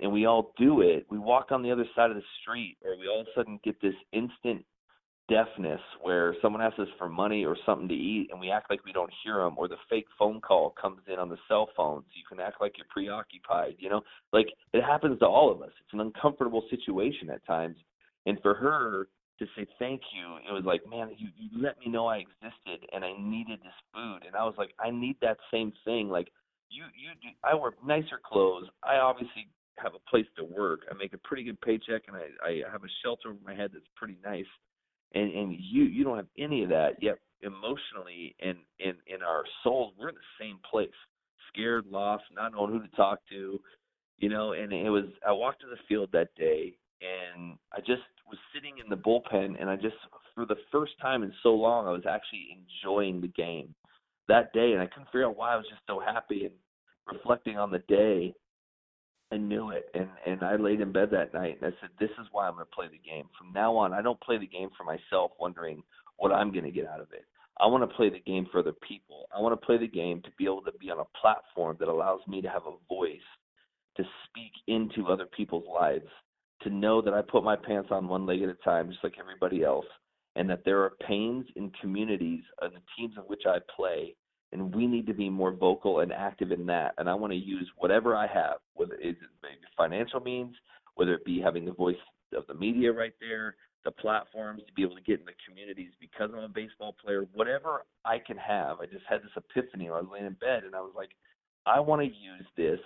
and 0.00 0.12
we 0.12 0.26
all 0.26 0.52
do 0.58 0.80
it. 0.80 1.06
We 1.08 1.18
walk 1.18 1.52
on 1.52 1.62
the 1.62 1.70
other 1.70 1.84
side 1.94 2.10
of 2.10 2.16
the 2.16 2.22
street 2.42 2.76
or 2.84 2.98
we 2.98 3.06
all 3.06 3.20
of 3.20 3.26
a 3.28 3.38
sudden 3.38 3.60
get 3.62 3.80
this 3.80 3.94
instant 4.12 4.64
deafness 5.28 5.80
where 6.02 6.36
someone 6.42 6.60
asks 6.60 6.78
us 6.78 6.88
for 6.98 7.08
money 7.08 7.44
or 7.44 7.56
something 7.64 7.88
to 7.88 7.94
eat 7.94 8.28
and 8.30 8.38
we 8.38 8.50
act 8.50 8.68
like 8.68 8.84
we 8.84 8.92
don't 8.92 9.10
hear 9.22 9.38
them 9.38 9.54
or 9.56 9.68
the 9.68 9.76
fake 9.88 10.06
phone 10.18 10.40
call 10.40 10.74
comes 10.80 11.00
in 11.10 11.18
on 11.18 11.28
the 11.28 11.38
cell 11.48 11.68
phone 11.76 12.02
so 12.02 12.12
you 12.14 12.24
can 12.28 12.40
act 12.40 12.60
like 12.60 12.74
you're 12.76 12.86
preoccupied, 12.90 13.74
you 13.78 13.88
know? 13.88 14.02
Like 14.32 14.46
it 14.72 14.82
happens 14.82 15.18
to 15.20 15.26
all 15.26 15.50
of 15.50 15.62
us. 15.62 15.70
It's 15.80 15.92
an 15.94 16.00
uncomfortable 16.00 16.62
situation 16.68 17.30
at 17.30 17.44
times. 17.46 17.76
And 18.26 18.38
for 18.42 18.54
her 18.54 19.08
to 19.38 19.46
say 19.56 19.66
thank 19.78 20.00
you. 20.14 20.36
It 20.48 20.52
was 20.52 20.64
like, 20.64 20.82
man, 20.88 21.10
you, 21.16 21.28
you 21.36 21.60
let 21.60 21.78
me 21.78 21.88
know 21.88 22.06
I 22.06 22.18
existed 22.18 22.86
and 22.92 23.04
I 23.04 23.12
needed 23.18 23.60
this 23.60 23.74
food. 23.92 24.20
And 24.26 24.36
I 24.36 24.44
was 24.44 24.54
like, 24.56 24.70
I 24.78 24.90
need 24.90 25.16
that 25.22 25.38
same 25.52 25.72
thing. 25.84 26.08
Like 26.08 26.28
you, 26.70 26.84
you, 26.94 27.10
do, 27.20 27.28
I 27.42 27.54
wear 27.54 27.72
nicer 27.84 28.20
clothes. 28.24 28.66
I 28.82 28.96
obviously 28.96 29.48
have 29.78 29.92
a 29.94 30.10
place 30.10 30.26
to 30.36 30.44
work. 30.44 30.80
I 30.90 30.94
make 30.94 31.14
a 31.14 31.18
pretty 31.18 31.42
good 31.44 31.60
paycheck 31.60 32.02
and 32.06 32.16
I, 32.16 32.38
I 32.46 32.70
have 32.70 32.84
a 32.84 32.92
shelter 33.02 33.30
over 33.30 33.38
my 33.44 33.54
head 33.54 33.70
that's 33.72 33.86
pretty 33.96 34.16
nice. 34.24 34.46
And, 35.14 35.32
and 35.32 35.52
you, 35.52 35.84
you 35.84 36.04
don't 36.04 36.16
have 36.16 36.26
any 36.38 36.62
of 36.62 36.68
that 36.70 37.00
yet 37.00 37.18
emotionally 37.42 38.34
and 38.40 38.58
in, 38.78 38.94
in 39.06 39.22
our 39.22 39.44
souls, 39.62 39.92
we're 39.98 40.08
in 40.08 40.14
the 40.14 40.44
same 40.44 40.58
place, 40.68 40.88
scared, 41.48 41.86
lost, 41.86 42.24
not 42.34 42.52
knowing 42.52 42.72
who 42.72 42.80
to 42.80 42.96
talk 42.96 43.20
to, 43.30 43.60
you 44.18 44.28
know, 44.28 44.52
and 44.52 44.72
it 44.72 44.90
was, 44.90 45.04
I 45.26 45.32
walked 45.32 45.60
to 45.60 45.66
the 45.66 45.76
field 45.88 46.08
that 46.12 46.34
day 46.36 46.74
and 47.00 47.56
I 47.72 47.80
just 47.80 48.02
was 48.26 48.38
sitting 48.54 48.78
in 48.82 48.88
the 48.88 48.96
bullpen 48.96 49.60
and 49.60 49.68
I 49.68 49.76
just 49.76 49.96
for 50.34 50.46
the 50.46 50.56
first 50.72 50.92
time 51.00 51.22
in 51.22 51.32
so 51.42 51.50
long 51.50 51.86
I 51.86 51.92
was 51.92 52.06
actually 52.08 52.58
enjoying 52.82 53.20
the 53.20 53.28
game 53.28 53.74
that 54.28 54.52
day. 54.52 54.72
And 54.72 54.80
I 54.80 54.86
couldn't 54.86 55.06
figure 55.06 55.26
out 55.26 55.36
why 55.36 55.52
I 55.52 55.56
was 55.56 55.66
just 55.68 55.82
so 55.86 56.00
happy 56.00 56.44
and 56.44 56.54
reflecting 57.12 57.58
on 57.58 57.70
the 57.70 57.80
day 57.80 58.34
I 59.34 59.36
knew 59.36 59.70
it 59.70 59.90
and 59.94 60.08
and 60.26 60.42
I 60.42 60.54
laid 60.56 60.80
in 60.80 60.92
bed 60.92 61.10
that 61.10 61.34
night 61.34 61.58
and 61.60 61.72
I 61.72 61.76
said 61.80 61.90
this 61.98 62.10
is 62.20 62.26
why 62.30 62.46
I'm 62.46 62.54
going 62.54 62.66
to 62.66 62.74
play 62.74 62.86
the 62.86 63.10
game. 63.10 63.24
From 63.36 63.52
now 63.52 63.76
on 63.76 63.92
I 63.92 64.00
don't 64.00 64.20
play 64.20 64.38
the 64.38 64.46
game 64.46 64.70
for 64.76 64.84
myself 64.84 65.32
wondering 65.40 65.82
what 66.18 66.32
I'm 66.32 66.52
going 66.52 66.64
to 66.64 66.70
get 66.70 66.86
out 66.86 67.00
of 67.00 67.08
it. 67.12 67.24
I 67.60 67.66
want 67.66 67.88
to 67.88 67.96
play 67.96 68.10
the 68.10 68.20
game 68.20 68.46
for 68.50 68.60
other 68.60 68.74
people. 68.86 69.26
I 69.36 69.40
want 69.40 69.58
to 69.58 69.66
play 69.66 69.76
the 69.76 69.88
game 69.88 70.22
to 70.22 70.30
be 70.38 70.44
able 70.44 70.62
to 70.62 70.72
be 70.80 70.90
on 70.90 71.00
a 71.00 71.18
platform 71.20 71.76
that 71.80 71.88
allows 71.88 72.20
me 72.28 72.40
to 72.42 72.48
have 72.48 72.62
a 72.66 72.94
voice 72.94 73.18
to 73.96 74.04
speak 74.28 74.52
into 74.66 75.08
other 75.08 75.26
people's 75.36 75.66
lives 75.72 76.08
to 76.62 76.70
know 76.70 77.02
that 77.02 77.14
I 77.14 77.22
put 77.22 77.44
my 77.44 77.56
pants 77.56 77.88
on 77.90 78.08
one 78.08 78.26
leg 78.26 78.42
at 78.42 78.48
a 78.48 78.54
time, 78.64 78.88
just 78.88 79.04
like 79.04 79.14
everybody 79.20 79.62
else, 79.62 79.86
and 80.36 80.48
that 80.50 80.64
there 80.64 80.80
are 80.82 80.94
pains 81.06 81.46
in 81.56 81.70
communities 81.80 82.42
and 82.60 82.72
the 82.74 82.80
teams 82.96 83.14
in 83.16 83.22
which 83.24 83.42
I 83.46 83.58
play, 83.76 84.16
and 84.54 84.72
we 84.72 84.86
need 84.86 85.06
to 85.08 85.12
be 85.12 85.28
more 85.28 85.52
vocal 85.52 86.00
and 86.00 86.12
active 86.12 86.52
in 86.52 86.64
that. 86.66 86.94
And 86.96 87.10
I 87.10 87.14
want 87.14 87.32
to 87.32 87.38
use 87.38 87.68
whatever 87.76 88.16
I 88.16 88.28
have, 88.28 88.58
whether 88.74 88.94
it's 88.94 89.18
maybe 89.42 89.58
financial 89.76 90.20
means, 90.20 90.54
whether 90.94 91.12
it 91.14 91.24
be 91.24 91.40
having 91.40 91.64
the 91.64 91.72
voice 91.72 91.96
of 92.34 92.46
the 92.46 92.54
media 92.54 92.92
right 92.92 93.12
there, 93.20 93.56
the 93.84 93.90
platforms 93.90 94.62
to 94.66 94.72
be 94.72 94.82
able 94.82 94.94
to 94.94 95.02
get 95.02 95.18
in 95.18 95.26
the 95.26 95.32
communities 95.46 95.90
because 96.00 96.30
I'm 96.32 96.44
a 96.44 96.48
baseball 96.48 96.94
player, 97.04 97.24
whatever 97.34 97.84
I 98.04 98.18
can 98.18 98.36
have. 98.36 98.78
I 98.80 98.86
just 98.86 99.04
had 99.08 99.22
this 99.22 99.32
epiphany. 99.36 99.88
I 99.88 100.00
was 100.00 100.06
laying 100.10 100.26
in 100.26 100.34
bed 100.34 100.62
and 100.64 100.74
I 100.74 100.80
was 100.80 100.92
like, 100.96 101.10
I 101.66 101.80
want 101.80 102.02
to 102.02 102.06
use 102.06 102.46
this 102.56 102.80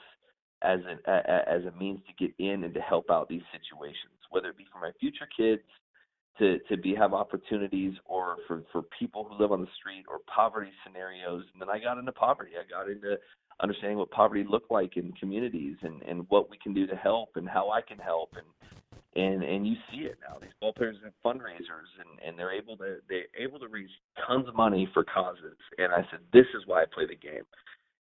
as 0.62 0.80
an 0.88 0.98
a, 1.06 1.48
as 1.48 1.62
a 1.66 1.78
means 1.78 2.00
to 2.08 2.26
get 2.26 2.34
in 2.38 2.64
and 2.64 2.72
to 2.72 2.80
help 2.80 3.10
out 3.10 3.28
these 3.28 3.44
situations, 3.52 4.16
whether 4.30 4.48
it 4.48 4.56
be 4.56 4.66
for 4.72 4.80
my 4.80 4.90
future 4.98 5.28
kids 5.36 5.62
to 6.38 6.58
to 6.68 6.76
be 6.76 6.94
have 6.94 7.14
opportunities 7.14 7.94
or 8.04 8.36
for 8.46 8.62
for 8.72 8.82
people 8.98 9.28
who 9.28 9.40
live 9.40 9.52
on 9.52 9.60
the 9.60 9.68
street 9.78 10.04
or 10.08 10.18
poverty 10.32 10.70
scenarios. 10.86 11.44
And 11.52 11.60
then 11.60 11.68
I 11.68 11.78
got 11.78 11.98
into 11.98 12.12
poverty. 12.12 12.52
I 12.58 12.68
got 12.68 12.90
into 12.90 13.16
understanding 13.60 13.98
what 13.98 14.10
poverty 14.10 14.44
looked 14.48 14.70
like 14.70 14.96
in 14.96 15.12
communities 15.12 15.76
and 15.82 16.02
and 16.02 16.26
what 16.28 16.50
we 16.50 16.58
can 16.58 16.74
do 16.74 16.86
to 16.86 16.96
help 16.96 17.30
and 17.36 17.48
how 17.48 17.70
I 17.70 17.80
can 17.80 17.98
help 17.98 18.30
and 18.36 18.46
and 19.16 19.42
and 19.42 19.66
you 19.66 19.74
see 19.90 20.02
it 20.02 20.18
now. 20.28 20.38
These 20.40 20.50
ball 20.60 20.72
players 20.72 20.96
have 21.02 21.12
fundraisers 21.24 21.90
and 21.98 22.26
and 22.26 22.38
they're 22.38 22.52
able 22.52 22.76
to 22.78 22.96
they're 23.08 23.24
able 23.38 23.58
to 23.58 23.68
raise 23.68 23.90
tons 24.26 24.48
of 24.48 24.54
money 24.54 24.88
for 24.94 25.04
causes. 25.04 25.56
And 25.78 25.92
I 25.92 26.06
said, 26.10 26.20
this 26.32 26.46
is 26.56 26.66
why 26.66 26.82
I 26.82 26.84
play 26.92 27.06
the 27.06 27.16
game. 27.16 27.44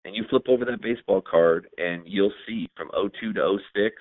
And 0.04 0.14
you 0.14 0.24
flip 0.30 0.44
over 0.48 0.64
that 0.64 0.80
baseball 0.80 1.20
card 1.20 1.68
and 1.76 2.02
you'll 2.06 2.32
see 2.46 2.68
from 2.76 2.88
02 3.20 3.32
to 3.32 3.58
06, 3.74 3.96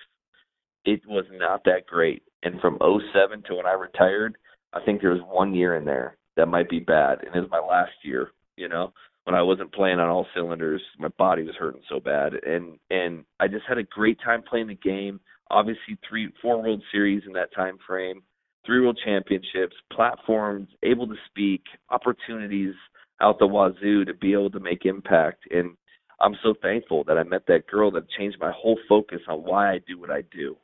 it 0.86 1.02
was 1.08 1.26
not 1.32 1.64
that 1.66 1.88
great. 1.88 2.24
And 2.44 2.60
from 2.62 2.78
07 2.82 3.44
to 3.48 3.56
when 3.56 3.66
I 3.66 3.74
retired, 3.74 4.38
I 4.74 4.80
think 4.84 5.02
there 5.02 5.12
was 5.12 5.22
one 5.28 5.54
year 5.54 5.76
in 5.76 5.86
there 5.86 6.18
that 6.36 6.48
might 6.48 6.70
be 6.70 6.80
bad, 6.80 7.20
and 7.24 7.36
it 7.36 7.40
was 7.40 7.50
my 7.52 7.60
last 7.60 7.94
year. 8.04 8.32
You 8.56 8.70
know, 8.70 8.94
when 9.26 9.36
I 9.36 9.42
wasn't 9.42 9.74
playing 9.74 10.00
on 10.00 10.10
all 10.10 10.28
cylinders, 10.34 10.82
my 11.00 11.10
body 11.18 11.44
was 11.44 11.56
hurting 11.56 11.82
so 11.90 12.00
bad, 12.00 12.34
and 12.46 12.78
and 12.90 13.26
I 13.40 13.48
just 13.48 13.66
had 13.68 13.78
a 13.78 13.84
great 13.84 14.20
time 14.24 14.44
playing 14.44 14.68
the 14.68 14.76
game. 14.76 15.20
Obviously, 15.50 15.98
three, 16.08 16.30
four 16.42 16.62
World 16.62 16.84
Series 16.92 17.24
in 17.26 17.34
that 17.34 17.54
time 17.56 17.78
frame, 17.86 18.22
three 18.66 18.82
World 18.82 19.00
Championships, 19.04 19.76
platforms, 19.92 20.68
able 20.84 21.08
to 21.08 21.16
speak, 21.30 21.64
opportunities 21.90 22.76
out 23.22 23.40
the 23.40 23.48
wazoo 23.48 24.06
to 24.06 24.14
be 24.14 24.34
able 24.34 24.52
to 24.52 24.60
make 24.60 24.86
impact, 24.86 25.44
and 25.52 25.76
I'm 26.20 26.36
so 26.44 26.54
thankful 26.62 27.04
that 27.06 27.18
I 27.18 27.24
met 27.24 27.46
that 27.48 27.68
girl 27.68 27.92
that 27.92 28.10
changed 28.18 28.38
my 28.40 28.52
whole 28.52 28.78
focus 28.90 29.22
on 29.28 29.44
why 29.44 29.74
I 29.74 29.80
do 29.88 30.00
what 30.00 30.12
I 30.12 30.24
do 30.32 30.58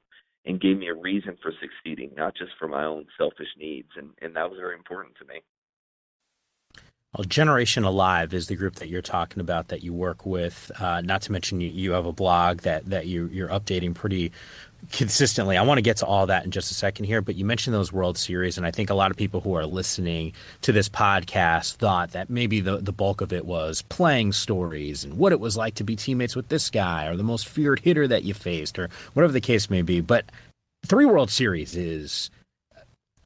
and 0.46 0.62
gave 0.62 0.78
me 0.78 0.88
a 0.88 0.94
reason 0.94 1.38
for 1.42 1.54
succeeding, 1.62 2.12
not 2.16 2.36
just 2.36 2.52
for 2.60 2.68
my 2.68 2.84
own 2.86 3.06
selfish 3.18 3.48
needs. 3.58 3.90
And, 3.96 4.10
and 4.22 4.36
that 4.36 4.50
was 4.50 4.60
very 4.60 4.76
important 4.76 5.16
to 5.18 5.26
me. 5.26 5.42
Well, 7.16 7.26
Generation 7.26 7.84
Alive 7.84 8.34
is 8.34 8.48
the 8.48 8.56
group 8.56 8.76
that 8.76 8.90
you're 8.90 9.04
talking 9.04 9.40
about 9.40 9.68
that 9.68 9.84
you 9.84 9.94
work 9.94 10.26
with. 10.26 10.72
Uh, 10.80 11.02
not 11.02 11.22
to 11.24 11.32
mention 11.32 11.62
you, 11.62 11.70
you 11.70 11.92
have 11.92 12.08
a 12.08 12.12
blog 12.12 12.62
that, 12.62 12.88
that 12.88 13.06
you, 13.06 13.30
you're 13.32 13.50
updating 13.50 13.94
pretty 13.94 14.32
consistently. 14.92 15.56
I 15.56 15.62
want 15.62 15.78
to 15.78 15.84
get 15.84 15.98
to 15.98 16.08
all 16.08 16.26
that 16.26 16.44
in 16.44 16.50
just 16.50 16.72
a 16.72 16.74
second 16.74 17.06
here, 17.06 17.22
but 17.22 17.36
you 17.36 17.46
mentioned 17.46 17.76
those 17.76 17.94
World 17.94 18.18
Series, 18.18 18.58
and 18.58 18.66
I 18.66 18.72
think 18.72 18.90
a 18.90 18.96
lot 18.96 19.12
of 19.12 19.18
people 19.18 19.42
who 19.42 19.54
are 19.54 19.66
listening 19.66 20.34
to 20.62 20.72
this 20.72 20.90
podcast 20.90 21.76
thought 21.76 22.12
that 22.14 22.32
maybe 22.32 22.62
the, 22.62 22.78
the 22.78 22.92
bulk 22.92 23.22
of 23.22 23.32
it 23.32 23.46
was 23.46 23.84
playing 23.84 24.32
stories 24.32 25.04
and 25.04 25.20
what 25.20 25.32
it 25.32 25.40
was 25.40 25.56
like 25.56 25.76
to 25.76 25.84
be 25.84 25.96
teammates 25.96 26.36
with 26.36 26.50
this 26.50 26.72
guy 26.72 27.06
or 27.06 27.16
the 27.16 27.24
most 27.24 27.48
feared 27.48 27.80
hitter 27.82 28.08
that 28.08 28.24
you 28.24 28.34
faced 28.34 28.80
or 28.80 28.90
whatever 29.14 29.32
the 29.32 29.40
case 29.40 29.70
may 29.70 29.84
be. 29.84 30.02
But 30.02 30.26
three 30.84 31.06
World 31.06 31.30
Series 31.30 31.76
is 31.76 32.32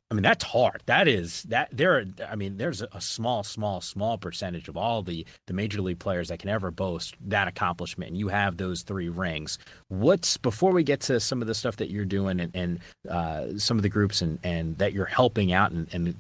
I 0.09 0.13
mean, 0.13 0.23
that's 0.23 0.43
hard. 0.45 0.81
That 0.85 1.09
is 1.09 1.43
that 1.43 1.67
there. 1.73 1.97
Are, 1.97 2.05
I 2.29 2.35
mean, 2.35 2.55
there's 2.57 2.81
a 2.81 3.01
small, 3.01 3.43
small, 3.43 3.81
small 3.81 4.17
percentage 4.17 4.69
of 4.69 4.77
all 4.77 5.03
the 5.03 5.25
the 5.47 5.53
major 5.53 5.81
league 5.81 5.99
players 5.99 6.29
that 6.29 6.39
can 6.39 6.49
ever 6.49 6.71
boast 6.71 7.15
that 7.25 7.49
accomplishment. 7.49 8.11
And 8.11 8.17
you 8.17 8.29
have 8.29 8.55
those 8.55 8.83
three 8.83 9.09
rings. 9.09 9.59
What's 9.89 10.37
before 10.37 10.71
we 10.71 10.83
get 10.83 11.01
to 11.01 11.19
some 11.19 11.41
of 11.41 11.47
the 11.47 11.53
stuff 11.53 11.75
that 11.77 11.89
you're 11.89 12.05
doing 12.05 12.39
and, 12.39 12.55
and 12.55 12.79
uh, 13.09 13.57
some 13.59 13.75
of 13.75 13.83
the 13.83 13.89
groups 13.89 14.21
and, 14.21 14.39
and 14.43 14.77
that 14.77 14.93
you're 14.93 15.05
helping 15.05 15.51
out 15.51 15.71
and, 15.71 15.93
and 15.93 16.15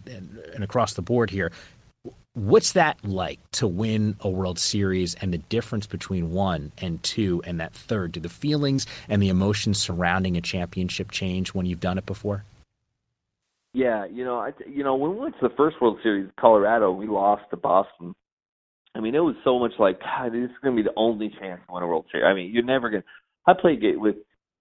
and 0.53 0.63
across 0.63 0.95
the 0.95 1.01
board 1.01 1.29
here. 1.29 1.53
What's 2.33 2.73
that 2.73 2.97
like 3.03 3.39
to 3.53 3.67
win 3.67 4.17
a 4.19 4.29
World 4.29 4.59
Series 4.59 5.15
and 5.15 5.33
the 5.33 5.39
difference 5.39 5.87
between 5.87 6.31
one 6.31 6.73
and 6.77 7.01
two 7.03 7.41
and 7.45 7.59
that 7.61 7.73
third? 7.73 8.11
Do 8.11 8.19
the 8.19 8.29
feelings 8.29 8.85
and 9.07 9.23
the 9.23 9.29
emotions 9.29 9.79
surrounding 9.79 10.35
a 10.35 10.41
championship 10.41 11.09
change 11.09 11.53
when 11.53 11.65
you've 11.65 11.79
done 11.79 11.97
it 11.97 12.05
before? 12.05 12.43
Yeah, 13.77 14.07
you 14.11 14.25
know, 14.25 14.39
I 14.39 14.53
you 14.67 14.83
know 14.83 14.95
when 14.95 15.11
we 15.11 15.17
went 15.17 15.35
to 15.39 15.47
the 15.47 15.53
first 15.55 15.79
World 15.79 15.99
Series, 16.01 16.31
Colorado, 16.39 16.91
we 16.91 17.05
lost 17.05 17.43
to 17.51 17.57
Boston. 17.57 18.15
I 18.95 19.01
mean, 19.01 19.13
it 19.13 19.19
was 19.19 19.35
so 19.43 19.59
much 19.59 19.73
like 19.77 19.99
God, 19.99 20.33
this 20.33 20.49
is 20.49 20.57
going 20.63 20.75
to 20.75 20.81
be 20.81 20.89
the 20.89 20.95
only 20.97 21.29
chance 21.39 21.61
to 21.67 21.73
win 21.73 21.83
a 21.83 21.87
World 21.87 22.05
Series. 22.11 22.25
I 22.25 22.33
mean, 22.33 22.51
you're 22.51 22.63
never 22.63 22.89
going. 22.89 23.03
to 23.03 23.07
I 23.45 23.53
played 23.53 23.83
with 23.97 24.15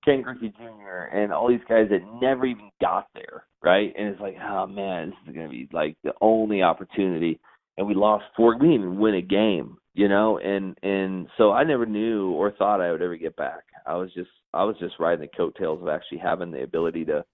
Ken 0.05 0.21
Griffey 0.21 0.53
Jr. 0.59 1.17
and 1.17 1.33
all 1.33 1.49
these 1.49 1.65
guys 1.67 1.87
that 1.89 2.01
never 2.21 2.45
even 2.45 2.69
got 2.79 3.07
there, 3.15 3.45
right? 3.65 3.91
And 3.97 4.09
it's 4.09 4.21
like, 4.21 4.37
oh 4.39 4.67
man, 4.67 5.09
this 5.09 5.31
is 5.31 5.35
going 5.35 5.49
to 5.49 5.51
be 5.51 5.67
like 5.73 5.97
the 6.05 6.13
only 6.21 6.61
opportunity, 6.61 7.41
and 7.79 7.87
we 7.87 7.95
lost 7.95 8.25
four. 8.37 8.59
We 8.59 8.67
didn't 8.67 8.83
even 8.83 8.99
win 8.99 9.15
a 9.15 9.23
game, 9.23 9.79
you 9.95 10.11
know, 10.11 10.37
and 10.37 10.77
and 10.83 11.27
so 11.39 11.53
I 11.53 11.65
never 11.65 11.87
knew 11.87 12.33
or 12.33 12.53
thought 12.53 12.83
I 12.83 12.93
would 12.93 13.01
ever 13.01 13.17
get 13.17 13.35
back. 13.35 13.65
I 13.87 13.95
was 13.95 14.11
just 14.13 14.29
I 14.53 14.65
was 14.65 14.77
just 14.79 15.01
riding 15.01 15.23
the 15.23 15.35
coattails 15.35 15.81
of 15.81 15.89
actually 15.89 16.19
having 16.19 16.51
the 16.51 16.65
ability 16.65 17.07
to 17.07 17.25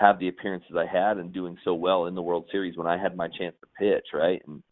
have 0.00 0.18
the 0.18 0.28
appearances 0.28 0.76
I 0.76 0.86
had 0.86 1.18
and 1.18 1.32
doing 1.32 1.56
so 1.64 1.74
well 1.74 2.06
in 2.06 2.14
the 2.14 2.22
World 2.22 2.46
Series 2.50 2.76
when 2.76 2.86
I 2.86 2.96
had 2.96 3.16
my 3.16 3.28
chance 3.28 3.54
to 3.60 3.66
pitch, 3.78 4.06
right? 4.14 4.42
And 4.46 4.62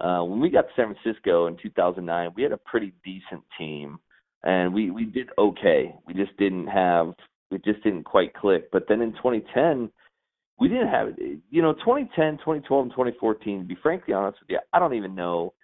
uh, 0.00 0.24
when 0.24 0.40
we 0.40 0.50
got 0.50 0.62
to 0.62 0.68
San 0.76 0.94
Francisco 0.94 1.46
in 1.46 1.56
2009, 1.60 2.30
we 2.36 2.42
had 2.42 2.52
a 2.52 2.58
pretty 2.58 2.92
decent 3.04 3.42
team, 3.58 3.98
and 4.44 4.72
we 4.72 4.90
we 4.90 5.04
did 5.04 5.28
okay. 5.38 5.94
We 6.06 6.14
just 6.14 6.36
didn't 6.36 6.68
have 6.68 7.14
it 7.50 7.64
just 7.64 7.82
didn't 7.82 8.04
quite 8.04 8.34
click. 8.34 8.70
But 8.70 8.84
then 8.88 9.00
in 9.00 9.12
2010, 9.12 9.90
we 10.58 10.68
didn't 10.68 10.88
have 10.88 11.08
it. 11.08 11.38
you 11.50 11.62
know 11.62 11.72
2010, 11.74 12.38
2012, 12.38 12.82
and 12.82 12.90
2014. 12.92 13.60
To 13.60 13.64
be 13.64 13.76
frankly 13.82 14.14
honest 14.14 14.38
with 14.40 14.50
you, 14.50 14.58
I 14.72 14.78
don't 14.78 14.94
even 14.94 15.14
know 15.14 15.54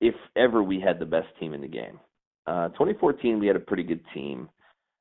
if 0.00 0.14
ever 0.36 0.62
we 0.62 0.80
had 0.80 0.98
the 0.98 1.06
best 1.06 1.28
team 1.38 1.54
in 1.54 1.60
the 1.60 1.68
game. 1.68 2.00
Uh, 2.46 2.68
2014, 2.68 3.38
we 3.38 3.46
had 3.46 3.56
a 3.56 3.60
pretty 3.60 3.82
good 3.82 4.02
team. 4.14 4.48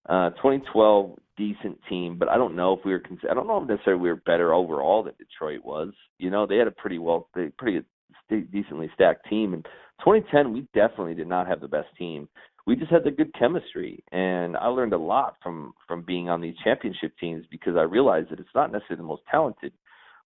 Uh, 0.10 0.32
2012, 0.32 1.18
decent 1.38 1.80
team, 1.90 2.18
but 2.18 2.30
I 2.30 2.38
don't 2.38 2.56
know 2.56 2.74
if 2.74 2.80
we 2.86 2.92
were. 2.92 3.04
I 3.30 3.34
don't 3.34 3.48
know 3.48 3.62
if 3.62 3.68
necessarily 3.68 4.02
we 4.02 4.10
were 4.10 4.22
better 4.26 4.54
overall 4.54 5.04
than 5.04 5.14
Detroit 5.18 5.64
was. 5.64 5.94
You 6.18 6.30
know, 6.30 6.46
they 6.46 6.58
had 6.58 6.68
a 6.68 6.72
pretty 6.72 7.00
well, 7.00 7.30
they 7.36 7.48
pretty 7.58 7.82
decently 8.30 8.90
stacked 8.94 9.28
team. 9.30 9.54
And 9.54 9.64
2010, 10.00 10.54
we 10.54 10.68
definitely 10.74 11.14
did 11.14 11.28
not 11.28 11.48
have 11.48 11.62
the 11.62 11.68
best 11.68 11.88
team. 11.98 12.28
We 12.68 12.76
just 12.76 12.92
had 12.92 13.04
the 13.04 13.12
good 13.12 13.34
chemistry, 13.38 14.04
and 14.12 14.58
I 14.58 14.68
learned 14.68 14.94
a 14.94 14.98
lot 14.98 15.36
from 15.44 15.74
from 15.88 16.02
being 16.02 16.30
on 16.30 16.42
these 16.42 16.56
championship 16.64 17.14
teams 17.20 17.46
because 17.52 17.76
I 17.78 17.84
realized 17.84 18.32
that 18.32 18.40
it's 18.40 18.50
not 18.56 18.72
necessarily 18.72 19.02
the 19.02 19.08
most 19.08 19.22
talented. 19.30 19.72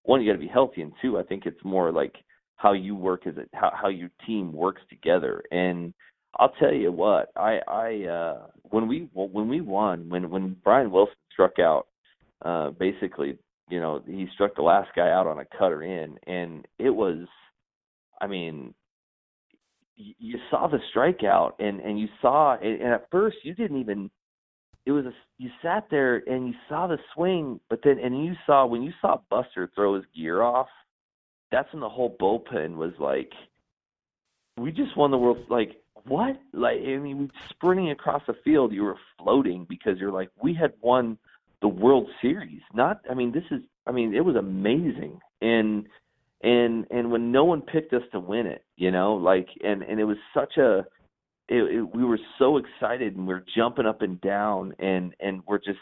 One, 0.04 0.22
you 0.22 0.32
got 0.32 0.40
to 0.40 0.46
be 0.46 0.50
healthy, 0.50 0.80
and 0.80 0.92
two, 1.02 1.18
I 1.18 1.22
think 1.22 1.44
it's 1.44 1.62
more 1.64 1.92
like 1.92 2.14
how 2.56 2.72
you 2.72 2.94
work 2.94 3.26
as 3.26 3.36
a 3.36 3.44
how 3.54 3.70
how 3.74 3.88
your 3.88 4.10
team 4.26 4.52
works 4.52 4.80
together 4.88 5.42
and 5.50 5.92
I'll 6.38 6.52
tell 6.60 6.72
you 6.72 6.92
what, 6.92 7.30
I 7.36 7.58
I 7.66 8.04
uh 8.08 8.46
when 8.62 8.88
we 8.88 9.08
when 9.14 9.48
we 9.48 9.60
won, 9.60 10.08
when 10.08 10.30
when 10.30 10.56
Brian 10.62 10.90
Wilson 10.90 11.14
struck 11.32 11.58
out, 11.58 11.86
uh 12.44 12.70
basically, 12.70 13.38
you 13.68 13.80
know, 13.80 14.02
he 14.06 14.26
struck 14.34 14.54
the 14.54 14.62
last 14.62 14.90
guy 14.94 15.10
out 15.10 15.26
on 15.26 15.38
a 15.38 15.44
cutter 15.58 15.82
in 15.82 16.18
and 16.26 16.66
it 16.78 16.90
was 16.90 17.26
I 18.20 18.26
mean 18.26 18.74
you 19.96 20.38
saw 20.50 20.66
the 20.66 20.78
strikeout 20.94 21.52
and 21.58 21.80
and 21.80 21.98
you 21.98 22.08
saw 22.22 22.56
and 22.56 22.82
at 22.82 23.06
first 23.10 23.36
you 23.42 23.54
didn't 23.54 23.80
even 23.80 24.10
it 24.86 24.92
was 24.92 25.04
a 25.04 25.12
you 25.38 25.50
sat 25.62 25.86
there 25.90 26.22
and 26.26 26.48
you 26.48 26.54
saw 26.68 26.86
the 26.86 26.98
swing 27.14 27.60
but 27.68 27.80
then 27.84 27.98
and 27.98 28.24
you 28.24 28.32
saw 28.46 28.64
when 28.64 28.82
you 28.82 28.92
saw 29.00 29.18
Buster 29.28 29.70
throw 29.74 29.96
his 29.96 30.04
gear 30.16 30.42
off 30.42 30.68
that's 31.52 31.70
when 31.72 31.80
the 31.80 31.88
whole 31.88 32.16
bullpen 32.20 32.76
was 32.76 32.92
like 32.98 33.30
we 34.56 34.72
just 34.72 34.96
won 34.96 35.10
the 35.10 35.18
world 35.18 35.38
like 35.50 35.79
what? 36.06 36.40
Like, 36.52 36.78
I 36.78 36.96
mean, 36.96 37.30
sprinting 37.50 37.90
across 37.90 38.22
the 38.26 38.34
field, 38.44 38.72
you 38.72 38.82
were 38.82 38.98
floating 39.18 39.66
because 39.68 39.98
you're 39.98 40.12
like, 40.12 40.30
we 40.42 40.54
had 40.54 40.72
won 40.80 41.18
the 41.62 41.68
World 41.68 42.08
Series. 42.22 42.60
Not, 42.74 43.00
I 43.10 43.14
mean, 43.14 43.32
this 43.32 43.44
is, 43.50 43.60
I 43.86 43.92
mean, 43.92 44.14
it 44.14 44.24
was 44.24 44.36
amazing. 44.36 45.20
And, 45.42 45.86
and, 46.42 46.86
and 46.90 47.10
when 47.10 47.32
no 47.32 47.44
one 47.44 47.62
picked 47.62 47.92
us 47.92 48.02
to 48.12 48.20
win 48.20 48.46
it, 48.46 48.64
you 48.76 48.90
know, 48.90 49.14
like, 49.14 49.48
and, 49.62 49.82
and 49.82 50.00
it 50.00 50.04
was 50.04 50.16
such 50.34 50.56
a, 50.56 50.78
it, 51.48 51.62
it, 51.78 51.94
we 51.94 52.04
were 52.04 52.20
so 52.38 52.58
excited 52.58 53.16
and 53.16 53.26
we 53.26 53.34
we're 53.34 53.44
jumping 53.56 53.86
up 53.86 54.02
and 54.02 54.20
down 54.20 54.72
and, 54.78 55.14
and 55.20 55.42
we're 55.46 55.58
just, 55.58 55.78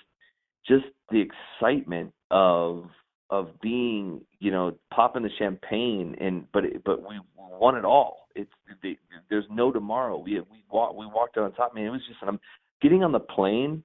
just 0.66 0.86
the 1.10 1.24
excitement 1.60 2.12
of, 2.30 2.88
of 3.30 3.60
being, 3.60 4.20
you 4.38 4.50
know, 4.50 4.74
popping 4.92 5.22
the 5.22 5.30
champagne 5.38 6.16
and, 6.20 6.44
but, 6.52 6.64
it, 6.64 6.82
but 6.84 7.02
we 7.02 7.20
won 7.36 7.76
it 7.76 7.84
all 7.84 8.28
it's 8.38 8.50
the, 8.82 8.96
there's 9.28 9.44
no 9.50 9.72
tomorrow. 9.72 10.16
We 10.18 10.40
we 10.40 10.62
walked 10.70 10.96
we 10.96 11.06
walked 11.06 11.36
on 11.36 11.52
top. 11.52 11.74
Man, 11.74 11.86
it 11.86 11.90
was 11.90 12.00
just 12.08 12.20
I'm 12.22 12.40
getting 12.80 13.02
on 13.02 13.12
the 13.12 13.20
plane, 13.20 13.82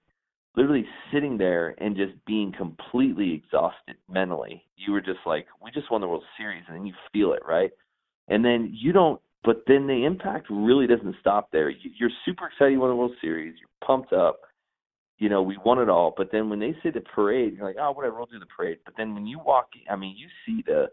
literally 0.56 0.86
sitting 1.12 1.38
there 1.38 1.76
and 1.80 1.96
just 1.96 2.14
being 2.26 2.54
completely 2.56 3.34
exhausted 3.34 3.96
mentally. 4.10 4.64
You 4.78 4.94
were 4.94 5.02
just 5.02 5.20
like, 5.26 5.48
we 5.62 5.72
just 5.72 5.92
won 5.92 6.02
the 6.02 6.08
World 6.08 6.24
Series, 6.38 6.64
and 6.68 6.78
then 6.78 6.86
you 6.86 6.94
feel 7.12 7.34
it, 7.34 7.42
right? 7.48 7.72
And 8.28 8.46
then 8.46 8.70
you 8.72 8.94
don't. 8.94 9.20
But 9.44 9.64
then 9.68 9.88
the 9.88 10.06
impact 10.06 10.48
really 10.50 10.88
doesn't 10.88 11.16
stop 11.20 11.50
there. 11.52 11.70
You're 11.70 12.12
super 12.24 12.48
excited 12.48 12.72
you 12.72 12.80
won 12.80 12.92
the 12.92 12.96
World 12.96 13.16
Series. 13.20 13.56
You're 13.60 13.86
pumped 13.86 14.14
up. 14.14 14.40
You 15.20 15.30
know, 15.30 15.42
we 15.42 15.58
won 15.64 15.80
it 15.80 15.90
all. 15.90 16.14
But 16.16 16.32
then 16.32 16.50
when 16.50 16.60
they 16.60 16.76
say 16.84 16.90
the 16.92 17.02
parade, 17.02 17.56
you're 17.56 17.68
like, 17.68 17.78
oh, 17.80 17.92
whatever, 17.92 18.18
we'll 18.18 18.26
do 18.26 18.40
the 18.40 18.46
parade. 18.46 18.80
But 18.84 18.96
then 18.98 19.14
when 19.14 19.26
you 19.26 19.40
walk, 19.40 19.70
I 19.90 19.96
mean, 19.96 20.16
you 20.18 20.28
see 20.46 20.64
the, 20.66 20.88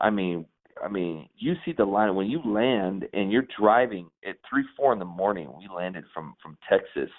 I 0.00 0.10
mean, 0.10 0.46
I 0.82 0.88
mean, 0.88 1.28
you 1.36 1.54
see 1.64 1.72
the 1.72 1.84
line 1.84 2.14
when 2.14 2.28
you 2.28 2.40
land 2.44 3.06
and 3.12 3.30
you're 3.30 3.46
driving 3.58 4.08
at 4.26 4.36
three, 4.48 4.64
four 4.76 4.92
in 4.92 4.98
the 4.98 5.04
morning. 5.04 5.48
We 5.58 5.68
landed 5.74 6.04
from 6.14 6.34
from 6.42 6.56
Texas, 6.68 7.10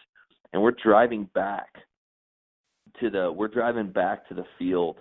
and 0.52 0.62
we're 0.62 0.76
driving 0.84 1.30
back 1.36 1.68
to 3.00 3.10
the 3.10 3.32
we're 3.32 3.48
driving 3.48 3.92
back 3.92 4.28
to 4.30 4.34
the 4.34 4.46
field 4.58 4.98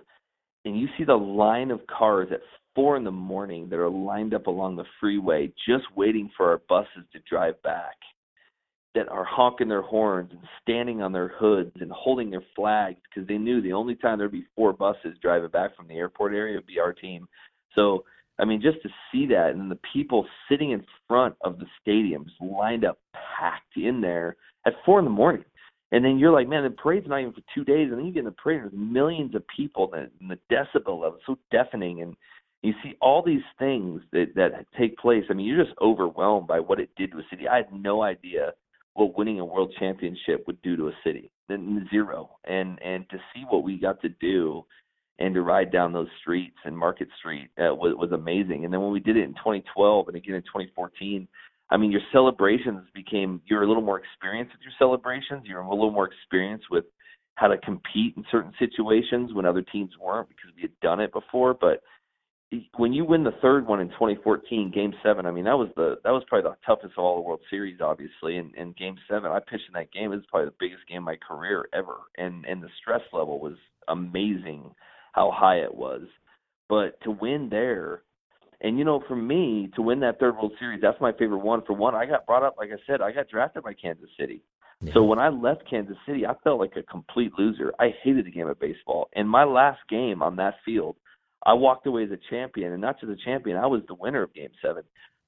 and 0.65 0.79
you 0.79 0.89
see 0.97 1.05
the 1.05 1.15
line 1.15 1.71
of 1.71 1.81
cars 1.87 2.29
at 2.31 2.41
four 2.75 2.97
in 2.97 3.05
the 3.05 3.11
morning 3.11 3.69
that 3.69 3.79
are 3.79 3.91
lined 3.91 4.35
up 4.35 4.47
along 4.47 4.77
the 4.77 4.85
freeway 5.01 5.53
just 5.69 5.85
waiting 5.97 6.31
for 6.37 6.51
our 6.51 6.63
buses 6.69 7.05
to 7.13 7.19
drive 7.29 7.61
back 7.63 7.97
that 8.95 9.09
are 9.09 9.25
honking 9.25 9.69
their 9.69 9.83
horns 9.83 10.31
and 10.33 10.41
standing 10.61 11.01
on 11.01 11.13
their 11.13 11.29
hoods 11.29 11.73
and 11.81 11.91
holding 11.91 12.31
their 12.31 12.45
flags 12.55 13.01
because 13.09 13.27
they 13.27 13.39
knew 13.39 13.63
the 13.63 13.73
only 13.73 13.95
time 13.95 14.19
there'd 14.19 14.33
be 14.33 14.47
four 14.55 14.73
buses 14.73 15.17
driving 15.23 15.49
back 15.49 15.75
from 15.77 15.89
the 15.89 15.95
airport 15.95 16.35
area 16.35 16.57
would 16.57 16.67
be 16.67 16.79
our 16.79 16.93
team. 16.93 17.27
So 17.75 18.05
I 18.39 18.45
mean, 18.45 18.61
just 18.61 18.83
to 18.83 18.89
see 19.11 19.27
that 19.27 19.51
and 19.51 19.71
the 19.71 19.79
people 19.93 20.27
sitting 20.49 20.73
in 20.73 20.85
front 21.07 21.35
of 21.43 21.59
the 21.59 21.67
stadiums 21.81 22.31
lined 22.41 22.85
up 22.85 22.99
packed 23.39 23.77
in 23.77 24.01
there 24.01 24.37
at 24.67 24.75
four 24.85 24.99
in 24.99 25.05
the 25.05 25.11
morning. 25.11 25.45
And 25.93 26.03
then 26.03 26.19
you're 26.19 26.33
like, 26.33 26.49
man, 26.49 26.65
the 26.65 26.71
parade's 26.71 27.07
not 27.07 27.21
even 27.21 27.35
for 27.35 27.43
two 27.55 27.65
days, 27.65 27.91
and 27.91 27.99
then 27.99 28.07
you 28.07 28.13
get 28.13 28.21
in 28.21 28.25
the 28.25 28.33
parade, 28.33 28.63
there's 28.63 28.73
millions 28.75 29.35
of 29.35 29.45
people, 29.55 29.93
and 29.93 30.09
the 30.31 30.39
decibel 30.51 31.03
level 31.03 31.19
so 31.27 31.39
deafening, 31.51 32.01
and 32.01 32.17
you 32.63 32.73
see 32.83 32.95
all 33.03 33.23
these 33.23 33.43
things 33.59 34.01
that 34.13 34.35
that 34.35 34.67
take 34.79 34.97
place. 34.97 35.25
I 35.29 35.35
mean, 35.35 35.45
you're 35.45 35.63
just 35.63 35.77
overwhelmed 35.83 36.47
by 36.47 36.61
what 36.61 36.81
it 36.81 36.89
did 36.97 37.13
to 37.13 37.19
a 37.19 37.23
city. 37.29 37.47
I 37.47 37.57
had 37.57 37.73
no 37.73 38.03
idea 38.03 38.55
what 38.95 39.17
winning 39.17 39.41
a 39.41 39.45
world 39.45 39.75
championship 39.79 40.45
would 40.47 40.61
do 40.63 40.77
to 40.77 40.89
a 40.89 40.93
city. 41.05 41.31
Zero. 41.91 42.31
And 42.45 42.81
and 42.83 43.09
to 43.11 43.19
see 43.35 43.45
what 43.49 43.63
we 43.63 43.79
got 43.79 44.01
to 44.03 44.09
do 44.21 44.65
and 45.19 45.35
to 45.35 45.43
ride 45.43 45.71
down 45.71 45.93
those 45.93 46.09
streets 46.21 46.57
and 46.65 46.77
Market 46.77 47.09
Street 47.19 47.51
uh, 47.59 47.75
was 47.75 47.95
was 47.97 48.13
amazing. 48.13 48.65
And 48.65 48.73
then 48.73 48.81
when 48.81 48.93
we 48.93 49.01
did 49.01 49.17
it 49.17 49.25
in 49.25 49.35
2012 49.35 50.09
and 50.09 50.17
again 50.17 50.35
in 50.35 50.43
2014, 50.43 51.29
I 51.71 51.77
mean, 51.79 51.91
your 51.91 52.03
celebrations 52.13 52.83
became 52.95 53.41
you're 53.47 53.63
a 53.63 53.69
little 53.69 53.83
more 53.83 53.99
experienced 53.99 54.53
with 54.53 54.63
your 54.63 54.75
celebrations. 54.79 55.43
You're 55.45 55.61
a 55.61 55.69
little 55.69 55.91
more 55.91 56.07
experienced 56.07 56.67
with 56.71 56.85
how 57.37 57.49
to 57.49 57.57
compete 57.59 58.15
in 58.17 58.25
certain 58.31 58.53
situations 58.59 59.33
when 59.33 59.47
other 59.47 59.63
teams 59.63 59.91
weren't 59.99 60.29
because 60.29 60.51
we 60.55 60.63
had 60.63 60.79
done 60.83 61.01
it 61.01 61.13
before. 61.13 61.55
But 61.55 61.81
when 62.77 62.93
you 62.93 63.05
win 63.05 63.25
the 63.25 63.35
third 63.41 63.67
one 63.67 63.81
in 63.81 63.89
2014, 63.89 64.71
Game 64.75 64.93
Seven, 65.03 65.27
I 65.27 65.31
mean 65.31 65.45
that 65.45 65.57
was 65.57 65.71
the 65.77 65.97
that 66.05 66.11
was 66.11 66.23
probably 66.29 66.51
the 66.51 66.57
toughest 66.67 66.95
of 66.97 67.05
all 67.05 67.17
the 67.17 67.23
World 67.23 67.41
Series, 67.49 67.81
obviously. 67.81 68.37
And, 68.37 68.55
and 68.55 68.77
Game 68.77 68.97
Seven, 69.09 69.31
I 69.31 69.39
pitched 69.39 69.69
in 69.69 69.75
that 69.75 69.93
game. 69.93 70.13
It 70.13 70.17
was 70.17 70.27
probably 70.29 70.49
the 70.49 70.55
biggest 70.61 70.87
game 70.89 70.99
of 70.99 71.05
my 71.05 71.17
career 71.17 71.69
ever, 71.73 71.97
and 72.19 72.45
and 72.45 72.63
the 72.63 72.69
stress 72.81 73.01
level 73.13 73.41
was 73.41 73.57
amazing, 73.89 74.75
how 75.13 75.31
high 75.35 75.59
it 75.59 75.75
was. 75.75 76.03
But 76.69 77.01
to 77.03 77.11
win 77.11 77.49
there, 77.51 78.03
and 78.61 78.79
you 78.79 78.85
know, 78.85 79.03
for 79.09 79.17
me 79.17 79.71
to 79.77 79.83
win 79.83 80.01
that 80.01 80.21
third 80.21 80.37
World 80.37 80.53
Series, 80.59 80.81
that's 80.83 81.01
my 81.01 81.13
favorite 81.13 81.39
one. 81.39 81.63
For 81.67 81.73
one, 81.73 81.95
I 81.95 82.07
got 82.07 82.27
brought 82.27 82.43
up, 82.43 82.57
like 82.59 82.71
I 82.71 82.81
said, 82.87 83.01
I 83.01 83.13
got 83.13 83.29
drafted 83.29 83.63
by 83.63 83.75
Kansas 83.75 84.11
City. 84.19 84.43
Yeah. 84.83 84.93
So 84.95 85.05
when 85.05 85.19
I 85.19 85.29
left 85.29 85.69
Kansas 85.71 85.97
City, 86.07 86.27
I 86.27 86.35
felt 86.45 86.59
like 86.59 86.77
a 86.77 86.83
complete 86.83 87.33
loser. 87.39 87.73
I 87.79 87.95
hated 88.03 88.27
the 88.27 88.31
game 88.31 88.49
of 88.49 88.59
baseball. 88.59 89.09
And 89.15 89.29
my 89.29 89.45
last 89.45 89.79
game 89.89 90.23
on 90.23 90.37
that 90.37 90.55
field 90.65 90.97
I 91.45 91.55
walked 91.55 91.87
away 91.87 92.05
as 92.05 92.11
a 92.11 92.19
champion, 92.31 92.73
and 92.73 92.81
not 92.81 93.01
just 93.01 93.13
a 93.13 93.25
champion, 93.25 93.57
I 93.57 93.67
was 93.67 93.83
the 93.89 93.95
winner 93.95 94.23
of 94.23 94.35
Game 94.35 94.51
Seven. 94.63 94.85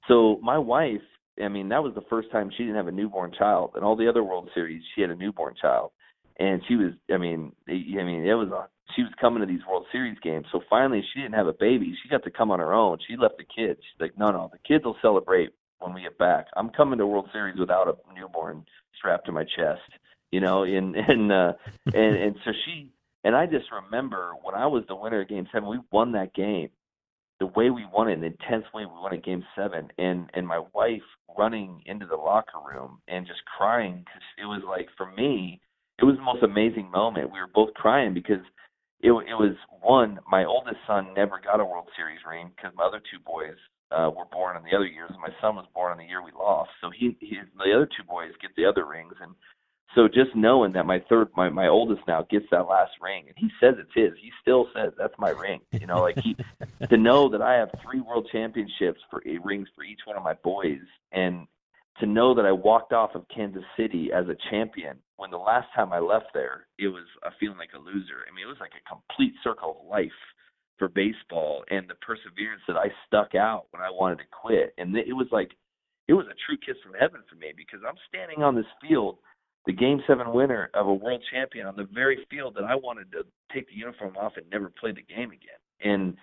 So 0.07 0.39
my 0.41 0.57
wife, 0.57 1.01
I 1.43 1.47
mean, 1.47 1.69
that 1.69 1.83
was 1.83 1.93
the 1.95 2.05
first 2.09 2.31
time 2.31 2.51
she 2.51 2.63
didn't 2.63 2.77
have 2.77 2.87
a 2.87 2.91
newborn 2.91 3.33
child. 3.37 3.71
And 3.75 3.83
all 3.83 3.95
the 3.95 4.07
other 4.07 4.23
World 4.23 4.49
Series, 4.53 4.81
she 4.93 5.01
had 5.01 5.09
a 5.09 5.15
newborn 5.15 5.55
child, 5.61 5.91
and 6.39 6.61
she 6.67 6.75
was, 6.75 6.93
I 7.13 7.17
mean, 7.17 7.51
I 7.67 7.73
mean, 7.73 8.25
it 8.25 8.33
was 8.33 8.49
a, 8.49 8.67
she 8.95 9.01
was 9.01 9.11
coming 9.19 9.41
to 9.41 9.45
these 9.45 9.65
World 9.69 9.85
Series 9.91 10.17
games. 10.19 10.45
So 10.51 10.61
finally, 10.69 11.03
she 11.13 11.21
didn't 11.21 11.35
have 11.35 11.47
a 11.47 11.53
baby. 11.53 11.95
She 12.01 12.09
got 12.09 12.23
to 12.23 12.31
come 12.31 12.51
on 12.51 12.59
her 12.59 12.73
own. 12.73 12.97
She 13.07 13.17
left 13.17 13.37
the 13.37 13.43
kids. 13.43 13.79
She's 13.81 13.99
like, 13.99 14.17
no, 14.17 14.31
no, 14.31 14.49
the 14.51 14.59
kids 14.59 14.85
will 14.85 14.97
celebrate 15.01 15.49
when 15.79 15.93
we 15.93 16.01
get 16.01 16.17
back. 16.17 16.47
I'm 16.55 16.69
coming 16.69 16.99
to 16.99 17.07
World 17.07 17.29
Series 17.33 17.59
without 17.59 17.87
a 17.87 17.95
newborn 18.17 18.65
strapped 18.97 19.25
to 19.25 19.31
my 19.31 19.43
chest, 19.43 19.81
you 20.31 20.39
know, 20.39 20.63
and 20.63 20.95
and 21.09 21.31
uh, 21.31 21.53
and 21.93 22.15
and 22.15 22.35
so 22.45 22.51
she 22.65 22.91
and 23.25 23.35
I 23.35 23.47
just 23.47 23.65
remember 23.71 24.33
when 24.43 24.53
I 24.53 24.67
was 24.67 24.83
the 24.87 24.95
winner 24.95 25.21
of 25.21 25.27
Game 25.27 25.47
Seven, 25.51 25.67
we 25.67 25.79
won 25.91 26.11
that 26.11 26.35
game. 26.35 26.69
The 27.39 27.47
way 27.47 27.71
we 27.71 27.85
won 27.91 28.07
it, 28.07 28.19
the 28.21 28.27
intense 28.27 28.63
way 28.71 28.85
we 28.85 28.93
won 28.93 29.13
it, 29.13 29.25
Game 29.25 29.43
Seven, 29.55 29.89
and 29.97 30.29
and 30.35 30.47
my 30.47 30.61
wife 30.73 31.01
running 31.37 31.81
into 31.87 32.05
the 32.05 32.15
locker 32.15 32.59
room 32.65 32.99
and 33.07 33.25
just 33.25 33.41
crying 33.57 34.05
because 34.05 34.21
it 34.37 34.45
was 34.45 34.61
like 34.65 34.87
for 34.95 35.11
me, 35.11 35.59
it 35.99 36.05
was 36.05 36.15
the 36.15 36.21
most 36.21 36.43
amazing 36.43 36.89
moment. 36.91 37.33
We 37.33 37.39
were 37.39 37.51
both 37.53 37.73
crying 37.73 38.13
because 38.13 38.45
it 39.01 39.09
it 39.09 39.35
was 39.35 39.55
one. 39.81 40.19
My 40.29 40.45
oldest 40.45 40.77
son 40.85 41.07
never 41.15 41.41
got 41.43 41.59
a 41.59 41.65
World 41.65 41.89
Series 41.97 42.19
ring 42.29 42.51
because 42.55 42.77
my 42.77 42.85
other 42.85 43.01
two 43.11 43.19
boys 43.25 43.57
uh, 43.91 44.09
were 44.15 44.29
born 44.31 44.55
in 44.55 44.63
the 44.63 44.75
other 44.75 44.87
years. 44.87 45.09
And 45.09 45.19
my 45.19 45.33
son 45.41 45.55
was 45.55 45.65
born 45.73 45.91
in 45.93 45.97
the 45.97 46.09
year 46.09 46.23
we 46.23 46.31
lost, 46.31 46.69
so 46.79 46.89
he, 46.93 47.17
he 47.19 47.41
the 47.57 47.73
other 47.73 47.89
two 47.89 48.05
boys 48.07 48.31
get 48.39 48.55
the 48.55 48.69
other 48.69 48.85
rings 48.85 49.15
and 49.19 49.33
so 49.93 50.07
just 50.07 50.35
knowing 50.35 50.73
that 50.73 50.85
my 50.85 51.03
third, 51.07 51.29
my 51.35 51.49
my 51.49 51.67
oldest 51.67 52.01
now 52.07 52.25
gets 52.29 52.45
that 52.51 52.67
last 52.67 52.91
ring, 53.01 53.25
and 53.27 53.35
he 53.37 53.49
says 53.59 53.75
it's 53.77 53.91
his. 53.93 54.11
He 54.21 54.31
still 54.41 54.67
says 54.75 54.93
that's 54.97 55.13
my 55.17 55.29
ring. 55.29 55.61
You 55.71 55.87
know, 55.87 56.01
like 56.01 56.17
he 56.17 56.35
to 56.89 56.97
know 56.97 57.29
that 57.29 57.41
I 57.41 57.53
have 57.55 57.69
three 57.83 58.01
world 58.01 58.27
championships 58.31 58.99
for 59.09 59.21
eight 59.25 59.43
rings 59.43 59.67
for 59.75 59.83
each 59.83 60.01
one 60.05 60.17
of 60.17 60.23
my 60.23 60.33
boys, 60.33 60.81
and 61.11 61.47
to 61.99 62.05
know 62.05 62.33
that 62.35 62.45
I 62.45 62.51
walked 62.51 62.91
off 62.91 63.15
of 63.15 63.25
Kansas 63.33 63.63
City 63.77 64.09
as 64.13 64.27
a 64.27 64.35
champion 64.49 64.97
when 65.17 65.31
the 65.31 65.37
last 65.37 65.67
time 65.75 65.93
I 65.93 65.99
left 65.99 66.27
there, 66.33 66.67
it 66.77 66.87
was 66.87 67.05
a 67.23 67.31
feeling 67.39 67.57
like 67.57 67.71
a 67.73 67.79
loser. 67.79 68.27
I 68.27 68.35
mean, 68.35 68.43
it 68.43 68.51
was 68.51 68.59
like 68.59 68.75
a 68.75 68.89
complete 68.89 69.33
circle 69.43 69.79
of 69.79 69.87
life 69.87 70.19
for 70.77 70.89
baseball 70.89 71.63
and 71.69 71.87
the 71.87 71.95
perseverance 71.95 72.63
that 72.67 72.75
I 72.75 72.91
stuck 73.07 73.33
out 73.33 73.67
when 73.71 73.81
I 73.81 73.89
wanted 73.89 74.19
to 74.19 74.29
quit. 74.31 74.73
And 74.77 74.95
it 74.95 75.15
was 75.15 75.27
like, 75.31 75.51
it 76.07 76.13
was 76.13 76.27
a 76.27 76.35
true 76.45 76.57
kiss 76.59 76.75
from 76.83 76.99
heaven 76.99 77.23
for 77.29 77.35
me 77.35 77.53
because 77.55 77.79
I'm 77.87 77.97
standing 78.09 78.43
on 78.43 78.55
this 78.55 78.69
field 78.81 79.17
the 79.65 79.73
game 79.73 80.01
seven 80.07 80.31
winner 80.31 80.69
of 80.73 80.87
a 80.87 80.93
world 80.93 81.23
champion 81.31 81.65
on 81.65 81.75
the 81.75 81.87
very 81.93 82.25
field 82.29 82.55
that 82.55 82.63
I 82.63 82.75
wanted 82.75 83.11
to 83.11 83.23
take 83.53 83.67
the 83.67 83.75
uniform 83.75 84.15
off 84.17 84.33
and 84.37 84.45
never 84.49 84.71
play 84.79 84.91
the 84.91 85.01
game 85.01 85.31
again. 85.31 85.61
And 85.81 86.15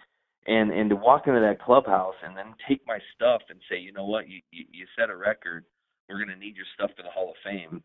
and 0.47 0.71
and 0.71 0.91
to 0.91 0.97
walk 0.97 1.27
into 1.27 1.41
that 1.41 1.61
clubhouse 1.61 2.15
and 2.25 2.37
then 2.37 2.55
take 2.69 2.81
my 2.87 2.99
stuff 3.15 3.43
and 3.49 3.59
say, 3.71 3.79
you 3.79 3.93
know 3.93 4.07
what, 4.07 4.29
you 4.29 4.41
you, 4.51 4.65
you 4.71 4.87
set 4.99 5.11
a 5.11 5.17
record. 5.17 5.65
We're 6.09 6.19
going 6.19 6.35
to 6.35 6.37
need 6.37 6.57
your 6.57 6.67
stuff 6.75 6.91
for 6.97 7.03
the 7.03 7.11
Hall 7.11 7.31
of 7.31 7.37
Fame. 7.45 7.83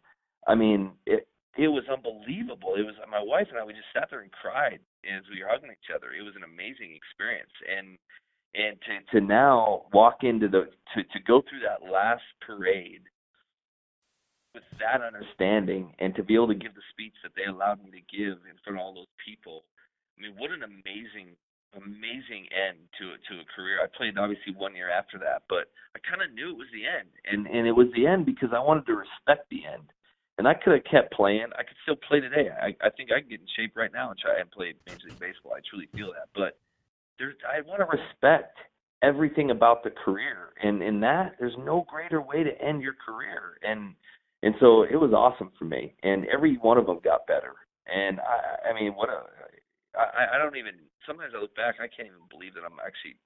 I 0.47 0.55
mean, 0.55 0.91
it 1.05 1.28
it 1.58 1.68
was 1.68 1.84
unbelievable. 1.89 2.76
It 2.78 2.86
was 2.86 2.95
my 3.10 3.22
wife 3.22 3.47
and 3.49 3.58
I. 3.60 3.66
We 3.66 3.74
just 3.74 3.89
sat 3.93 4.10
there 4.10 4.22
and 4.22 4.32
cried 4.32 4.80
as 5.05 5.24
we 5.34 5.41
were 5.41 5.49
hugging 5.49 5.72
each 5.72 5.93
other. 5.93 6.14
It 6.14 6.22
was 6.22 6.36
an 6.36 6.45
amazing 6.45 6.93
experience, 6.93 7.53
and 7.66 7.97
and 8.53 8.78
to 8.86 9.20
to 9.20 9.26
now 9.26 9.86
walk 9.93 10.22
into 10.22 10.47
the 10.47 10.70
to 10.93 11.03
to 11.03 11.20
go 11.26 11.41
through 11.41 11.66
that 11.66 11.89
last 11.89 12.26
parade 12.45 13.01
with 14.58 14.66
that 14.82 15.05
understanding 15.05 15.93
and 16.01 16.18
to 16.18 16.26
be 16.26 16.34
able 16.34 16.49
to 16.49 16.58
give 16.58 16.74
the 16.74 16.82
speech 16.89 17.14
that 17.22 17.38
they 17.38 17.45
allowed 17.45 17.78
me 17.86 17.93
to 17.93 18.01
give 18.10 18.41
in 18.49 18.58
front 18.66 18.82
of 18.82 18.82
all 18.82 18.97
those 18.97 19.14
people, 19.22 19.62
I 20.18 20.26
mean, 20.26 20.34
what 20.34 20.49
an 20.49 20.66
amazing, 20.66 21.38
amazing 21.78 22.49
end 22.49 22.82
to 22.97 23.14
to 23.30 23.34
a 23.38 23.45
career. 23.53 23.78
I 23.78 23.86
played 23.93 24.18
obviously 24.18 24.58
one 24.58 24.74
year 24.74 24.89
after 24.89 25.22
that, 25.22 25.45
but 25.45 25.70
I 25.93 26.01
kind 26.01 26.26
of 26.26 26.34
knew 26.34 26.49
it 26.49 26.58
was 26.58 26.74
the 26.74 26.89
end, 26.89 27.14
and 27.30 27.45
and 27.45 27.70
it 27.70 27.78
was 27.78 27.93
the 27.93 28.10
end 28.10 28.26
because 28.26 28.49
I 28.49 28.58
wanted 28.58 28.89
to 28.89 28.97
respect 28.97 29.45
the 29.53 29.62
end. 29.70 29.93
And 30.38 30.45
I 30.45 30.53
could 30.53 30.74
have 30.74 30.86
kept 30.86 31.14
playing. 31.14 31.49
I 31.58 31.66
could 31.66 31.78
still 31.82 31.97
play 32.10 32.18
today. 32.18 32.49
I 32.49 32.74
I 32.82 32.89
think 32.97 33.14
I 33.14 33.22
can 33.22 33.30
get 33.30 33.45
in 33.45 33.49
shape 33.53 33.78
right 33.78 33.93
now 33.93 34.10
and 34.10 34.18
try 34.18 34.41
and 34.41 34.49
play 34.49 34.74
Major 34.89 35.14
League 35.14 35.22
Baseball. 35.22 35.53
I 35.53 35.62
truly 35.70 35.89
feel 35.93 36.10
that. 36.18 36.34
But 36.34 36.58
there's 37.22 37.38
I 37.45 37.62
want 37.62 37.86
to 37.86 37.89
respect 37.89 38.58
everything 39.05 39.53
about 39.53 39.86
the 39.86 39.93
career, 39.93 40.58
and 40.66 40.82
in 40.82 40.99
that 41.05 41.38
there's 41.38 41.58
no 41.62 41.86
greater 41.86 42.22
way 42.22 42.41
to 42.41 42.53
end 42.58 42.82
your 42.82 42.97
career. 42.97 43.62
And 43.62 43.93
and 44.47 44.55
so 44.63 44.87
it 44.87 44.95
was 44.95 45.11
awesome 45.11 45.51
for 45.59 45.67
me, 45.67 45.91
and 46.07 46.23
every 46.31 46.55
one 46.63 46.79
of 46.79 46.87
them 46.87 47.03
got 47.03 47.27
better. 47.27 47.51
And 47.83 48.23
I, 48.23 48.71
I 48.71 48.71
mean, 48.71 48.95
what 48.95 49.11
a, 49.11 49.27
I, 49.91 50.35
I 50.35 50.37
don't 50.39 50.55
even. 50.55 50.79
Sometimes 51.03 51.35
I 51.35 51.43
look 51.43 51.51
back, 51.59 51.83
I 51.83 51.91
can't 51.91 52.07
even 52.07 52.23
believe 52.31 52.55
that 52.55 52.63
I'm 52.63 52.79
actually. 52.79 53.19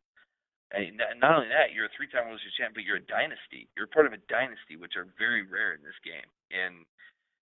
I 0.73 0.89
not 1.21 1.37
only 1.37 1.53
that, 1.53 1.77
you're 1.77 1.85
a 1.85 1.93
three-time 1.93 2.25
World 2.25 2.41
Series 2.41 2.57
champ, 2.57 2.73
but 2.73 2.89
you're 2.89 2.97
a 2.97 3.05
dynasty. 3.05 3.69
You're 3.77 3.85
part 3.93 4.09
of 4.09 4.17
a 4.17 4.23
dynasty, 4.33 4.81
which 4.81 4.97
are 4.97 5.13
very 5.21 5.45
rare 5.45 5.77
in 5.77 5.85
this 5.85 5.99
game. 6.01 6.25
And 6.49 6.89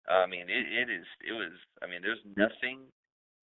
I 0.10 0.26
mean, 0.26 0.50
it, 0.50 0.66
it 0.74 0.90
is. 0.90 1.06
It 1.22 1.38
was. 1.38 1.54
I 1.78 1.86
mean, 1.86 2.02
there's 2.02 2.26
nothing 2.34 2.90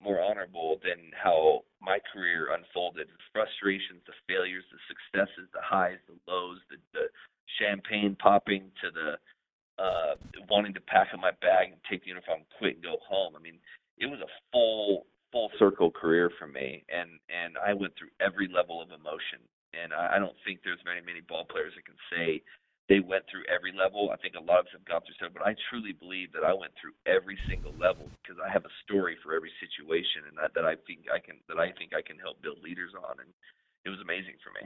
more 0.03 0.19
honorable 0.19 0.83
than 0.83 1.15
how 1.15 1.63
my 1.79 2.03
career 2.11 2.51
unfolded. 2.51 3.07
The 3.07 3.23
frustrations, 3.31 4.03
the 4.11 4.19
failures, 4.27 4.67
the 4.75 4.83
successes, 4.91 5.47
the 5.55 5.63
highs, 5.63 6.03
the 6.11 6.19
lows, 6.27 6.59
the, 6.67 6.83
the 6.91 7.07
champagne 7.63 8.19
popping 8.19 8.75
to 8.83 8.91
the 8.91 9.15
uh, 9.79 10.15
wanting 10.49 10.75
to 10.75 10.81
pack 10.81 11.09
up 11.13 11.21
my 11.21 11.33
bag 11.43 11.73
and 11.73 11.81
take 11.91 12.03
the 12.03 12.15
uniform, 12.15 12.41
quit, 12.59 12.77
and 12.77 12.85
go 12.85 12.97
home. 13.07 13.35
I 13.37 13.43
mean, 13.43 13.59
it 13.99 14.07
was 14.07 14.21
a 14.21 14.31
full 14.53 15.07
full 15.33 15.51
circle 15.59 15.91
career 15.91 16.31
for 16.39 16.47
me, 16.47 16.85
and 16.89 17.19
and 17.27 17.59
I 17.59 17.75
went 17.75 17.95
through 17.99 18.15
every 18.21 18.49
level 18.49 18.81
of 18.81 18.91
emotion. 18.91 19.43
And 19.75 19.91
I, 19.91 20.17
I 20.17 20.19
don't 20.23 20.39
think 20.47 20.63
there's 20.63 20.83
many 20.87 21.03
many 21.03 21.21
ball 21.21 21.45
players 21.45 21.75
that 21.75 21.87
can 21.87 21.99
say 22.07 22.43
they 22.89 23.01
went 23.01 23.25
through 23.27 23.49
every 23.49 23.73
level. 23.73 24.13
I 24.13 24.21
think 24.21 24.37
a 24.37 24.45
lot 24.45 24.61
of 24.61 24.69
us 24.69 24.77
have 24.77 24.85
gone 24.85 25.01
through 25.03 25.17
some, 25.17 25.33
but 25.33 25.43
I 25.43 25.57
truly 25.73 25.97
believe 25.97 26.31
that 26.37 26.45
I 26.45 26.53
went 26.53 26.77
through 26.77 26.93
every 27.09 27.41
single 27.49 27.73
level 27.73 28.13
because 28.21 28.37
I 28.37 28.53
have 28.53 28.69
a 28.69 28.79
story 28.85 29.17
for 29.25 29.33
every 29.33 29.51
situation, 29.57 30.29
and 30.29 30.37
that, 30.37 30.53
that 30.53 30.69
I 30.69 30.77
think 30.87 31.09
I 31.09 31.19
can 31.19 31.41
that 31.51 31.59
I 31.59 31.73
think 31.75 31.97
I 31.97 32.05
can 32.05 32.21
help 32.21 32.39
build 32.45 32.63
leaders 32.63 32.95
on, 32.95 33.19
and 33.19 33.31
it 33.83 33.91
was 33.91 33.99
amazing 34.05 34.39
for 34.45 34.55
me. 34.55 34.63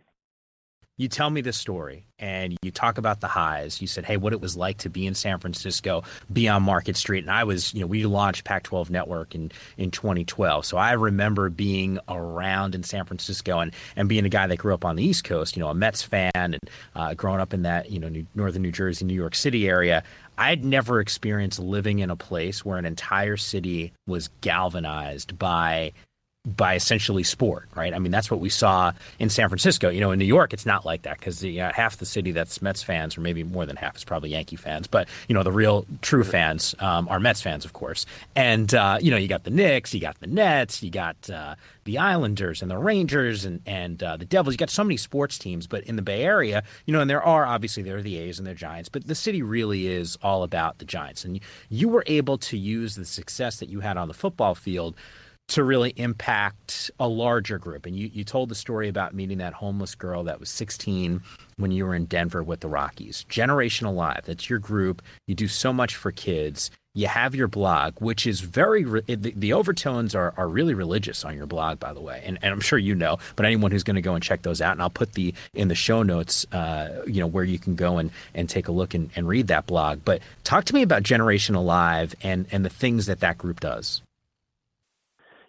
You 0.99 1.09
tell 1.09 1.31
me 1.31 1.41
this 1.41 1.57
story 1.57 2.05
and 2.19 2.57
you 2.61 2.73
talk 2.73 2.99
about 2.99 3.21
the 3.21 3.29
highs. 3.29 3.81
You 3.81 3.87
said, 3.87 4.05
hey, 4.05 4.17
what 4.17 4.33
it 4.33 4.41
was 4.41 4.57
like 4.57 4.79
to 4.79 4.91
be 4.91 5.07
in 5.07 5.15
San 5.15 5.39
Francisco, 5.39 6.03
be 6.33 6.49
on 6.49 6.65
Market 6.65 6.97
Street. 6.97 7.23
And 7.23 7.31
I 7.31 7.45
was, 7.45 7.73
you 7.73 7.81
know, 7.81 7.87
we 7.87 8.05
launched 8.05 8.45
Pac 8.45 8.65
12 8.65 8.91
Network 8.91 9.37
in, 9.37 9.53
in 9.77 9.93
2012. 9.93 10.67
So 10.67 10.77
I 10.77 10.93
remember 10.93 11.51
being 11.51 12.01
around 12.09 12.75
in 12.75 12.83
San 12.83 13.05
Francisco 13.05 13.61
and, 13.61 13.73
and 13.95 14.09
being 14.09 14.27
a 14.27 14.29
guy 14.29 14.49
that 14.49 14.57
grew 14.57 14.75
up 14.75 14.85
on 14.85 14.97
the 14.97 15.05
East 15.05 15.23
Coast, 15.23 15.57
you 15.57 15.63
know, 15.63 15.69
a 15.69 15.75
Mets 15.75 16.03
fan 16.03 16.33
and 16.35 16.59
uh, 16.97 17.15
growing 17.15 17.41
up 17.41 17.55
in 17.55 17.63
that, 17.63 17.93
you 17.93 18.01
know, 18.01 18.09
New, 18.09 18.27
northern 18.35 18.63
New 18.63 18.73
Jersey, 18.73 19.05
New 19.05 19.15
York 19.15 19.37
City 19.37 19.69
area. 19.69 20.03
I'd 20.37 20.65
never 20.65 21.01
experienced 21.01 21.61
living 21.61 22.01
in 22.01 22.11
a 22.11 22.17
place 22.17 22.65
where 22.65 22.79
an 22.79 22.85
entire 22.85 23.37
city 23.37 23.93
was 24.07 24.31
galvanized 24.41 25.39
by 25.39 25.93
by 26.57 26.75
essentially 26.75 27.23
sport, 27.23 27.69
right? 27.75 27.95
I 27.95 27.99
mean, 27.99 28.13
that's 28.13 28.31
what 28.31 28.41
we 28.41 28.49
saw 28.49 28.93
in 29.19 29.29
San 29.29 29.49
Francisco. 29.49 29.89
You 29.89 30.01
know, 30.01 30.11
in 30.11 30.19
New 30.19 30.25
York, 30.25 30.53
it's 30.53 30.67
not 30.67 30.85
like 30.85 31.03
that 31.03 31.19
because 31.19 31.45
uh, 31.45 31.73
half 31.75 31.99
the 31.99 32.07
city 32.07 32.33
that's 32.33 32.63
Mets 32.63 32.83
fans, 32.83 33.17
or 33.17 33.21
maybe 33.21 33.43
more 33.45 33.67
than 33.67 33.77
half, 33.77 33.97
is 33.97 34.05
probably 34.05 34.31
Yankee 34.31 34.57
fans. 34.57 34.87
But 34.87 35.09
you 35.29 35.35
know, 35.35 35.43
the 35.43 35.53
real 35.53 35.87
true 36.03 36.25
fans 36.25 36.75
um, 36.79 37.09
are 37.09 37.21
Mets 37.21 37.41
fans, 37.41 37.65
of 37.65 37.73
course. 37.73 38.07
And 38.35 38.73
uh, 38.75 38.99
you 39.01 39.11
know, 39.11 39.17
you 39.17 39.29
got 39.29 39.45
the 39.45 39.51
Knicks, 39.51 39.93
you 39.95 40.01
got 40.01 40.19
the 40.21 40.27
Nets, 40.27 40.83
you 40.83 40.91
got 40.91 41.31
uh, 41.31 41.55
the 41.85 41.99
Islanders 41.99 42.63
and 42.63 42.71
the 42.71 42.79
Rangers 42.79 43.45
and 43.45 43.61
and 43.67 44.03
uh, 44.03 44.17
the 44.17 44.25
Devils. 44.25 44.55
You 44.55 44.59
got 44.59 44.71
so 44.71 44.85
many 44.85 44.97
sports 44.97 45.39
teams. 45.39 45.67
But 45.67 45.85
in 45.85 45.97
the 45.97 46.03
Bay 46.03 46.23
Area, 46.23 46.63
you 46.87 46.93
know, 46.93 47.01
and 47.01 47.11
there 47.11 47.23
are 47.23 47.47
obviously 47.47 47.83
there 47.83 47.97
are 47.97 48.03
the 48.03 48.19
A's 48.19 48.39
and 48.39 48.47
the 48.47 48.55
Giants, 48.55 48.89
but 48.89 49.07
the 49.07 49.15
city 49.15 49.43
really 49.43 49.87
is 49.87 50.17
all 50.23 50.43
about 50.43 50.79
the 50.79 50.85
Giants. 50.85 51.25
And 51.25 51.41
you 51.69 51.89
were 51.89 52.05
able 52.07 52.39
to 52.39 52.57
use 52.57 52.95
the 52.97 53.05
success 53.05 53.59
that 53.61 53.69
you 53.69 53.81
had 53.81 53.97
on 53.97 54.09
the 54.09 54.15
football 54.15 54.55
field 54.55 54.95
to 55.49 55.65
really 55.65 55.95
impact 55.97 56.91
a 57.01 57.09
larger 57.09 57.59
group. 57.59 57.87
And 57.87 57.97
you, 57.97 58.11
you 58.13 58.23
told 58.23 58.51
the 58.51 58.55
story 58.55 58.89
about 58.89 59.15
meeting 59.15 59.39
that 59.39 59.55
homeless 59.55 59.95
girl 59.95 60.25
that 60.25 60.41
was 60.41 60.51
16 60.51 61.23
when 61.57 61.71
you 61.71 61.87
were 61.87 61.95
in 61.95 62.05
Denver 62.05 62.43
with 62.43 62.61
the 62.61 62.69
Rockies. 62.69 63.25
Generation 63.29 63.87
Alive, 63.87 64.23
that's 64.27 64.51
your 64.51 64.59
group. 64.59 65.03
You 65.27 65.35
do 65.35 65.49
so 65.49 65.73
much 65.73 65.97
for 65.97 66.13
kids. 66.13 66.71
You 66.95 67.07
have 67.07 67.35
your 67.35 67.49
blog, 67.49 67.95
which 68.01 68.27
is 68.27 68.41
very, 68.41 68.83
the, 68.83 69.33
the 69.37 69.53
overtones 69.53 70.15
are, 70.15 70.35
are 70.37 70.49
really 70.49 70.75
religious 70.75 71.25
on 71.25 71.37
your 71.37 71.47
blog, 71.47 71.79
by 71.79 71.93
the 71.93 72.01
way. 72.01 72.23
And, 72.27 72.39
and 72.43 72.53
I'm 72.53 72.61
sure 72.61 72.79
you 72.79 72.95
know, 72.95 73.19
but 73.37 73.47
anyone 73.47 73.71
who's 73.71 73.85
going 73.85 73.97
to 73.97 74.03
go 74.03 74.15
and 74.15 74.23
check 74.23 74.43
those 74.43 74.61
out, 74.61 74.73
and 74.73 74.83
I'll 74.83 74.91
put 74.91 75.13
the 75.13 75.33
in 75.55 75.69
the 75.69 75.75
show 75.75 76.03
notes, 76.03 76.45
uh, 76.53 77.03
you 77.07 77.21
know, 77.21 77.27
where 77.27 77.45
you 77.45 77.59
can 77.59 77.75
go 77.75 77.99
and, 77.99 78.11
and 78.35 78.51
take 78.51 78.69
a 78.69 78.73
look 78.73 78.95
and, 78.95 79.11
and 79.15 79.29
read 79.29 79.47
that 79.47 79.67
blog. 79.67 80.01
But 80.05 80.23
talk 80.45 80.65
to 80.65 80.75
me 80.75 80.83
about 80.83 81.05
Generation 81.05 81.55
Alive 81.55 82.15
and, 82.23 82.47
and 82.51 82.65
the 82.65 82.71
things 82.71 83.07
that 83.07 83.21
that 83.21 83.39
group 83.39 83.61
does. 83.61 84.03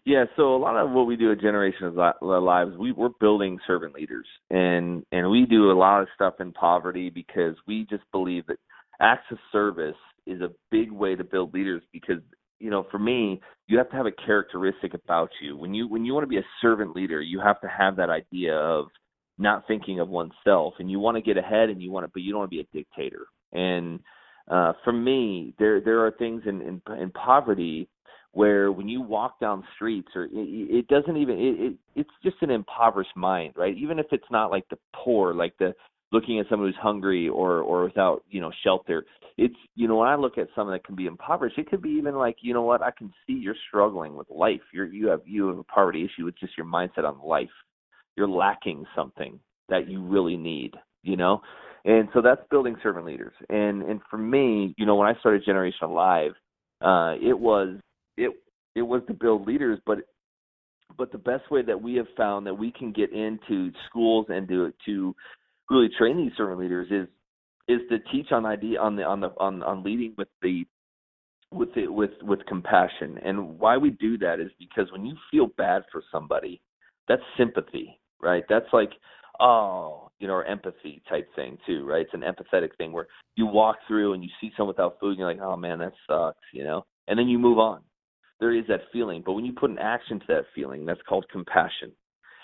Yeah, 0.10 0.26
so 0.38 0.56
a 0.56 0.58
lot 0.58 0.76
of 0.76 0.90
what 0.90 1.06
we 1.06 1.16
do 1.16 1.32
at 1.32 1.40
Generation 1.40 1.96
Alive, 2.24 2.70
we 2.80 2.92
we're 2.92 3.10
building 3.20 3.60
servant 3.68 3.94
leaders, 3.94 4.26
and 4.50 5.06
and 5.12 5.30
we 5.30 5.46
do 5.46 5.70
a 5.70 5.78
lot 5.78 6.02
of 6.02 6.08
stuff 6.16 6.34
in 6.40 6.52
poverty 6.52 7.12
because 7.12 7.54
we 7.68 7.86
just 7.92 8.02
believe 8.12 8.48
that 8.48 8.58
acts 9.00 9.28
of 9.32 9.38
service 9.52 9.94
is 10.26 10.42
a 10.42 10.50
big 10.72 10.92
way 10.92 11.16
to 11.16 11.24
build 11.24 11.54
leaders. 11.54 11.84
Because 11.94 12.24
you 12.58 12.72
know, 12.72 12.88
for 12.90 12.98
me, 12.98 13.40
you 13.68 13.78
have 13.78 13.92
to 13.92 13.96
have 13.98 14.08
a 14.08 14.26
characteristic 14.26 14.96
about 14.96 15.30
you. 15.44 15.56
When 15.56 15.76
you 15.76 15.88
when 15.88 16.04
you 16.04 16.16
want 16.16 16.24
to 16.24 16.28
be 16.28 16.40
a 16.40 16.46
servant 16.60 16.96
leader, 16.96 17.22
you 17.22 17.40
have 17.40 17.62
to 17.62 17.68
have 17.68 17.96
that 17.98 18.10
idea 18.10 18.56
of 18.56 18.88
not 19.38 19.68
thinking 19.68 20.00
of 20.00 20.10
oneself, 20.10 20.74
and 20.80 20.90
you 20.90 20.98
want 20.98 21.18
to 21.18 21.22
get 21.22 21.38
ahead, 21.38 21.70
and 21.70 21.84
you 21.84 21.92
want 21.92 22.08
to, 22.08 22.12
but 22.12 22.24
you 22.24 22.32
don't 22.32 22.40
want 22.40 22.52
to 22.52 22.58
be 22.58 22.62
a 22.62 22.76
dictator. 22.76 23.28
And 23.54 24.00
uh, 24.50 24.74
for 24.84 24.92
me, 24.92 25.54
there 25.60 25.80
there 25.82 26.04
are 26.04 26.12
things 26.18 26.42
in 26.48 26.64
in, 26.64 26.82
in 27.00 27.12
poverty 27.12 27.88
where 28.34 28.72
when 28.72 28.88
you 28.88 29.02
walk 29.02 29.40
down 29.40 29.64
streets 29.76 30.10
or 30.16 30.26
it, 30.26 30.30
it 30.34 30.88
doesn't 30.88 31.18
even 31.18 31.38
it, 31.38 31.60
it 31.60 31.74
it's 31.96 32.10
just 32.24 32.38
an 32.42 32.52
impoverished 32.52 33.16
mind 33.16 33.54
right? 33.58 33.76
Even 33.78 34.00
if 34.00 34.08
it's 34.12 34.30
not 34.32 34.52
like 34.52 34.68
the 34.70 34.78
poor 34.96 35.34
like 35.34 35.54
the 35.58 35.74
looking 36.12 36.40
at 36.40 36.48
someone 36.50 36.68
who's 36.70 36.82
hungry 36.82 37.30
or 37.30 37.60
or 37.60 37.84
without 37.84 38.24
you 38.30 38.42
know 38.42 38.52
shelter 38.64 39.06
it's 39.38 39.56
you 39.76 39.88
know 39.88 39.98
when 39.98 40.08
i 40.08 40.16
look 40.16 40.38
at 40.38 40.48
someone 40.56 40.76
that 40.76 40.84
can 40.84 40.96
be 40.96 41.06
impoverished 41.06 41.58
it 41.58 41.70
could 41.70 41.82
be 41.82 41.90
even 41.90 42.16
like 42.16 42.38
you 42.42 42.54
know 42.54 42.64
what 42.64 42.82
i 42.82 42.92
can 42.92 43.14
see 43.26 43.34
you're 43.34 43.56
struggling 43.68 44.16
with 44.16 44.28
life. 44.30 44.62
You're 44.74 44.88
you 44.88 45.08
have 45.08 45.22
you 45.26 45.48
have 45.48 45.58
a 45.58 45.64
poverty 45.64 46.04
issue 46.04 46.26
with 46.26 46.38
just 46.40 46.58
your 46.58 46.66
mindset 46.66 47.06
on 47.06 47.20
life. 47.24 47.50
You're 48.16 48.28
lacking 48.28 48.86
something 48.96 49.40
that 49.70 49.88
you 49.88 50.02
really 50.02 50.38
need 50.38 50.74
you 51.04 51.16
know? 51.16 51.42
And 51.86 52.10
so 52.14 52.22
that's 52.22 52.42
building 52.52 52.76
servant 52.84 53.06
leaders. 53.06 53.34
And 53.50 53.84
and 53.84 54.02
for 54.10 54.18
me 54.18 54.74
you 54.78 54.86
know 54.86 54.96
when 54.96 55.08
i 55.08 55.20
started 55.20 55.46
generation 55.46 55.84
alive 55.84 56.32
uh 56.82 57.16
it 57.22 57.38
was 57.38 57.78
it 58.20 58.32
it 58.76 58.82
was 58.84 59.02
to 59.08 59.14
build 59.14 59.48
leaders, 59.48 59.80
but 59.86 60.00
but 60.98 61.12
the 61.12 61.18
best 61.18 61.50
way 61.52 61.62
that 61.62 61.82
we 61.82 61.96
have 61.96 62.08
found 62.18 62.46
that 62.48 62.54
we 62.54 62.72
can 62.72 62.92
get 62.92 63.12
into 63.12 63.72
schools 63.88 64.26
and 64.30 64.48
to 64.48 64.74
to 64.86 65.16
really 65.70 65.90
train 65.98 66.18
these 66.18 66.32
servant 66.38 66.60
leaders 66.60 66.88
is 66.92 67.08
is 67.68 67.82
to 67.90 68.00
teach 68.12 68.32
on 68.32 68.46
idea 68.46 68.80
on 68.80 68.96
the 68.96 69.04
on 69.04 69.20
the 69.20 69.30
on 69.40 69.64
on 69.64 69.84
leading 69.84 70.14
with 70.18 70.28
the 70.42 70.66
with 71.52 71.76
it 71.76 71.92
with 71.92 72.12
with 72.22 72.46
compassion. 72.48 73.18
And 73.24 73.60
why 73.60 73.78
we 73.78 73.92
do 73.92 74.18
that 74.20 74.40
is 74.40 74.52
because 74.60 74.92
when 74.92 75.06
you 75.06 75.16
feel 75.32 75.48
bad 75.58 75.84
for 75.92 76.04
somebody 76.12 76.62
that's 77.08 77.22
sympathy 77.38 78.00
right? 78.22 78.44
That's 78.50 78.72
like 78.74 78.92
oh 79.40 80.10
you 80.20 80.28
know 80.28 80.34
or 80.34 80.46
empathy 80.46 81.02
type 81.10 81.28
thing 81.36 81.58
too 81.66 81.86
right? 81.86 82.02
It's 82.02 82.14
an 82.14 82.22
empathetic 82.22 82.76
thing 82.78 82.92
where 82.92 83.08
you 83.36 83.46
walk 83.46 83.78
through 83.88 84.14
and 84.14 84.24
you 84.24 84.30
see 84.42 84.52
someone 84.58 84.76
without 84.76 85.00
food 85.00 85.12
and 85.12 85.20
you're 85.20 85.32
like 85.32 85.42
oh 85.42 85.56
man 85.56 85.80
that 85.80 85.94
sucks 86.08 86.46
you 86.54 86.64
know? 86.64 86.86
And 87.08 87.18
then 87.18 87.28
you 87.28 87.40
move 87.40 87.58
on 87.58 87.82
there 88.40 88.54
is 88.54 88.66
that 88.68 88.82
feeling. 88.92 89.22
But 89.26 89.34
when 89.34 89.46
you 89.46 89.54
put 89.54 89.70
an 89.70 89.80
action 89.80 90.20
to 90.20 90.26
that 90.30 90.46
feeling, 90.56 90.86
that's 90.86 91.02
called 91.08 91.26
compassion. 91.32 91.92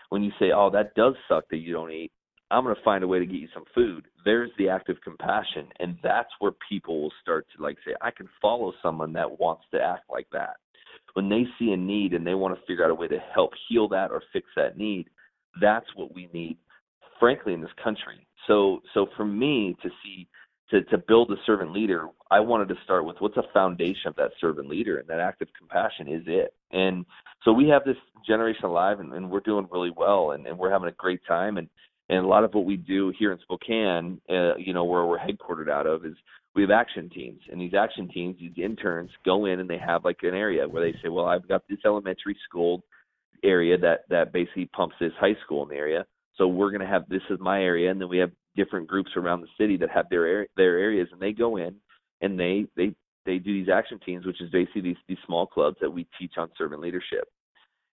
When 0.09 0.23
you 0.23 0.31
say, 0.39 0.51
"Oh, 0.51 0.69
that 0.71 0.93
does 0.95 1.15
suck 1.27 1.45
that 1.49 1.57
you 1.57 1.73
don't 1.73 1.91
eat," 1.91 2.11
I'm 2.51 2.63
going 2.63 2.75
to 2.75 2.81
find 2.83 3.03
a 3.03 3.07
way 3.07 3.19
to 3.19 3.25
get 3.25 3.39
you 3.39 3.47
some 3.53 3.65
food. 3.73 4.05
There's 4.23 4.51
the 4.57 4.69
act 4.69 4.89
of 4.89 5.01
compassion, 5.01 5.67
and 5.79 5.97
that's 6.03 6.29
where 6.39 6.51
people 6.69 7.01
will 7.01 7.13
start 7.21 7.47
to 7.55 7.63
like 7.63 7.77
say, 7.85 7.95
"I 8.01 8.11
can 8.11 8.29
follow 8.41 8.73
someone 8.81 9.13
that 9.13 9.39
wants 9.39 9.63
to 9.71 9.81
act 9.81 10.09
like 10.09 10.29
that." 10.31 10.57
When 11.13 11.29
they 11.29 11.47
see 11.57 11.71
a 11.71 11.77
need 11.77 12.13
and 12.13 12.27
they 12.27 12.35
want 12.35 12.57
to 12.57 12.65
figure 12.65 12.83
out 12.83 12.91
a 12.91 12.95
way 12.95 13.07
to 13.07 13.19
help 13.19 13.53
heal 13.67 13.87
that 13.89 14.11
or 14.11 14.21
fix 14.33 14.47
that 14.55 14.77
need, 14.77 15.09
that's 15.61 15.87
what 15.95 16.13
we 16.13 16.27
need, 16.33 16.57
frankly, 17.19 17.53
in 17.53 17.61
this 17.61 17.73
country. 17.81 18.27
So, 18.47 18.83
so 18.93 19.07
for 19.15 19.25
me 19.25 19.75
to 19.81 19.89
see 20.03 20.27
to 20.71 20.81
to 20.83 20.97
build 20.97 21.31
a 21.31 21.35
servant 21.45 21.71
leader, 21.71 22.07
I 22.31 22.39
wanted 22.39 22.69
to 22.69 22.75
start 22.83 23.05
with 23.05 23.17
what's 23.19 23.37
a 23.37 23.43
foundation 23.53 24.07
of 24.07 24.15
that 24.15 24.31
servant 24.41 24.67
leader, 24.67 24.97
and 24.97 25.07
that 25.07 25.19
act 25.19 25.41
of 25.41 25.47
compassion 25.57 26.07
is 26.07 26.23
it. 26.25 26.53
And 26.71 27.05
so 27.43 27.53
we 27.53 27.67
have 27.69 27.83
this 27.85 27.97
generation 28.27 28.65
alive, 28.65 28.99
and, 28.99 29.13
and 29.13 29.29
we're 29.29 29.39
doing 29.41 29.67
really 29.71 29.91
well, 29.95 30.31
and, 30.31 30.47
and 30.47 30.57
we're 30.57 30.71
having 30.71 30.89
a 30.89 30.93
great 30.93 31.21
time. 31.27 31.57
And 31.57 31.69
and 32.09 32.23
a 32.23 32.27
lot 32.27 32.43
of 32.43 32.53
what 32.53 32.65
we 32.65 32.77
do 32.77 33.11
here 33.17 33.31
in 33.31 33.39
Spokane, 33.39 34.21
uh, 34.29 34.55
you 34.57 34.73
know, 34.73 34.83
where 34.83 35.05
we're 35.05 35.17
headquartered 35.17 35.69
out 35.69 35.87
of, 35.87 36.05
is 36.05 36.15
we 36.55 36.61
have 36.61 36.71
action 36.71 37.09
teams, 37.09 37.41
and 37.51 37.59
these 37.59 37.73
action 37.73 38.07
teams, 38.07 38.37
these 38.39 38.53
interns, 38.57 39.09
go 39.25 39.45
in 39.45 39.59
and 39.59 39.69
they 39.69 39.77
have 39.77 40.05
like 40.05 40.19
an 40.23 40.35
area 40.35 40.67
where 40.67 40.83
they 40.83 40.97
say, 41.01 41.09
well, 41.09 41.25
I've 41.25 41.47
got 41.47 41.63
this 41.67 41.79
elementary 41.85 42.37
school 42.47 42.83
area 43.43 43.77
that 43.77 44.05
that 44.09 44.33
basically 44.33 44.65
pumps 44.65 44.95
this 44.99 45.11
high 45.19 45.35
school 45.43 45.63
in 45.63 45.69
the 45.69 45.75
area. 45.75 46.05
So 46.37 46.47
we're 46.47 46.71
going 46.71 46.81
to 46.81 46.87
have 46.87 47.07
this 47.07 47.21
is 47.29 47.39
my 47.39 47.61
area, 47.61 47.91
and 47.91 48.01
then 48.01 48.09
we 48.09 48.17
have 48.17 48.31
different 48.55 48.87
groups 48.87 49.11
around 49.15 49.41
the 49.41 49.47
city 49.57 49.77
that 49.77 49.89
have 49.89 50.09
their 50.09 50.47
their 50.57 50.77
areas, 50.77 51.07
and 51.11 51.21
they 51.21 51.31
go 51.31 51.57
in 51.57 51.75
and 52.21 52.39
they 52.39 52.65
they 52.75 52.95
they 53.25 53.37
do 53.37 53.53
these 53.53 53.71
action 53.73 53.99
teams, 54.05 54.25
which 54.25 54.41
is 54.41 54.49
basically 54.51 54.81
these 54.81 54.97
these 55.07 55.17
small 55.25 55.45
clubs 55.45 55.77
that 55.81 55.89
we 55.89 56.07
teach 56.19 56.33
on 56.37 56.49
servant 56.57 56.81
leadership. 56.81 57.27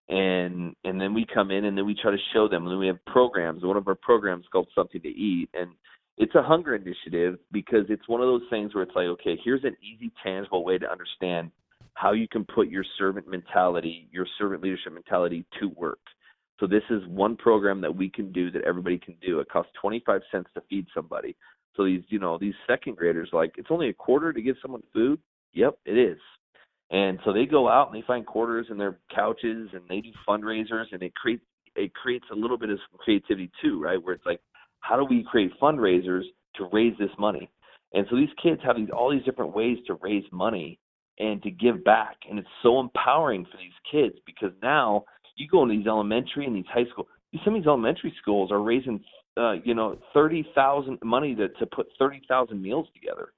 And 0.09 0.75
and 0.85 1.01
then 1.01 1.15
we 1.15 1.27
come 1.33 1.51
in 1.51 1.65
and 1.65 1.77
then 1.77 1.87
we 1.87 1.97
try 2.01 2.11
to 2.11 2.19
show 2.33 2.49
them. 2.49 2.65
And 2.65 2.73
then 2.73 2.79
we 2.79 2.87
have 2.89 3.05
programs. 3.07 3.63
One 3.63 3.77
of 3.77 3.89
our 3.89 3.95
programs 3.95 4.47
called 4.53 4.69
Something 4.75 5.01
to 5.03 5.09
Eat, 5.09 5.49
and 5.55 5.71
it's 6.19 6.35
a 6.35 6.43
hunger 6.43 6.75
initiative 6.75 7.39
because 7.53 7.87
it's 7.89 8.09
one 8.09 8.21
of 8.21 8.27
those 8.27 8.43
things 8.51 8.75
where 8.75 8.85
it's 8.85 8.95
like, 8.95 9.07
okay, 9.07 9.39
here's 9.43 9.65
an 9.65 9.77
easy, 9.83 10.13
tangible 10.23 10.65
way 10.65 10.79
to 10.79 10.91
understand 10.91 11.51
how 11.95 12.13
you 12.13 12.29
can 12.29 12.45
put 12.45 12.69
your 12.69 12.85
servant 12.99 13.29
mentality, 13.29 14.09
your 14.13 14.27
servant 14.39 14.63
leadership 14.63 14.93
mentality 14.93 15.45
to 15.61 15.69
work. 15.69 15.99
So 16.63 16.69
this 16.69 16.85
is 16.91 17.03
one 17.09 17.37
program 17.37 17.81
that 17.81 17.93
we 17.95 18.09
can 18.09 18.31
do 18.31 18.53
that 18.53 18.63
everybody 18.63 18.97
can 18.97 19.17
do. 19.21 19.41
It 19.41 19.49
costs 19.49 19.73
25 19.81 20.21
cents 20.31 20.49
to 20.55 20.63
feed 20.71 20.87
somebody. 20.95 21.35
So 21.75 21.85
these, 21.85 22.03
you 22.07 22.21
know, 22.21 22.39
these 22.39 22.55
second 22.69 22.97
graders 22.97 23.31
like 23.33 23.55
it's 23.59 23.67
only 23.69 23.89
a 23.89 23.93
quarter 23.93 24.33
to 24.33 24.41
give 24.41 24.55
someone 24.63 24.85
food. 24.93 25.19
Yep, 25.55 25.79
it 25.85 25.99
is. 25.99 26.19
And 26.93 27.19
so 27.25 27.33
they 27.33 27.47
go 27.47 27.69
out 27.69 27.91
and 27.91 28.01
they 28.01 28.07
find 28.07 28.25
quarters 28.25 28.69
in 28.71 28.79
their 28.79 29.01
couches 29.13 29.71
and 29.73 29.83
they 29.89 30.03
do 30.03 30.11
fundraisers 30.29 30.85
and 30.93 31.03
it 31.03 31.13
creates 31.17 31.43
it 31.75 31.93
creates 31.95 32.27
a 32.31 32.37
little 32.37 32.59
bit 32.59 32.71
of 32.71 32.79
creativity 32.97 33.51
too, 33.61 33.83
right? 33.83 34.01
Where 34.01 34.15
it's 34.15 34.27
like, 34.27 34.41
how 34.79 34.97
do 34.97 35.05
we 35.05 35.27
create 35.29 35.51
fundraisers 35.61 36.23
to 36.57 36.69
raise 36.73 36.97
this 36.97 37.11
money? 37.19 37.51
And 37.93 38.07
so 38.09 38.15
these 38.15 38.29
kids 38.41 38.61
have 38.63 38.77
these 38.77 38.91
all 38.97 39.11
these 39.11 39.25
different 39.25 39.53
ways 39.53 39.79
to 39.89 39.95
raise 39.95 40.25
money 40.31 40.79
and 41.19 41.43
to 41.43 41.51
give 41.51 41.83
back. 41.83 42.19
And 42.31 42.39
it's 42.39 42.49
so 42.63 42.79
empowering 42.79 43.47
for 43.47 43.57
these 43.57 43.73
kids 43.91 44.15
because 44.25 44.53
now 44.63 45.07
you 45.37 45.49
go 45.49 45.63
into 45.63 45.77
these 45.77 45.87
elementary 45.87 46.47
and 46.47 46.57
these 46.57 46.65
high 46.73 46.85
school. 46.91 47.09
Some 47.45 47.55
of 47.55 47.63
these 47.63 47.67
elementary 47.67 48.15
schools 48.21 48.51
are 48.53 48.63
raising, 48.63 49.03
uh, 49.37 49.55
you 49.65 49.75
know, 49.75 49.99
thirty 50.13 50.47
thousand 50.55 50.99
money 51.03 51.35
to 51.35 51.49
to 51.49 51.67
put 51.67 51.87
thirty 51.99 52.23
thousand 52.29 52.61
meals 52.61 52.89
together, 52.95 53.33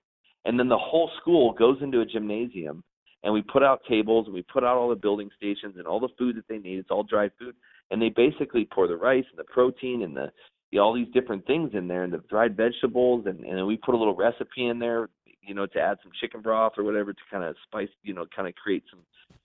and 0.44 0.58
then 0.58 0.68
the 0.68 0.78
whole 0.78 1.10
school 1.20 1.52
goes 1.52 1.78
into 1.80 2.00
a 2.00 2.06
gymnasium, 2.06 2.82
and 3.22 3.32
we 3.32 3.42
put 3.42 3.62
out 3.62 3.82
tables 3.88 4.26
and 4.26 4.34
we 4.34 4.42
put 4.42 4.64
out 4.64 4.76
all 4.76 4.88
the 4.88 4.96
building 4.96 5.30
stations 5.36 5.74
and 5.76 5.86
all 5.86 6.00
the 6.00 6.08
food 6.18 6.36
that 6.36 6.48
they 6.48 6.58
need. 6.58 6.78
It's 6.78 6.90
all 6.90 7.04
dry 7.04 7.30
food, 7.38 7.54
and 7.90 8.02
they 8.02 8.08
basically 8.08 8.68
pour 8.72 8.88
the 8.88 8.96
rice 8.96 9.24
and 9.30 9.38
the 9.38 9.44
protein 9.44 10.02
and 10.02 10.16
the 10.16 10.30
all 10.78 10.92
these 10.92 11.12
different 11.14 11.46
things 11.46 11.70
in 11.74 11.86
there 11.86 12.02
and 12.02 12.12
the 12.12 12.22
dried 12.28 12.56
vegetables 12.56 13.26
and 13.26 13.44
and 13.44 13.64
we 13.64 13.76
put 13.76 13.94
a 13.94 13.98
little 13.98 14.16
recipe 14.16 14.66
in 14.66 14.78
there 14.78 15.08
you 15.40 15.54
know 15.54 15.66
to 15.66 15.78
add 15.78 15.98
some 16.02 16.10
chicken 16.20 16.40
broth 16.40 16.72
or 16.76 16.84
whatever 16.84 17.12
to 17.12 17.20
kind 17.30 17.44
of 17.44 17.54
spice 17.64 17.88
you 18.02 18.12
know 18.12 18.26
kind 18.34 18.48
of 18.48 18.54
create 18.56 18.82
some 18.90 19.00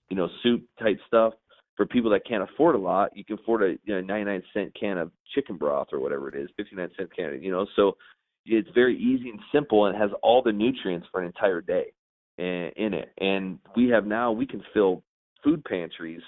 you 0.10 0.18
know 0.18 0.28
soup 0.42 0.64
type 0.80 0.98
stuff 1.08 1.34
for 1.80 1.86
people 1.86 2.12
that 2.12 2.28
can't 2.28 2.44
afford 2.44 2.76
a 2.76 2.78
lot 2.78 3.16
you 3.16 3.24
can 3.24 3.40
afford 3.40 3.64
a 3.64 3.70
you 3.86 3.96
know 3.96 4.02
99 4.02 4.44
cent 4.54 4.76
can 4.78 4.98
of 4.98 5.12
chicken 5.34 5.56
broth 5.56 5.88
or 5.94 6.02
whatever 6.02 6.28
it 6.28 6.36
is 6.36 6.50
59 6.58 6.90
cent 6.98 7.16
can 7.16 7.42
you 7.42 7.52
know? 7.52 7.66
So 7.78 7.96
it's 8.46 8.68
very 8.76 8.98
easy 8.98 9.30
and 9.30 9.40
simple 9.54 9.86
and 9.86 9.98
has 9.98 10.10
all 10.22 10.42
the 10.42 10.52
nutrients 10.52 11.08
for 11.10 11.22
an 11.22 11.28
entire 11.28 11.62
day 11.62 11.94
in, 12.38 12.72
in 12.76 12.94
it. 12.94 13.14
And 13.20 13.60
we 13.78 13.88
have 13.90 14.06
now 14.06 14.34
we 14.34 14.46
can 14.46 14.62
fill 14.74 15.04
food 15.42 15.64
pantries 15.64 16.22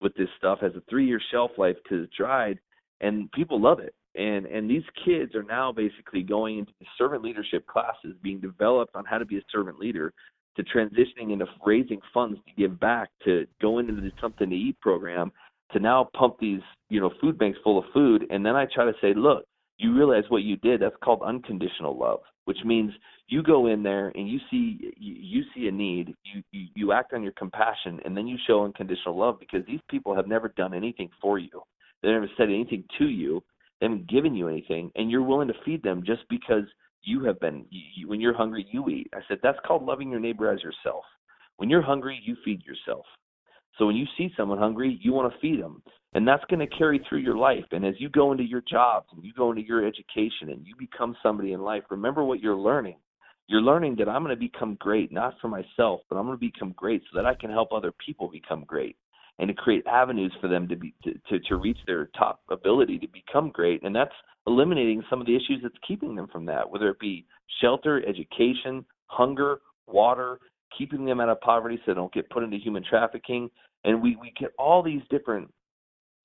with 0.00 0.14
this 0.16 0.28
stuff 0.38 0.58
has 0.60 0.72
a 0.74 0.82
three 0.90 1.06
year 1.06 1.20
shelf 1.30 1.52
life 1.56 1.76
because 1.82 2.04
it's 2.04 2.16
dried 2.16 2.58
and 3.00 3.30
people 3.32 3.60
love 3.60 3.78
it. 3.78 3.94
And 4.14 4.46
and 4.46 4.68
these 4.68 4.82
kids 5.04 5.34
are 5.34 5.42
now 5.42 5.72
basically 5.72 6.22
going 6.22 6.58
into 6.58 6.72
servant 6.98 7.22
leadership 7.22 7.66
classes 7.66 8.16
being 8.22 8.40
developed 8.40 8.96
on 8.96 9.04
how 9.04 9.18
to 9.18 9.24
be 9.24 9.38
a 9.38 9.42
servant 9.52 9.78
leader 9.78 10.12
to 10.56 10.64
transitioning 10.64 11.32
into 11.32 11.46
raising 11.64 12.00
funds 12.12 12.38
to 12.46 12.52
give 12.60 12.78
back 12.80 13.10
to 13.24 13.46
go 13.60 13.78
into 13.78 13.94
the 13.94 14.10
something 14.20 14.50
to 14.50 14.56
eat 14.56 14.80
program 14.80 15.32
to 15.72 15.80
now 15.80 16.08
pump 16.16 16.36
these 16.40 16.60
you 16.88 17.00
know 17.00 17.10
food 17.20 17.38
banks 17.38 17.58
full 17.62 17.78
of 17.78 17.84
food. 17.92 18.26
And 18.30 18.44
then 18.44 18.56
i 18.56 18.66
try 18.72 18.84
to 18.84 18.94
say 19.00 19.14
look 19.14 19.44
you 19.78 19.94
realize 19.94 20.24
what 20.28 20.42
you 20.42 20.56
did? 20.56 20.80
That's 20.80 20.96
called 21.02 21.22
unconditional 21.22 21.98
love 21.98 22.20
which 22.46 22.58
means 22.64 22.92
you 23.28 23.42
go 23.42 23.66
in 23.66 23.82
there 23.82 24.08
and 24.14 24.28
you 24.28 24.38
see 24.50 24.92
you, 24.96 25.14
you 25.18 25.42
see 25.54 25.68
a 25.68 25.70
need 25.70 26.14
you, 26.24 26.42
you 26.52 26.66
you 26.74 26.92
act 26.92 27.12
on 27.12 27.22
your 27.22 27.32
compassion 27.32 28.00
and 28.04 28.16
then 28.16 28.26
you 28.26 28.38
show 28.46 28.64
unconditional 28.64 29.16
love 29.16 29.38
because 29.38 29.66
these 29.66 29.80
people 29.90 30.14
have 30.16 30.26
never 30.26 30.48
done 30.56 30.72
anything 30.72 31.10
for 31.20 31.38
you. 31.38 31.62
They 32.02 32.08
never 32.08 32.30
said 32.36 32.48
anything 32.48 32.84
to 32.98 33.06
you. 33.06 33.42
They 33.80 33.86
haven't 33.86 34.08
given 34.08 34.34
you 34.34 34.48
anything 34.48 34.90
and 34.94 35.10
you're 35.10 35.22
willing 35.22 35.48
to 35.48 35.54
feed 35.64 35.82
them 35.82 36.02
just 36.06 36.22
because 36.30 36.64
you 37.06 37.24
have 37.24 37.40
been 37.40 37.64
you, 37.70 38.08
when 38.08 38.20
you're 38.20 38.36
hungry 38.36 38.66
you 38.70 38.88
eat. 38.88 39.08
I 39.14 39.20
said 39.28 39.38
that's 39.42 39.58
called 39.66 39.84
loving 39.84 40.10
your 40.10 40.20
neighbor 40.20 40.50
as 40.50 40.62
yourself. 40.62 41.04
When 41.56 41.70
you're 41.70 41.82
hungry 41.82 42.20
you 42.22 42.36
feed 42.44 42.62
yourself. 42.64 43.06
So 43.78 43.86
when 43.86 43.96
you 43.96 44.06
see 44.18 44.30
someone 44.36 44.58
hungry 44.58 44.98
you 45.02 45.12
want 45.12 45.32
to 45.32 45.38
feed 45.40 45.62
them 45.62 45.82
and 46.12 46.26
that's 46.26 46.44
going 46.50 46.66
to 46.66 46.76
carry 46.76 47.00
through 47.08 47.18
your 47.20 47.36
life. 47.36 47.64
And 47.72 47.84
as 47.84 47.94
you 47.98 48.08
go 48.08 48.32
into 48.32 48.44
your 48.44 48.62
jobs 48.68 49.06
and 49.12 49.24
you 49.24 49.32
go 49.34 49.50
into 49.50 49.62
your 49.62 49.86
education 49.86 50.50
and 50.50 50.66
you 50.66 50.74
become 50.78 51.16
somebody 51.22 51.52
in 51.52 51.62
life 51.62 51.84
remember 51.90 52.24
what 52.24 52.40
you're 52.40 52.56
learning. 52.56 52.96
You're 53.48 53.62
learning 53.62 53.96
that 53.98 54.08
i'm 54.08 54.24
going 54.24 54.34
to 54.34 54.40
become 54.40 54.76
great 54.80 55.12
not 55.12 55.34
for 55.40 55.48
myself 55.48 56.00
but 56.10 56.16
i'm 56.16 56.26
going 56.26 56.36
to 56.36 56.52
become 56.52 56.74
great 56.76 57.02
so 57.02 57.16
that 57.16 57.26
i 57.26 57.34
can 57.34 57.50
help 57.50 57.72
other 57.72 57.92
people 58.04 58.28
become 58.28 58.64
great 58.66 58.96
and 59.38 59.48
to 59.48 59.54
create 59.54 59.86
avenues 59.86 60.32
for 60.40 60.48
them 60.48 60.66
to 60.68 60.76
be 60.76 60.94
to, 61.04 61.12
to, 61.28 61.38
to 61.40 61.56
reach 61.56 61.78
their 61.86 62.06
top 62.18 62.40
ability 62.50 62.98
to 62.98 63.08
become 63.08 63.50
great. 63.50 63.82
And 63.82 63.94
that's 63.94 64.14
eliminating 64.46 65.02
some 65.10 65.20
of 65.20 65.26
the 65.26 65.34
issues 65.36 65.60
that's 65.62 65.74
keeping 65.86 66.14
them 66.14 66.28
from 66.30 66.46
that 66.46 66.70
whether 66.70 66.88
it 66.88 67.00
be 67.00 67.26
shelter 67.60 68.02
education 68.06 68.84
hunger 69.06 69.58
water 69.86 70.38
keeping 70.76 71.04
them 71.04 71.20
out 71.20 71.28
of 71.28 71.40
poverty 71.40 71.76
so 71.78 71.82
they 71.86 71.94
don't 71.94 72.12
get 72.12 72.28
put 72.30 72.42
into 72.42 72.56
human 72.56 72.84
trafficking. 72.88 73.50
And 73.84 74.02
we 74.02 74.16
we 74.16 74.32
get 74.38 74.50
all 74.58 74.82
these 74.82 75.02
different 75.10 75.52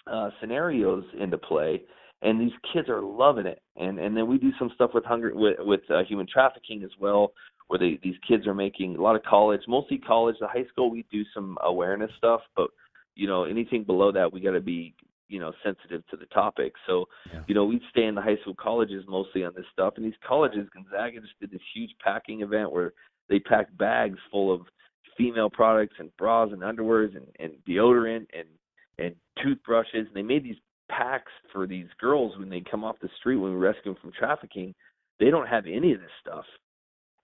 uh 0.08 0.30
scenarios 0.40 1.04
into 1.20 1.38
play 1.38 1.84
and 2.24 2.40
these 2.40 2.52
kids 2.72 2.88
are 2.90 3.02
loving 3.02 3.46
it. 3.46 3.62
And 3.76 4.00
and 4.00 4.16
then 4.16 4.28
we 4.28 4.38
do 4.38 4.52
some 4.60 4.72
stuff 4.76 4.92
with 4.94 5.06
hunger 5.06 5.32
with 5.34 5.58
with 5.60 5.82
uh, 5.90 6.04
human 6.08 6.28
trafficking 6.32 6.84
as 6.84 6.92
well 7.00 7.34
where 7.68 7.80
they 7.80 8.00
these 8.04 8.16
kids 8.28 8.46
are 8.48 8.54
making 8.54 8.98
a 8.98 9.02
lot 9.02 9.16
of 9.16 9.24
college 9.24 9.62
mostly 9.68 9.98
college 9.98 10.36
the 10.42 10.48
high 10.48 10.66
school 10.70 10.92
we 10.92 11.06
do 11.10 11.24
some 11.34 11.58
awareness 11.64 12.12
stuff 12.18 12.42
but 12.56 12.70
you 13.16 13.28
know 13.28 13.44
anything 13.44 13.84
below 13.84 14.12
that 14.12 14.32
we 14.32 14.40
got 14.40 14.52
to 14.52 14.62
be 14.62 14.94
you 15.28 15.40
know 15.40 15.54
sensitive 15.64 16.06
to 16.08 16.18
the 16.18 16.26
topic. 16.28 16.74
So 16.86 17.08
Yeah. 17.34 17.44
you 17.48 17.56
know 17.56 17.66
we'd 17.66 17.82
stay 17.90 18.06
in 18.06 18.16
the 18.16 18.22
high 18.22 18.38
school 18.42 18.56
colleges 18.56 19.06
mostly 19.08 19.44
on 19.44 19.54
this 19.56 19.66
stuff 19.72 19.94
and 19.96 20.06
these 20.06 20.20
colleges 20.28 20.68
gonzaga 20.74 21.22
just 21.22 21.40
did 21.40 21.52
this 21.52 21.62
huge 21.74 21.92
packing 22.04 22.42
event 22.42 22.72
where 22.72 22.94
they 23.30 23.40
packed 23.40 23.76
bags 23.78 24.20
full 24.30 24.54
of 24.54 24.62
female 25.18 25.50
products 25.50 25.96
and 26.00 26.16
bras 26.18 26.50
and 26.52 26.62
underwears 26.62 27.16
and, 27.16 27.28
and 27.40 27.54
deodorant 27.68 28.28
and 28.34 28.48
and 28.98 29.16
toothbrushes 29.42 30.08
and 30.08 30.16
they 30.16 30.22
made 30.22 30.44
these 30.44 30.60
packs 30.90 31.32
for 31.54 31.66
these 31.66 31.88
girls 32.00 32.38
when 32.38 32.50
they 32.50 32.62
come 32.70 32.84
off 32.84 32.98
the 33.02 33.10
street 33.20 33.38
when 33.38 33.54
we 33.54 33.58
rescue 33.58 33.94
them 33.94 34.02
from 34.02 34.12
trafficking. 34.12 34.76
They 35.20 35.30
don't 35.30 35.48
have 35.48 35.66
any 35.66 35.94
of 35.94 36.02
this 36.02 36.10
stuff. 36.20 36.46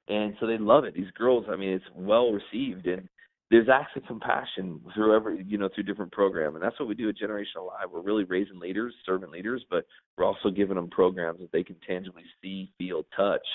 And 0.08 0.36
so 0.40 0.48
they 0.48 0.58
love 0.58 0.86
it. 0.86 0.94
These 0.94 1.12
girls 1.12 1.46
i 1.50 1.56
mean 1.58 1.70
it's 1.74 1.86
well 1.94 2.32
received 2.32 2.88
and 2.88 3.10
there's 3.50 3.70
acts 3.70 3.91
of 3.95 4.04
compassion 4.06 4.82
through 4.93 5.16
every 5.16 5.43
you 5.48 5.58
know 5.58 5.70
through 5.74 5.84
different 5.84 6.12
program 6.12 6.56
and 6.56 6.64
that's 6.64 6.80
what 6.80 6.89
we 6.89 6.95
do 6.95 7.10
at 7.10 7.18
generation 7.18 7.60
alive 7.60 7.88
we're 7.91 8.02
really 8.02 8.24
raising 8.26 8.60
leaders 8.60 8.93
servant 9.06 9.32
leaders 9.32 9.64
but 9.70 9.86
we're 10.18 10.26
also 10.26 10.50
giving 10.50 10.76
them 10.76 10.89
programs 10.89 11.39
that 11.39 11.52
they 11.52 11.64
can 11.64 11.76
tangibly 11.88 12.24
see 12.41 12.72
feel 12.78 13.04
touch 13.16 13.45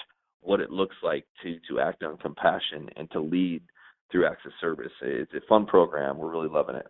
what 0.40 0.60
it 0.60 0.70
looks 0.70 0.96
like 1.02 1.24
to 1.42 1.58
to 1.68 1.80
act 1.80 2.02
on 2.02 2.16
compassion 2.18 2.88
and 2.96 3.10
to 3.10 3.20
lead 3.20 3.62
through 4.10 4.26
acts 4.26 4.44
of 4.46 4.52
service 4.60 4.92
it's 5.02 5.32
a 5.34 5.40
fun 5.48 5.66
program 5.66 6.16
we're 6.18 6.30
really 6.30 6.48
loving 6.48 6.76
it 6.76 6.86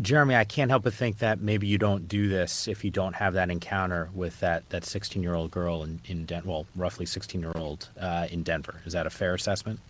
Jeremy, 0.00 0.34
I 0.34 0.44
can't 0.44 0.70
help 0.70 0.82
but 0.82 0.92
think 0.92 1.18
that 1.18 1.40
maybe 1.40 1.68
you 1.68 1.78
don't 1.78 2.08
do 2.08 2.28
this 2.28 2.66
if 2.66 2.84
you 2.84 2.90
don't 2.90 3.14
have 3.14 3.34
that 3.34 3.50
encounter 3.50 4.10
with 4.12 4.38
that 4.40 4.68
that 4.70 4.84
16 4.84 5.22
year 5.22 5.34
old 5.34 5.52
girl 5.52 5.84
in 5.84 6.00
in 6.06 6.24
Den- 6.26 6.44
well, 6.44 6.66
roughly 6.76 7.06
16 7.06 7.40
year 7.40 7.52
old 7.54 7.88
uh, 8.00 8.26
in 8.30 8.42
Denver. 8.42 8.80
Is 8.86 8.92
that 8.92 9.06
a 9.06 9.10
fair 9.10 9.34
assessment? 9.34 9.80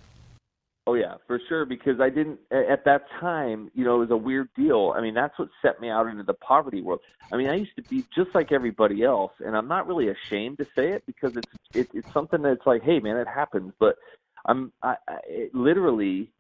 Oh 0.87 0.95
yeah, 0.95 1.15
for 1.27 1.41
sure. 1.49 1.65
Because 1.65 2.01
I 2.01 2.11
didn't 2.11 2.39
at 2.51 2.85
that 2.85 3.07
time. 3.21 3.71
You 3.75 3.85
know, 3.85 3.97
it 3.97 4.01
was 4.01 4.11
a 4.11 4.17
weird 4.17 4.49
deal. 4.55 4.93
I 4.95 5.01
mean, 5.01 5.15
that's 5.15 5.39
what 5.39 5.49
set 5.63 5.81
me 5.81 5.89
out 5.89 6.07
into 6.07 6.23
the 6.23 6.35
poverty 6.35 6.83
world. 6.83 7.01
I 7.33 7.37
mean, 7.37 7.49
I 7.49 7.55
used 7.57 7.75
to 7.77 7.83
be 7.83 8.05
just 8.15 8.31
like 8.35 8.53
everybody 8.53 9.03
else, 9.03 9.33
and 9.41 9.57
I'm 9.57 9.69
not 9.69 9.87
really 9.87 10.09
ashamed 10.09 10.59
to 10.59 10.67
say 10.77 10.91
it 10.91 11.05
because 11.07 11.33
it's 11.37 11.49
it, 11.75 11.89
it's 11.95 12.13
something 12.13 12.43
that's 12.43 12.67
like, 12.67 12.83
hey 12.83 13.01
man, 13.01 13.17
it 13.17 13.29
happens. 13.29 13.73
But 13.81 13.97
I'm 14.47 14.73
I, 14.83 14.97
I 15.09 15.17
it 15.27 15.55
literally. 15.55 16.31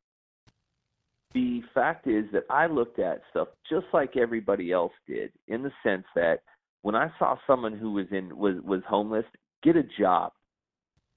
The 1.32 1.62
fact 1.74 2.06
is 2.06 2.26
that 2.32 2.44
I 2.48 2.66
looked 2.66 3.00
at 3.00 3.22
stuff 3.30 3.48
just 3.68 3.86
like 3.92 4.16
everybody 4.16 4.70
else 4.70 4.92
did, 5.04 5.32
in 5.48 5.64
the 5.64 5.72
sense 5.82 6.04
that 6.14 6.42
when 6.82 6.94
I 6.94 7.10
saw 7.18 7.36
someone 7.44 7.76
who 7.76 7.92
was 7.92 8.06
in 8.12 8.36
was 8.36 8.56
was 8.62 8.82
homeless, 8.86 9.24
get 9.62 9.74
a 9.74 9.82
job. 9.98 10.32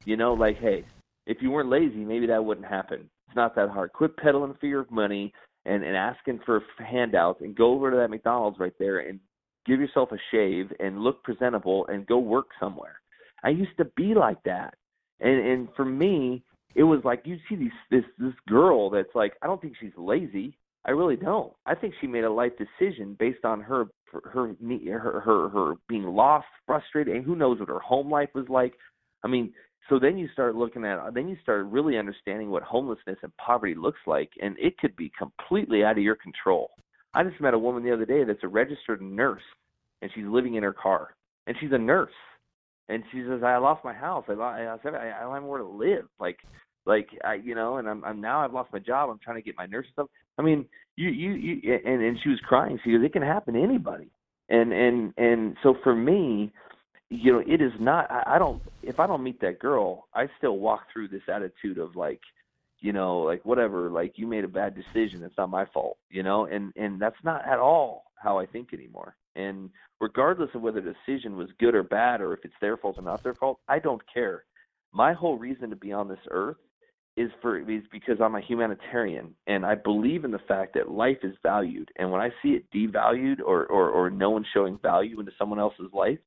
You 0.06 0.16
know, 0.16 0.34
like 0.34 0.58
hey, 0.58 0.86
if 1.28 1.42
you 1.42 1.52
weren't 1.52 1.70
lazy, 1.70 1.98
maybe 1.98 2.28
that 2.28 2.44
wouldn't 2.44 2.66
happen. 2.66 3.10
It's 3.28 3.36
not 3.36 3.56
that 3.56 3.70
hard. 3.70 3.94
Quit 3.94 4.18
peddling 4.18 4.56
fear 4.60 4.80
of 4.80 4.92
money 4.92 5.34
and, 5.66 5.84
and 5.84 5.96
asking 5.96 6.40
for 6.46 6.64
handouts 6.80 7.42
and 7.42 7.56
go 7.56 7.74
over 7.74 7.92
to 7.92 7.98
that 7.98 8.10
McDonald's 8.10 8.60
right 8.60 8.74
there 8.80 9.00
and 9.00 9.20
give 9.66 9.80
yourself 9.80 10.10
a 10.12 10.18
shave 10.32 10.72
and 10.80 11.00
look 11.00 11.24
presentable 11.24 11.86
and 11.88 12.08
go 12.08 12.18
work 12.18 12.48
somewhere. 12.60 13.02
I 13.44 13.50
used 13.50 13.78
to 13.78 13.86
be 13.96 14.14
like 14.16 14.42
that. 14.44 14.76
And 15.20 15.46
and 15.46 15.68
for 15.76 15.86
me, 15.86 16.44
it 16.76 16.84
was 16.84 17.02
like 17.04 17.24
you 17.26 17.38
see 17.50 17.56
these 17.56 17.72
this 17.92 18.04
this 18.18 18.34
girl 18.48 18.90
that's 18.90 19.14
like 19.16 19.34
I 19.42 19.48
don't 19.48 19.62
think 19.62 19.74
she's 19.80 19.92
lazy. 19.98 20.58
I 20.86 20.92
really 20.92 21.18
don't. 21.18 21.52
I 21.66 21.76
think 21.76 21.94
she 22.00 22.08
made 22.08 22.24
a 22.24 22.32
life 22.32 22.54
decision 22.58 23.16
based 23.20 23.44
on 23.44 23.62
her 23.62 23.86
her 24.12 24.56
her 24.62 25.20
her, 25.20 25.50
her 25.50 25.74
being 25.90 26.04
lost, 26.04 26.46
frustrated, 26.66 27.16
and 27.16 27.26
who 27.26 27.36
knows 27.36 27.60
what 27.60 27.70
her 27.70 27.80
home 27.80 28.10
life 28.10 28.30
was 28.34 28.48
like. 28.48 28.74
I 29.24 29.28
mean, 29.28 29.54
so 29.90 30.00
then 30.00 30.18
you 30.18 30.28
start 30.34 30.56
looking 30.56 30.84
at 30.84 31.00
uh, 31.00 31.12
then 31.12 31.28
you 31.28 31.38
start 31.42 31.66
really 31.68 31.98
understanding 31.98 32.50
what 32.50 32.64
homelessness 32.64 33.18
and 33.24 33.36
poverty 33.38 33.76
looks 33.76 34.00
like 34.06 34.30
and 34.42 34.56
it 34.60 34.78
could 34.78 34.96
be 34.96 35.12
completely 35.18 35.84
out 35.84 35.98
of 35.98 36.04
your 36.04 36.16
control. 36.16 36.72
I 37.14 37.24
just 37.24 37.40
met 37.42 37.54
a 37.54 37.60
woman 37.60 37.84
the 37.84 37.94
other 37.94 38.06
day 38.06 38.24
that's 38.24 38.44
a 38.44 38.48
registered 38.48 39.02
nurse 39.02 39.42
and 40.02 40.12
she's 40.14 40.26
living 40.26 40.56
in 40.56 40.64
her 40.64 40.74
car 40.74 41.16
and 41.48 41.56
she's 41.60 41.72
a 41.72 41.78
nurse. 41.78 42.12
And 42.90 43.04
she 43.12 43.24
says 43.28 43.42
i 43.44 43.58
lost 43.58 43.84
my 43.84 43.94
house. 43.94 44.26
I 44.30 44.34
lost, 44.34 44.60
i 44.60 44.78
said 44.84 44.96
i, 44.96 45.14
I 45.18 45.24
don't 45.24 45.34
have 45.34 45.44
where 45.44 45.60
to 45.60 45.68
live. 45.68 46.06
Like 46.20 46.40
like 46.86 47.08
i 47.24 47.36
you 47.36 47.56
know 47.56 47.78
and 47.78 47.88
i'm 47.88 48.04
i'm 48.04 48.22
now 48.22 48.44
i've 48.44 48.54
lost 48.54 48.74
my 48.74 48.80
job. 48.80 49.10
I'm 49.10 49.20
trying 49.20 49.38
to 49.38 49.42
get 49.42 49.56
my 49.58 49.66
nurse 49.66 49.88
stuff. 49.94 50.08
I 50.38 50.42
mean 50.42 50.66
you 50.96 51.10
you 51.10 51.32
you 51.32 51.80
and 51.86 52.02
and 52.02 52.18
she 52.24 52.30
was 52.30 52.40
crying. 52.48 52.80
She 52.84 52.92
goes 52.92 53.02
it 53.04 53.14
can 53.14 53.22
happen 53.22 53.54
to 53.54 53.64
anybody. 53.64 54.10
And 54.50 54.74
and 54.74 55.14
and 55.18 55.56
so 55.64 55.76
for 55.84 55.96
me 55.96 56.52
you 57.10 57.32
know, 57.32 57.44
it 57.46 57.62
is 57.62 57.72
not. 57.80 58.10
I, 58.12 58.36
I 58.36 58.40
don't. 58.40 58.62
If 58.84 59.00
I 59.00 59.08
don't 59.08 59.24
meet 59.24 59.40
that 59.42 59.60
girl, 59.60 60.08
I 60.14 60.28
still 60.38 60.58
walk 60.58 60.82
through 60.92 61.10
this 61.10 61.22
attitude 61.28 61.78
of 61.78 61.96
like, 61.96 62.22
you 62.80 62.94
know, 62.94 63.20
like 63.20 63.46
whatever. 63.46 63.90
Like 63.90 64.14
you 64.16 64.28
made 64.28 64.44
a 64.44 64.50
bad 64.50 64.76
decision. 64.76 65.24
It's 65.24 65.38
not 65.38 65.50
my 65.50 65.66
fault. 65.74 65.98
You 66.10 66.24
know, 66.24 66.46
and 66.46 66.74
and 66.76 67.02
that's 67.02 67.24
not 67.24 67.48
at 67.48 67.60
all 67.60 68.04
how 68.22 68.40
I 68.40 68.46
think 68.46 68.74
anymore. 68.74 69.16
And 69.36 69.70
regardless 70.02 70.50
of 70.54 70.62
whether 70.62 70.82
the 70.82 70.94
decision 71.06 71.38
was 71.38 71.50
good 71.60 71.76
or 71.76 71.84
bad, 71.84 72.22
or 72.22 72.34
if 72.34 72.44
it's 72.44 72.54
their 72.60 72.78
fault 72.78 72.98
or 72.98 73.04
not 73.04 73.24
their 73.24 73.36
fault, 73.36 73.60
I 73.68 73.80
don't 73.80 74.02
care. 74.12 74.44
My 74.92 75.14
whole 75.14 75.38
reason 75.38 75.70
to 75.70 75.76
be 75.76 75.92
on 75.94 76.08
this 76.08 76.20
earth 76.30 76.58
is 77.16 77.32
for 77.42 77.58
is 77.58 77.84
because 77.92 78.18
I'm 78.22 78.36
a 78.36 78.42
humanitarian 78.42 79.34
and 79.48 79.66
I 79.66 79.76
believe 79.76 80.24
in 80.24 80.32
the 80.32 80.40
fact 80.48 80.74
that 80.76 80.92
life 80.92 81.18
is 81.24 81.36
valued. 81.42 81.90
And 81.98 82.12
when 82.12 82.22
I 82.22 82.30
see 82.44 82.50
it 82.50 82.66
devalued 82.76 83.40
or 83.40 83.66
or, 83.68 83.90
or 83.90 84.10
no 84.10 84.30
one 84.30 84.46
showing 84.54 84.78
value 84.82 85.20
into 85.20 85.32
someone 85.38 85.60
else's 85.60 85.92
life, 85.94 86.20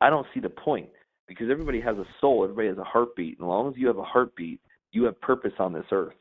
I 0.00 0.10
don't 0.10 0.26
see 0.34 0.40
the 0.40 0.50
point 0.50 0.88
because 1.28 1.48
everybody 1.50 1.80
has 1.80 1.96
a 1.96 2.06
soul, 2.20 2.42
everybody 2.44 2.68
has 2.68 2.78
a 2.78 2.84
heartbeat. 2.84 3.38
And 3.38 3.46
as 3.46 3.48
long 3.48 3.68
as 3.68 3.74
you 3.76 3.86
have 3.86 3.98
a 3.98 4.04
heartbeat, 4.04 4.60
you 4.92 5.04
have 5.04 5.20
purpose 5.20 5.52
on 5.58 5.72
this 5.72 5.86
earth. 5.92 6.16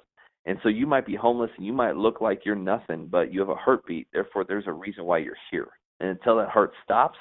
And 0.46 0.58
so 0.64 0.70
you 0.70 0.88
might 0.88 1.06
be 1.06 1.16
homeless 1.16 1.52
and 1.58 1.66
you 1.66 1.74
might 1.74 1.96
look 1.96 2.22
like 2.22 2.42
you're 2.46 2.56
nothing, 2.56 3.08
but 3.08 3.34
you 3.34 3.40
have 3.40 3.50
a 3.50 3.56
heartbeat. 3.56 4.08
Therefore, 4.14 4.46
there's 4.48 4.68
a 4.68 4.74
reason 4.74 5.06
why 5.06 5.20
you're 5.20 5.36
here. 5.52 5.68
And 6.00 6.10
until 6.10 6.38
that 6.38 6.50
heart 6.50 6.72
stops, 6.84 7.18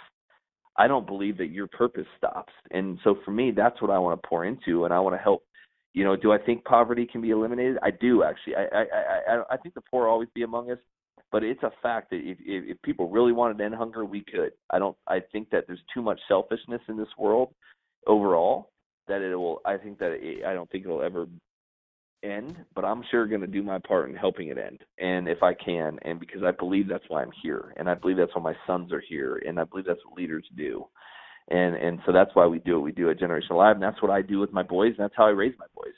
I 0.76 0.86
don't 0.86 1.06
believe 1.06 1.36
that 1.38 1.50
your 1.50 1.66
purpose 1.66 2.06
stops. 2.16 2.52
And 2.70 2.98
so 3.02 3.16
for 3.24 3.32
me, 3.32 3.50
that's 3.50 3.82
what 3.82 3.90
I 3.90 3.98
want 3.98 4.22
to 4.22 4.28
pour 4.28 4.44
into, 4.44 4.84
and 4.84 4.94
I 4.94 5.00
want 5.00 5.16
to 5.16 5.22
help. 5.22 5.44
You 5.92 6.04
know, 6.04 6.14
do 6.14 6.32
I 6.32 6.38
think 6.38 6.64
poverty 6.64 7.06
can 7.10 7.20
be 7.20 7.30
eliminated? 7.30 7.78
I 7.82 7.90
do 7.90 8.22
actually. 8.22 8.54
I 8.54 8.62
I 8.62 8.84
I, 9.28 9.42
I 9.50 9.56
think 9.56 9.74
the 9.74 9.80
poor 9.90 10.06
always 10.06 10.28
be 10.34 10.42
among 10.42 10.70
us, 10.70 10.78
but 11.32 11.44
it's 11.44 11.62
a 11.62 11.72
fact 11.82 12.10
that 12.10 12.20
if, 12.22 12.38
if 12.40 12.76
if 12.76 12.82
people 12.82 13.08
really 13.10 13.32
wanted 13.32 13.58
to 13.58 13.64
end 13.64 13.74
hunger, 13.74 14.04
we 14.04 14.22
could. 14.24 14.52
I 14.70 14.78
don't. 14.78 14.96
I 15.06 15.20
think 15.32 15.50
that 15.50 15.64
there's 15.66 15.82
too 15.92 16.02
much 16.02 16.20
selfishness 16.28 16.82
in 16.88 16.96
this 16.96 17.08
world 17.18 17.54
overall 18.06 18.70
that 19.08 19.22
it 19.22 19.36
will. 19.36 19.60
I 19.64 19.76
think 19.76 19.98
that 19.98 20.12
it, 20.12 20.44
I 20.44 20.54
don't 20.54 20.70
think 20.70 20.84
it'll 20.84 21.02
ever 21.02 21.26
end, 22.24 22.56
but 22.74 22.84
I'm 22.84 23.02
sure 23.10 23.26
going 23.26 23.42
to 23.42 23.46
do 23.46 23.62
my 23.62 23.78
part 23.78 24.10
in 24.10 24.16
helping 24.16 24.48
it 24.48 24.58
end. 24.58 24.80
And 24.98 25.28
if 25.28 25.42
I 25.42 25.54
can, 25.54 25.98
and 26.02 26.18
because 26.20 26.42
I 26.42 26.50
believe 26.52 26.88
that's 26.88 27.04
why 27.08 27.22
I'm 27.22 27.32
here, 27.42 27.74
and 27.76 27.88
I 27.88 27.94
believe 27.94 28.16
that's 28.16 28.34
why 28.34 28.42
my 28.42 28.56
sons 28.66 28.92
are 28.92 29.02
here, 29.08 29.42
and 29.46 29.60
I 29.60 29.64
believe 29.64 29.86
that's 29.86 30.00
what 30.06 30.18
leaders 30.18 30.46
do. 30.56 30.86
And 31.50 31.76
and 31.76 32.00
so 32.06 32.12
that's 32.12 32.34
why 32.34 32.46
we 32.46 32.58
do 32.60 32.78
it. 32.78 32.80
We 32.82 32.92
do 32.92 33.10
a 33.10 33.14
Generation 33.14 33.52
Alive, 33.52 33.76
and 33.76 33.82
that's 33.82 34.02
what 34.02 34.10
I 34.10 34.22
do 34.22 34.38
with 34.40 34.52
my 34.52 34.62
boys, 34.62 34.94
and 34.98 35.04
that's 35.04 35.14
how 35.16 35.26
I 35.26 35.30
raise 35.30 35.54
my 35.58 35.66
boys. 35.74 35.94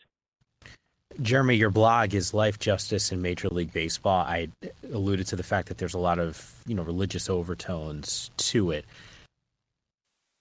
Jeremy, 1.21 1.57
your 1.57 1.71
blog 1.71 2.15
is 2.15 2.33
Life 2.33 2.59
Justice 2.59 3.13
in 3.13 3.21
Major 3.21 3.49
League 3.49 3.73
Baseball. 3.73 4.25
I 4.25 4.49
alluded 4.93 5.27
to 5.29 5.37
the 5.37 5.43
fact 5.43 5.69
that 5.69 5.79
there's 5.79 5.95
a 5.95 5.99
lot 5.99 6.19
of 6.19 6.55
you 6.67 6.75
know 6.75 6.83
religious 6.83 7.29
overtones 7.29 8.31
to 8.39 8.71
it. 8.71 8.85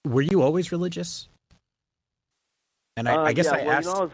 Were 0.06 0.22
you 0.22 0.42
always 0.42 0.72
religious? 0.72 1.28
And 2.96 3.08
I, 3.08 3.16
Uh, 3.16 3.22
I 3.24 3.32
guess 3.32 3.46
yeah, 3.46 3.58
I 3.58 3.64
well, 3.64 3.70
asked. 3.70 3.86
You 3.86 3.92
know, 3.92 3.98
I 3.98 4.02
was, 4.04 4.12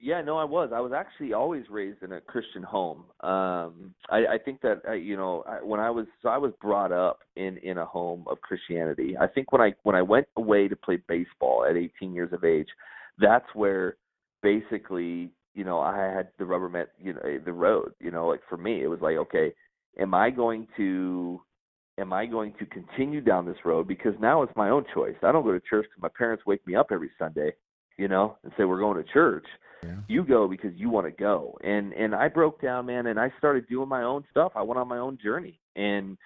yeah, 0.00 0.20
no, 0.20 0.36
I 0.36 0.44
was. 0.44 0.70
I 0.72 0.80
was 0.80 0.92
actually 0.92 1.32
always 1.32 1.64
raised 1.70 2.02
in 2.02 2.12
a 2.12 2.20
Christian 2.20 2.62
home. 2.62 3.04
Um, 3.20 3.94
I, 4.10 4.26
I 4.34 4.38
think 4.44 4.60
that 4.60 4.82
you 5.00 5.16
know 5.16 5.44
I, 5.48 5.62
when 5.62 5.80
I 5.80 5.90
was 5.90 6.06
so 6.22 6.28
I 6.28 6.36
was 6.38 6.52
brought 6.60 6.92
up 6.92 7.20
in 7.36 7.56
in 7.58 7.78
a 7.78 7.86
home 7.86 8.24
of 8.26 8.40
Christianity. 8.42 9.16
I 9.18 9.26
think 9.26 9.50
when 9.50 9.62
I 9.62 9.74
when 9.82 9.96
I 9.96 10.02
went 10.02 10.26
away 10.36 10.68
to 10.68 10.76
play 10.76 10.96
baseball 11.08 11.64
at 11.68 11.76
18 11.76 12.12
years 12.12 12.32
of 12.32 12.44
age, 12.44 12.68
that's 13.18 13.46
where 13.54 13.96
basically 14.42 15.30
you 15.54 15.64
know 15.64 15.80
I 15.80 15.96
had 15.96 16.28
the 16.38 16.44
rubber 16.44 16.68
met 16.68 16.88
you 17.00 17.14
know 17.14 17.20
the 17.44 17.52
road. 17.52 17.92
You 18.00 18.10
know, 18.10 18.28
like 18.28 18.40
for 18.48 18.56
me, 18.56 18.82
it 18.82 18.88
was 18.88 19.00
like 19.00 19.16
okay, 19.16 19.52
am 19.98 20.14
I 20.14 20.30
going 20.30 20.66
to 20.76 21.40
am 21.98 22.12
I 22.12 22.26
going 22.26 22.54
to 22.58 22.66
continue 22.66 23.20
down 23.20 23.46
this 23.46 23.64
road 23.64 23.86
because 23.86 24.14
now 24.20 24.42
it's 24.42 24.54
my 24.56 24.70
own 24.70 24.84
choice. 24.92 25.14
I 25.22 25.32
don't 25.32 25.44
go 25.44 25.52
to 25.52 25.60
church 25.60 25.86
because 25.88 26.02
my 26.02 26.08
parents 26.16 26.44
wake 26.46 26.66
me 26.66 26.74
up 26.74 26.88
every 26.90 27.10
Sunday, 27.18 27.52
you 27.96 28.08
know, 28.08 28.36
and 28.42 28.52
say 28.56 28.64
we're 28.64 28.80
going 28.80 29.02
to 29.02 29.12
church. 29.12 29.46
Yeah. 29.82 29.96
You 30.08 30.24
go 30.24 30.48
because 30.48 30.72
you 30.76 30.88
want 30.90 31.06
to 31.06 31.10
go. 31.10 31.56
And 31.62 31.92
and 31.92 32.14
I 32.14 32.28
broke 32.28 32.60
down, 32.60 32.86
man, 32.86 33.06
and 33.06 33.18
I 33.18 33.32
started 33.38 33.68
doing 33.68 33.88
my 33.88 34.02
own 34.02 34.24
stuff. 34.30 34.52
I 34.54 34.62
went 34.62 34.78
on 34.78 34.88
my 34.88 34.98
own 34.98 35.18
journey. 35.22 35.60
And 35.76 36.16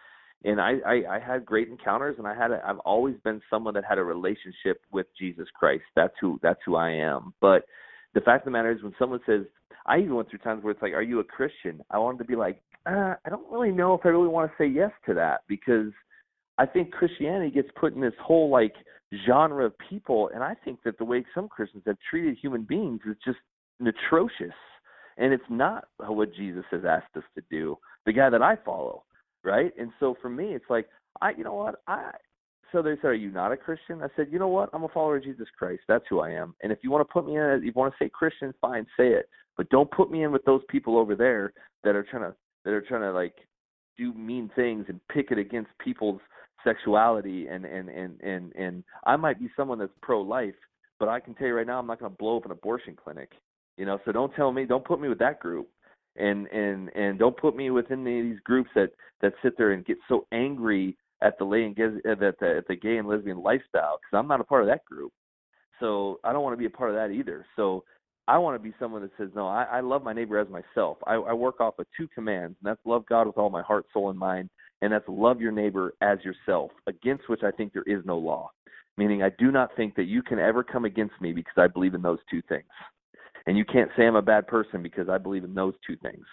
and 0.44 0.60
I, 0.60 0.74
I, 0.86 1.16
I 1.16 1.18
had 1.18 1.44
great 1.44 1.68
encounters 1.68 2.14
and 2.18 2.26
I 2.26 2.34
had 2.34 2.52
a, 2.52 2.62
I've 2.64 2.78
always 2.80 3.16
been 3.24 3.40
someone 3.50 3.74
that 3.74 3.84
had 3.84 3.98
a 3.98 4.04
relationship 4.04 4.80
with 4.92 5.06
Jesus 5.18 5.48
Christ. 5.58 5.82
That's 5.96 6.14
who 6.20 6.38
that's 6.42 6.60
who 6.64 6.76
I 6.76 6.90
am. 6.90 7.34
But 7.40 7.64
the 8.14 8.20
fact 8.20 8.42
of 8.42 8.44
the 8.46 8.50
matter 8.50 8.72
is 8.72 8.82
when 8.82 8.94
someone 8.98 9.20
says 9.26 9.42
I 9.86 9.98
even 9.98 10.14
went 10.14 10.28
through 10.28 10.40
times 10.40 10.62
where 10.62 10.72
it's 10.72 10.82
like, 10.82 10.92
Are 10.92 11.02
you 11.02 11.20
a 11.20 11.24
Christian? 11.24 11.80
I 11.90 11.98
wanted 11.98 12.18
to 12.18 12.24
be 12.24 12.36
like, 12.36 12.60
uh, 12.86 13.14
I 13.24 13.28
don't 13.28 13.50
really 13.50 13.72
know 13.72 13.94
if 13.94 14.00
I 14.04 14.08
really 14.08 14.28
want 14.28 14.50
to 14.50 14.62
say 14.62 14.66
yes 14.66 14.90
to 15.06 15.14
that 15.14 15.40
because 15.48 15.92
I 16.58 16.66
think 16.66 16.90
Christianity 16.90 17.50
gets 17.50 17.68
put 17.78 17.94
in 17.94 18.00
this 18.00 18.14
whole 18.20 18.50
like 18.50 18.74
genre 19.26 19.64
of 19.64 19.72
people, 19.88 20.30
and 20.34 20.42
I 20.42 20.54
think 20.64 20.80
that 20.84 20.98
the 20.98 21.04
way 21.04 21.24
some 21.34 21.48
Christians 21.48 21.84
have 21.86 21.96
treated 22.10 22.36
human 22.40 22.62
beings 22.62 23.00
is 23.08 23.16
just 23.24 23.38
atrocious, 23.80 24.54
and 25.16 25.32
it's 25.32 25.42
not 25.48 25.88
what 25.98 26.34
Jesus 26.34 26.64
has 26.70 26.82
asked 26.86 27.16
us 27.16 27.24
to 27.34 27.42
do. 27.50 27.78
The 28.06 28.12
guy 28.12 28.28
that 28.30 28.42
I 28.42 28.56
follow, 28.64 29.04
right? 29.44 29.72
And 29.78 29.90
so 30.00 30.16
for 30.20 30.28
me, 30.28 30.54
it's 30.54 30.68
like 30.68 30.88
I, 31.20 31.30
you 31.36 31.44
know 31.44 31.54
what, 31.54 31.76
I. 31.86 32.10
So 32.72 32.82
they 32.82 32.96
said, 32.96 33.06
"Are 33.06 33.14
you 33.14 33.30
not 33.30 33.52
a 33.52 33.56
Christian?" 33.56 34.02
I 34.02 34.08
said, 34.16 34.28
"You 34.30 34.38
know 34.38 34.48
what? 34.48 34.70
I'm 34.72 34.84
a 34.84 34.88
follower 34.88 35.16
of 35.16 35.24
Jesus 35.24 35.48
Christ. 35.58 35.82
That's 35.88 36.04
who 36.08 36.20
I 36.20 36.30
am. 36.30 36.54
And 36.62 36.70
if 36.72 36.78
you 36.82 36.90
want 36.90 37.06
to 37.06 37.12
put 37.12 37.26
me 37.26 37.36
in, 37.36 37.42
if 37.42 37.64
you 37.64 37.72
want 37.74 37.94
to 37.94 38.04
say 38.04 38.08
Christian, 38.08 38.54
fine, 38.60 38.86
say 38.96 39.08
it. 39.08 39.28
But 39.56 39.68
don't 39.70 39.90
put 39.90 40.10
me 40.10 40.22
in 40.22 40.32
with 40.32 40.44
those 40.44 40.62
people 40.68 40.96
over 40.96 41.14
there 41.14 41.52
that 41.84 41.96
are 41.96 42.04
trying 42.04 42.22
to 42.22 42.34
that 42.64 42.72
are 42.72 42.82
trying 42.82 43.02
to 43.02 43.12
like 43.12 43.34
do 43.96 44.12
mean 44.14 44.50
things 44.54 44.86
and 44.88 45.00
pick 45.12 45.30
it 45.30 45.38
against 45.38 45.70
people's 45.78 46.20
sexuality 46.64 47.48
and 47.48 47.64
and 47.64 47.88
and 47.88 48.20
and 48.20 48.52
and 48.54 48.84
I 49.06 49.16
might 49.16 49.40
be 49.40 49.50
someone 49.56 49.78
that's 49.78 49.92
pro 50.00 50.20
life, 50.20 50.54
but 50.98 51.08
I 51.08 51.20
can 51.20 51.34
tell 51.34 51.48
you 51.48 51.54
right 51.54 51.66
now 51.66 51.78
I'm 51.78 51.86
not 51.86 52.00
going 52.00 52.12
to 52.12 52.18
blow 52.18 52.36
up 52.36 52.44
an 52.44 52.52
abortion 52.52 52.96
clinic. 52.96 53.32
You 53.76 53.86
know, 53.86 53.98
so 54.04 54.12
don't 54.12 54.34
tell 54.34 54.52
me, 54.52 54.64
don't 54.64 54.84
put 54.84 55.00
me 55.00 55.08
with 55.08 55.18
that 55.20 55.40
group. 55.40 55.68
And 56.16 56.46
and 56.48 56.90
and 56.96 57.18
don't 57.18 57.36
put 57.36 57.56
me 57.56 57.70
within 57.70 58.04
these 58.04 58.38
groups 58.44 58.70
that 58.74 58.90
that 59.20 59.34
sit 59.42 59.56
there 59.56 59.72
and 59.72 59.84
get 59.84 59.98
so 60.08 60.26
angry 60.32 60.96
at 61.22 61.38
the 61.38 61.44
lay 61.44 61.64
and 61.64 61.78
at 61.78 62.20
the 62.38 62.56
at 62.56 62.68
the 62.68 62.76
gay 62.76 62.96
and 62.96 63.08
lesbian 63.08 63.42
lifestyle 63.42 63.98
because 63.98 64.18
I'm 64.18 64.28
not 64.28 64.40
a 64.40 64.44
part 64.44 64.62
of 64.62 64.68
that 64.68 64.84
group. 64.84 65.12
So 65.80 66.20
I 66.24 66.32
don't 66.32 66.42
want 66.42 66.54
to 66.54 66.58
be 66.58 66.66
a 66.66 66.70
part 66.70 66.90
of 66.90 66.96
that 66.96 67.12
either. 67.14 67.44
So 67.56 67.84
I 68.26 68.36
want 68.36 68.56
to 68.56 68.62
be 68.62 68.74
someone 68.78 69.02
that 69.02 69.10
says, 69.16 69.30
no, 69.34 69.46
I, 69.46 69.62
I 69.64 69.80
love 69.80 70.02
my 70.02 70.12
neighbor 70.12 70.38
as 70.38 70.48
myself. 70.48 70.98
I, 71.06 71.14
I 71.14 71.32
work 71.32 71.60
off 71.60 71.78
of 71.78 71.86
two 71.96 72.08
commands, 72.08 72.56
and 72.60 72.68
that's 72.68 72.84
love 72.84 73.06
God 73.06 73.26
with 73.26 73.38
all 73.38 73.48
my 73.48 73.62
heart, 73.62 73.86
soul, 73.92 74.10
and 74.10 74.18
mind, 74.18 74.50
and 74.82 74.92
that's 74.92 75.08
love 75.08 75.40
your 75.40 75.52
neighbor 75.52 75.94
as 76.02 76.18
yourself, 76.24 76.70
against 76.86 77.28
which 77.28 77.42
I 77.42 77.50
think 77.50 77.72
there 77.72 77.84
is 77.86 78.04
no 78.04 78.18
law. 78.18 78.50
Meaning, 78.98 79.22
I 79.22 79.30
do 79.38 79.50
not 79.50 79.74
think 79.76 79.94
that 79.94 80.04
you 80.04 80.22
can 80.22 80.38
ever 80.38 80.62
come 80.62 80.84
against 80.84 81.14
me 81.20 81.32
because 81.32 81.54
I 81.56 81.68
believe 81.68 81.94
in 81.94 82.02
those 82.02 82.18
two 82.30 82.42
things. 82.48 82.66
And 83.46 83.56
you 83.56 83.64
can't 83.64 83.90
say 83.96 84.06
I'm 84.06 84.16
a 84.16 84.22
bad 84.22 84.46
person 84.46 84.82
because 84.82 85.08
I 85.08 85.16
believe 85.16 85.44
in 85.44 85.54
those 85.54 85.74
two 85.86 85.96
things. 85.96 86.26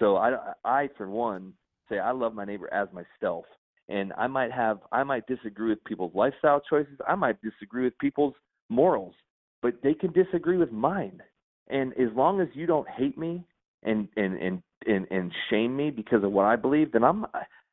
So 0.00 0.16
I, 0.16 0.52
I 0.64 0.88
for 0.96 1.08
one, 1.08 1.52
say 1.88 2.00
I 2.00 2.10
love 2.10 2.34
my 2.34 2.44
neighbor 2.44 2.72
as 2.72 2.88
myself. 2.92 3.44
And 3.92 4.12
I 4.16 4.26
might 4.26 4.50
have, 4.52 4.78
I 4.90 5.04
might 5.04 5.26
disagree 5.26 5.68
with 5.68 5.84
people's 5.84 6.14
lifestyle 6.14 6.60
choices. 6.68 6.94
I 7.06 7.14
might 7.14 7.36
disagree 7.42 7.84
with 7.84 7.98
people's 7.98 8.34
morals 8.68 9.14
but 9.62 9.74
they 9.82 9.94
can 9.94 10.12
disagree 10.12 10.58
with 10.58 10.72
mine. 10.72 11.22
And 11.68 11.92
as 11.92 12.08
long 12.14 12.40
as 12.40 12.48
you 12.52 12.66
don't 12.66 12.88
hate 12.88 13.16
me 13.16 13.46
and 13.84 14.08
and 14.16 14.34
and 14.34 14.62
and, 14.86 15.06
and 15.10 15.32
shame 15.48 15.74
me 15.74 15.90
because 15.90 16.24
of 16.24 16.32
what 16.32 16.44
I 16.44 16.56
believe, 16.56 16.92
then 16.92 17.04
I'm 17.04 17.24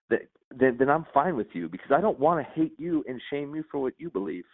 then 0.09 0.77
then 0.77 0.89
I'm 0.89 1.05
fine 1.13 1.35
with 1.35 1.47
you 1.53 1.67
because 1.67 1.91
I 1.91 1.99
don't 1.99 2.19
want 2.19 2.45
to 2.45 2.53
hate 2.53 2.73
you 2.77 3.03
and 3.07 3.19
shame 3.29 3.55
you 3.55 3.63
for 3.69 3.81
what 3.81 3.93
you 3.97 4.09
believe. 4.09 4.45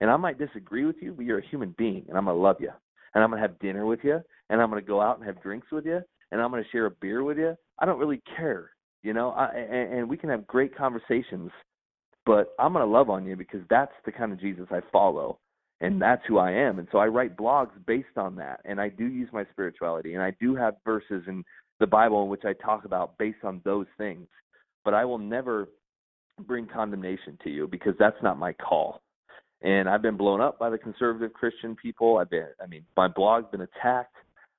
And 0.00 0.10
I 0.10 0.16
might 0.16 0.38
disagree 0.38 0.84
with 0.84 0.96
you, 1.00 1.12
but 1.12 1.24
you're 1.24 1.38
a 1.38 1.46
human 1.46 1.74
being, 1.76 2.04
and 2.08 2.16
I'm 2.16 2.24
gonna 2.24 2.38
love 2.38 2.56
you, 2.60 2.70
and 3.14 3.22
I'm 3.22 3.30
gonna 3.30 3.42
have 3.42 3.58
dinner 3.58 3.84
with 3.84 4.00
you, 4.02 4.20
and 4.48 4.60
I'm 4.60 4.70
gonna 4.70 4.80
go 4.80 5.00
out 5.00 5.18
and 5.18 5.26
have 5.26 5.42
drinks 5.42 5.70
with 5.70 5.84
you, 5.84 6.00
and 6.32 6.40
I'm 6.40 6.50
gonna 6.50 6.62
share 6.72 6.86
a 6.86 6.90
beer 6.90 7.22
with 7.22 7.36
you. 7.36 7.56
I 7.78 7.86
don't 7.86 7.98
really 7.98 8.22
care, 8.36 8.70
you 9.02 9.12
know. 9.12 9.30
I, 9.30 9.46
and, 9.54 9.92
and 9.94 10.08
we 10.08 10.16
can 10.16 10.30
have 10.30 10.46
great 10.46 10.76
conversations, 10.76 11.50
but 12.26 12.54
I'm 12.58 12.72
gonna 12.72 12.86
love 12.86 13.10
on 13.10 13.26
you 13.26 13.36
because 13.36 13.60
that's 13.70 13.92
the 14.04 14.12
kind 14.12 14.32
of 14.32 14.40
Jesus 14.40 14.66
I 14.70 14.80
follow 14.92 15.38
and 15.80 16.00
that's 16.00 16.22
who 16.26 16.38
I 16.38 16.50
am. 16.50 16.78
And 16.78 16.88
so 16.90 16.98
I 16.98 17.06
write 17.06 17.36
blogs 17.36 17.70
based 17.86 18.16
on 18.16 18.34
that, 18.36 18.60
and 18.64 18.80
I 18.80 18.88
do 18.88 19.06
use 19.06 19.28
my 19.32 19.44
spirituality, 19.52 20.14
and 20.14 20.22
I 20.22 20.32
do 20.40 20.56
have 20.56 20.74
verses 20.84 21.22
in 21.26 21.44
the 21.80 21.86
Bible 21.86 22.22
in 22.22 22.28
which 22.28 22.44
I 22.44 22.52
talk 22.54 22.84
about 22.84 23.16
based 23.18 23.44
on 23.44 23.60
those 23.64 23.86
things. 23.96 24.26
But 24.84 24.94
I 24.94 25.04
will 25.04 25.18
never 25.18 25.68
bring 26.46 26.66
condemnation 26.66 27.38
to 27.44 27.50
you 27.50 27.68
because 27.68 27.94
that's 27.98 28.16
not 28.22 28.38
my 28.38 28.52
call. 28.52 29.02
And 29.62 29.88
I've 29.88 30.02
been 30.02 30.16
blown 30.16 30.40
up 30.40 30.58
by 30.58 30.70
the 30.70 30.78
conservative 30.78 31.32
Christian 31.32 31.76
people. 31.76 32.18
I've 32.18 32.30
been, 32.30 32.46
I 32.62 32.66
mean, 32.66 32.84
my 32.96 33.08
blog's 33.08 33.50
been 33.50 33.62
attacked 33.62 34.14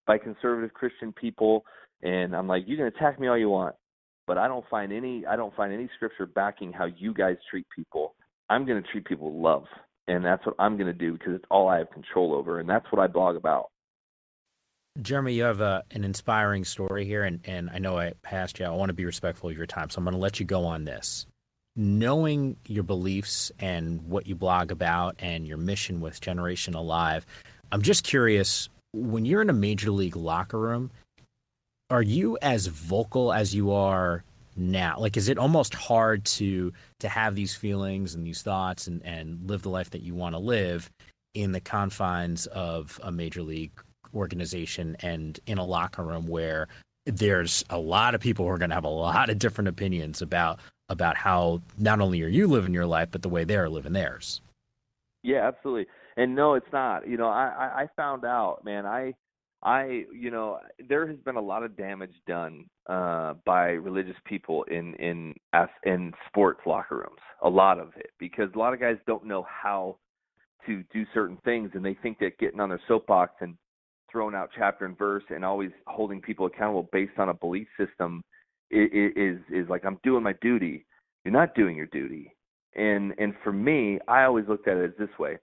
by 0.06 0.18
conservative 0.18 0.74
Christian 0.74 1.14
people, 1.14 1.64
and 2.02 2.36
I'm 2.36 2.48
like, 2.48 2.64
you 2.68 2.78
can 2.78 2.88
attack 2.88 3.20
me 3.20 3.28
all 3.28 3.38
you 3.38 3.50
want, 3.50 3.76
but 4.30 4.38
I 4.38 4.48
don't 4.48 4.66
find 4.70 4.94
any, 4.94 5.26
I 5.26 5.36
don't 5.36 5.56
find 5.56 5.74
any 5.74 5.90
scripture 5.98 6.26
backing 6.26 6.72
how 6.72 6.86
you 6.86 7.14
guys 7.14 7.36
treat 7.50 7.66
people. 7.76 8.16
I'm 8.50 8.66
going 8.66 8.82
to 8.82 8.90
treat 8.90 9.06
people 9.06 9.32
with 9.32 9.44
love 9.44 9.66
and 10.10 10.26
that's 10.26 10.46
what 10.46 10.56
I'm 10.60 10.76
going 10.76 10.88
to 10.88 10.94
do 10.94 11.14
because 11.14 11.36
it's 11.36 11.46
all 11.52 11.70
I 11.70 11.78
have 11.78 11.92
control 11.92 12.34
over, 12.34 12.60
and 12.60 12.68
that's 12.68 12.86
what 12.92 13.00
I 13.00 13.08
blog 13.08 13.36
about. 13.36 13.70
Jeremy, 15.02 15.34
you 15.34 15.44
have 15.44 15.62
a, 15.62 15.84
an 15.92 16.04
inspiring 16.04 16.66
story 16.66 17.06
here, 17.06 17.24
and, 17.24 17.40
and 17.46 17.70
I 17.72 17.78
know 17.78 17.98
I 17.98 18.14
passed 18.24 18.60
you. 18.60 18.66
I 18.66 18.70
want 18.70 18.90
to 18.90 18.94
be 18.94 19.06
respectful 19.06 19.50
of 19.50 19.56
your 19.56 19.68
time, 19.68 19.90
so 19.90 20.00
I'm 20.00 20.04
going 20.04 20.16
to 20.16 20.20
let 20.20 20.40
you 20.40 20.46
go 20.46 20.66
on 20.66 20.84
this. 20.84 21.28
Knowing 21.76 22.58
your 22.66 22.84
beliefs 22.84 23.52
and 23.60 24.02
what 24.02 24.28
you 24.28 24.36
blog 24.36 24.72
about 24.72 25.16
and 25.20 25.48
your 25.48 25.58
mission 25.58 26.02
with 26.02 26.20
Generation 26.20 26.74
Alive, 26.74 27.26
I'm 27.72 27.84
just 27.84 28.04
curious 28.04 28.68
when 28.92 29.26
you're 29.26 29.44
in 29.44 29.50
a 29.50 29.54
major 29.54 29.92
league 29.92 30.16
locker 30.16 30.60
room, 30.60 30.92
are 31.90 32.02
you 32.02 32.38
as 32.42 32.68
vocal 32.68 33.34
as 33.34 33.54
you 33.54 33.72
are 33.72 34.24
now? 34.56 34.98
Like, 35.00 35.18
is 35.18 35.30
it 35.30 35.38
almost 35.38 35.74
hard 35.74 36.26
to 36.26 36.72
to 37.00 37.10
have 37.10 37.36
these 37.36 37.56
feelings 37.56 38.16
and 38.16 38.26
these 38.26 38.42
thoughts 38.42 38.88
and 38.88 39.04
and 39.04 39.48
live 39.50 39.64
the 39.64 39.70
life 39.70 39.90
that 39.92 40.02
you 40.02 40.14
want 40.14 40.36
to 40.36 40.40
live 40.40 40.90
in 41.34 41.52
the 41.52 41.62
confines 41.62 42.48
of 42.48 43.00
a 43.04 43.12
major 43.12 43.42
league 43.42 43.72
organization 44.14 44.98
and 45.02 45.40
in 45.46 45.58
a 45.58 45.66
locker 45.66 46.04
room 46.04 46.28
where 46.28 46.68
there's 47.06 47.64
a 47.70 47.78
lot 47.78 48.16
of 48.16 48.22
people 48.22 48.46
who 48.46 48.52
are 48.52 48.58
going 48.58 48.70
to 48.70 48.76
have 48.76 48.84
a 48.84 48.90
lot 48.90 49.30
of 49.30 49.40
different 49.40 49.68
opinions 49.68 50.22
about 50.22 50.60
about 50.90 51.16
how 51.16 51.62
not 51.78 52.02
only 52.02 52.22
are 52.24 52.28
you 52.28 52.48
living 52.48 52.74
your 52.74 52.86
life 52.86 53.10
but 53.12 53.22
the 53.22 53.30
way 53.30 53.44
they're 53.44 53.70
living 53.70 53.94
theirs. 53.94 54.42
Yeah, 55.24 55.48
absolutely. 55.48 55.88
And 56.18 56.36
no, 56.36 56.54
it's 56.56 56.72
not. 56.72 57.08
You 57.08 57.18
know, 57.18 57.28
I 57.28 57.84
I, 57.84 57.88
found 57.96 58.26
out, 58.26 58.64
man. 58.64 58.86
I 58.86 59.14
I, 59.62 60.06
you 60.14 60.32
know, 60.32 60.60
there 60.88 61.06
has 61.08 61.18
been 61.18 61.36
a 61.36 61.42
lot 61.42 61.64
of 61.64 61.76
damage 61.76 62.14
done 62.26 62.66
uh, 62.88 63.34
by 63.46 63.72
religious 63.72 64.16
people 64.26 64.64
in 64.64 64.94
in 64.96 65.34
in 65.86 66.14
sports 66.28 66.62
locker 66.66 66.98
rooms. 66.98 67.22
A 67.44 67.50
lot 67.50 67.78
of 67.80 67.90
it 67.98 68.12
because 68.20 68.50
a 68.56 68.58
lot 68.58 68.74
of 68.74 68.80
guys 68.80 68.96
don't 69.06 69.26
know 69.26 69.46
how 69.50 69.98
to 70.66 70.84
do 70.94 71.06
certain 71.14 71.38
things, 71.44 71.72
and 71.74 71.84
they 71.84 71.98
think 72.02 72.20
that 72.20 72.38
getting 72.38 72.62
on 72.62 72.70
their 72.70 72.82
soapbox 72.88 73.34
and 73.42 73.56
throwing 74.10 74.34
out 74.34 74.50
chapter 74.58 74.86
and 74.86 74.98
verse 74.98 75.24
and 75.30 75.44
always 75.44 75.72
holding 75.88 76.22
people 76.22 76.46
accountable 76.46 76.90
based 76.94 77.18
on 77.18 77.30
a 77.30 77.34
belief 77.34 77.68
system 77.78 78.24
is 78.72 78.90
is, 79.16 79.40
is 79.52 79.70
like 79.70 79.84
I'm 79.84 80.00
doing 80.04 80.24
my 80.24 80.34
duty. 80.42 80.86
You're 81.26 81.34
not 81.34 81.54
doing 81.54 81.76
your 81.76 81.88
duty. 81.88 82.34
And 82.76 83.14
and 83.18 83.34
for 83.44 83.52
me, 83.52 84.00
I 84.08 84.24
always 84.24 84.48
looked 84.48 84.70
at 84.70 84.78
it 84.78 84.86
as 84.86 84.98
this 84.98 85.20
way. 85.20 85.38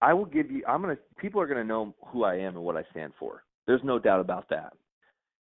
I 0.00 0.14
will 0.14 0.24
give 0.24 0.50
you. 0.50 0.64
I'm 0.66 0.80
gonna. 0.80 0.96
People 1.18 1.42
are 1.42 1.46
gonna 1.46 1.62
know 1.62 1.94
who 2.06 2.24
I 2.24 2.36
am 2.36 2.56
and 2.56 2.64
what 2.64 2.78
I 2.78 2.84
stand 2.90 3.12
for. 3.18 3.42
There's 3.70 3.84
no 3.84 4.00
doubt 4.00 4.18
about 4.18 4.48
that. 4.48 4.72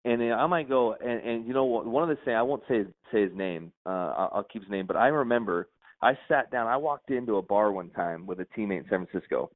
And 0.05 0.21
I 0.31 0.45
might 0.45 0.69
go 0.69 0.93
and, 0.93 1.27
and 1.27 1.47
you 1.47 1.55
know 1.55 1.65
what? 1.65 1.87
one 1.87 2.03
of 2.03 2.09
the 2.09 2.23
things 2.23 2.35
I 2.37 2.43
won't 2.43 2.61
say 2.67 2.83
say 3.11 3.23
his 3.23 3.35
name. 3.35 3.71
Uh, 3.83 4.13
I'll, 4.15 4.31
I'll 4.35 4.43
keep 4.43 4.61
his 4.61 4.69
name, 4.69 4.85
but 4.85 4.95
I 4.95 5.07
remember 5.07 5.69
I 6.03 6.15
sat 6.27 6.51
down. 6.51 6.67
I 6.67 6.77
walked 6.77 7.09
into 7.09 7.37
a 7.37 7.41
bar 7.41 7.71
one 7.71 7.89
time 7.89 8.27
with 8.27 8.39
a 8.39 8.45
teammate 8.55 8.81
in 8.81 8.85
San 8.91 9.07
Francisco, 9.07 9.49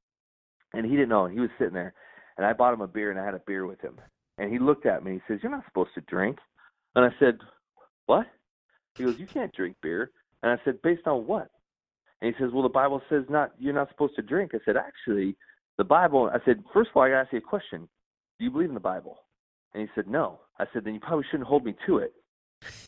and 0.74 0.84
he 0.84 0.94
didn't 0.94 1.10
know. 1.10 1.28
He 1.28 1.40
was 1.40 1.52
sitting 1.60 1.76
there, 1.76 1.94
and 2.38 2.46
I 2.46 2.54
bought 2.54 2.74
him 2.74 2.82
a 2.82 2.88
beer, 2.88 3.12
and 3.12 3.20
I 3.20 3.26
had 3.26 3.36
a 3.36 3.42
beer 3.46 3.68
with 3.68 3.80
him. 3.82 4.02
And 4.40 4.52
he 4.52 4.58
looked 4.58 4.88
at 4.88 5.04
me. 5.04 5.14
He 5.14 5.22
says, 5.28 5.42
"You're 5.44 5.52
not 5.52 5.66
supposed 5.66 5.94
to 5.94 6.02
drink." 6.02 6.40
And 6.96 7.06
I 7.06 7.10
said, 7.20 7.38
"What?" 8.08 8.26
He 8.96 9.04
goes, 9.04 9.20
"You 9.20 9.28
can't 9.28 9.54
drink 9.54 9.76
beer." 9.84 10.10
And 10.42 10.52
I 10.52 10.64
said, 10.66 10.82
"Based 10.82 11.06
on 11.06 11.28
what?" 11.28 11.52
And 12.24 12.34
he 12.34 12.44
says, 12.44 12.52
"Well, 12.52 12.64
the 12.64 12.70
Bible 12.70 13.00
says 13.10 13.26
not. 13.30 13.52
You're 13.60 13.76
not 13.76 13.90
supposed 13.90 14.16
to 14.16 14.24
drink." 14.24 14.56
I 14.56 14.60
said, 14.66 14.76
"Actually, 14.76 15.36
the 15.78 15.84
Bible." 15.84 16.32
I 16.34 16.44
said, 16.46 16.64
first 16.74 16.90
of 16.90 16.98
all, 16.98 17.04
I 17.04 17.10
got 17.10 17.16
to 17.16 17.22
ask 17.22 17.32
you 17.32 17.38
a 17.38 17.42
question 17.42 17.88
do 18.38 18.46
you 18.46 18.52
believe 18.52 18.70
in 18.70 18.74
the 18.74 18.80
Bible? 18.80 19.20
And 19.74 19.82
he 19.82 19.90
said, 19.96 20.08
no. 20.08 20.40
I 20.60 20.66
said, 20.74 20.86
then 20.86 20.94
you 20.94 21.00
probably 21.00 21.26
shouldn't 21.30 21.48
hold 21.48 21.66
me 21.66 21.76
to 21.86 21.98
it 21.98 22.14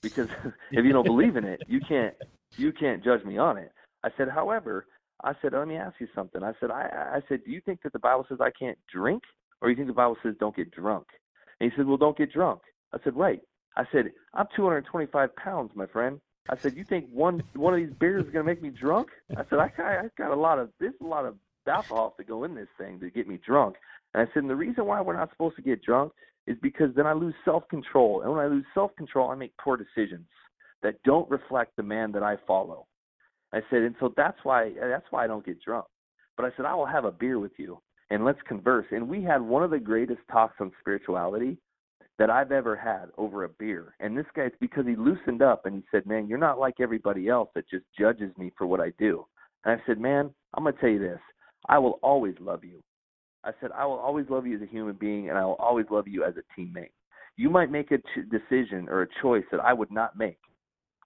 because 0.01 0.29
if 0.71 0.85
you 0.85 0.93
don't 0.93 1.05
believe 1.05 1.35
in 1.35 1.43
it, 1.43 1.61
you 1.67 1.79
can't 1.81 2.13
you 2.55 2.71
can't 2.71 3.03
judge 3.03 3.23
me 3.25 3.37
on 3.37 3.57
it. 3.57 3.71
I 4.03 4.09
said, 4.17 4.29
however, 4.29 4.85
I 5.23 5.33
said, 5.41 5.53
let 5.53 5.67
me 5.67 5.75
ask 5.75 5.95
you 5.99 6.07
something. 6.15 6.43
I 6.43 6.53
said, 6.59 6.71
I 6.71 7.15
I 7.15 7.21
said, 7.27 7.41
do 7.45 7.51
you 7.51 7.61
think 7.61 7.81
that 7.83 7.93
the 7.93 7.99
Bible 7.99 8.25
says 8.29 8.39
I 8.41 8.51
can't 8.51 8.77
drink, 8.91 9.23
or 9.61 9.69
you 9.69 9.75
think 9.75 9.87
the 9.87 9.93
Bible 9.93 10.17
says 10.23 10.35
don't 10.39 10.55
get 10.55 10.71
drunk? 10.71 11.07
And 11.59 11.71
he 11.71 11.77
said, 11.77 11.87
well, 11.87 11.97
don't 11.97 12.17
get 12.17 12.31
drunk. 12.31 12.61
I 12.93 12.97
said, 13.03 13.15
right. 13.15 13.41
I 13.75 13.83
said, 13.91 14.11
I'm 14.33 14.47
225 14.55 15.35
pounds, 15.35 15.71
my 15.75 15.85
friend. 15.87 16.19
I 16.49 16.55
said, 16.55 16.75
you 16.75 16.83
think 16.83 17.07
one 17.11 17.43
one 17.53 17.73
of 17.73 17.79
these 17.79 17.95
beers 17.99 18.25
is 18.25 18.31
gonna 18.31 18.45
make 18.45 18.61
me 18.61 18.69
drunk? 18.69 19.09
I 19.35 19.43
said, 19.49 19.59
I 19.59 19.71
I 19.77 20.09
got 20.17 20.31
a 20.31 20.35
lot 20.35 20.59
of 20.59 20.69
there's 20.79 20.93
a 21.01 21.05
lot 21.05 21.25
of 21.25 21.35
alcohol 21.67 22.13
to 22.17 22.23
go 22.23 22.45
in 22.45 22.55
this 22.55 22.69
thing 22.77 22.99
to 22.99 23.09
get 23.09 23.27
me 23.27 23.37
drunk. 23.45 23.75
And 24.17 24.27
I 24.27 24.33
said, 24.33 24.41
and 24.41 24.49
the 24.49 24.55
reason 24.55 24.87
why 24.87 24.99
we're 24.99 25.15
not 25.15 25.29
supposed 25.29 25.57
to 25.57 25.61
get 25.61 25.83
drunk 25.83 26.11
is 26.47 26.57
because 26.63 26.89
then 26.95 27.05
I 27.05 27.13
lose 27.13 27.35
self 27.45 27.67
control. 27.69 28.21
And 28.23 28.31
when 28.31 28.39
I 28.39 28.47
lose 28.47 28.65
self 28.73 28.95
control, 28.95 29.29
I 29.29 29.35
make 29.35 29.55
poor 29.63 29.77
decisions 29.77 30.25
that 30.81 30.95
don't 31.03 31.29
reflect 31.29 31.75
the 31.75 31.83
man 31.83 32.11
that 32.13 32.23
I 32.23 32.37
follow. 32.47 32.87
I 33.53 33.59
said, 33.69 33.83
and 33.83 33.93
so 33.99 34.15
that's 34.17 34.39
why 34.41 34.71
that's 34.81 35.05
why 35.11 35.23
I 35.23 35.27
don't 35.27 35.45
get 35.45 35.61
drunk. 35.61 35.85
But 36.35 36.47
I 36.47 36.49
said, 36.57 36.65
I 36.65 36.73
will 36.73 36.87
have 36.87 37.05
a 37.05 37.11
beer 37.11 37.37
with 37.37 37.51
you 37.57 37.79
and 38.09 38.25
let's 38.25 38.39
converse. 38.47 38.87
And 38.89 39.07
we 39.07 39.21
had 39.21 39.39
one 39.39 39.61
of 39.61 39.69
the 39.69 39.77
greatest 39.77 40.21
talks 40.31 40.55
on 40.59 40.71
spirituality 40.79 41.59
that 42.17 42.31
I've 42.31 42.51
ever 42.51 42.75
had 42.75 43.09
over 43.19 43.43
a 43.43 43.49
beer. 43.49 43.93
And 43.99 44.17
this 44.17 44.25
guy, 44.35 44.45
it's 44.45 44.55
because 44.59 44.87
he 44.87 44.95
loosened 44.95 45.43
up 45.43 45.67
and 45.67 45.75
he 45.75 45.83
said, 45.91 46.07
Man, 46.07 46.27
you're 46.27 46.39
not 46.39 46.57
like 46.57 46.79
everybody 46.79 47.27
else 47.27 47.49
that 47.53 47.69
just 47.69 47.85
judges 47.95 48.35
me 48.35 48.51
for 48.57 48.65
what 48.65 48.81
I 48.81 48.93
do. 48.97 49.27
And 49.63 49.79
I 49.79 49.85
said, 49.85 49.99
Man, 49.99 50.31
I'm 50.55 50.63
going 50.63 50.73
to 50.73 50.81
tell 50.81 50.89
you 50.89 50.97
this 50.97 51.19
I 51.69 51.77
will 51.77 51.99
always 52.01 52.33
love 52.39 52.63
you. 52.63 52.81
I 53.47 53.51
said, 53.61 53.71
I 53.73 53.85
will 53.85 53.97
always 53.97 54.25
love 54.29 54.45
you 54.45 54.57
as 54.57 54.61
a 54.61 54.71
human 54.71 54.95
being, 54.95 55.29
and 55.29 55.37
I 55.37 55.45
will 55.45 55.55
always 55.55 55.85
love 55.89 56.05
you 56.05 56.25
as 56.25 56.33
a 56.35 56.59
teammate. 56.59 56.91
You 57.37 57.49
might 57.49 57.71
make 57.71 57.91
a 57.91 57.97
ch- 57.97 58.29
decision 58.29 58.89
or 58.89 59.03
a 59.03 59.07
choice 59.21 59.45
that 59.51 59.61
I 59.61 59.71
would 59.71 59.89
not 59.89 60.17
make. 60.17 60.37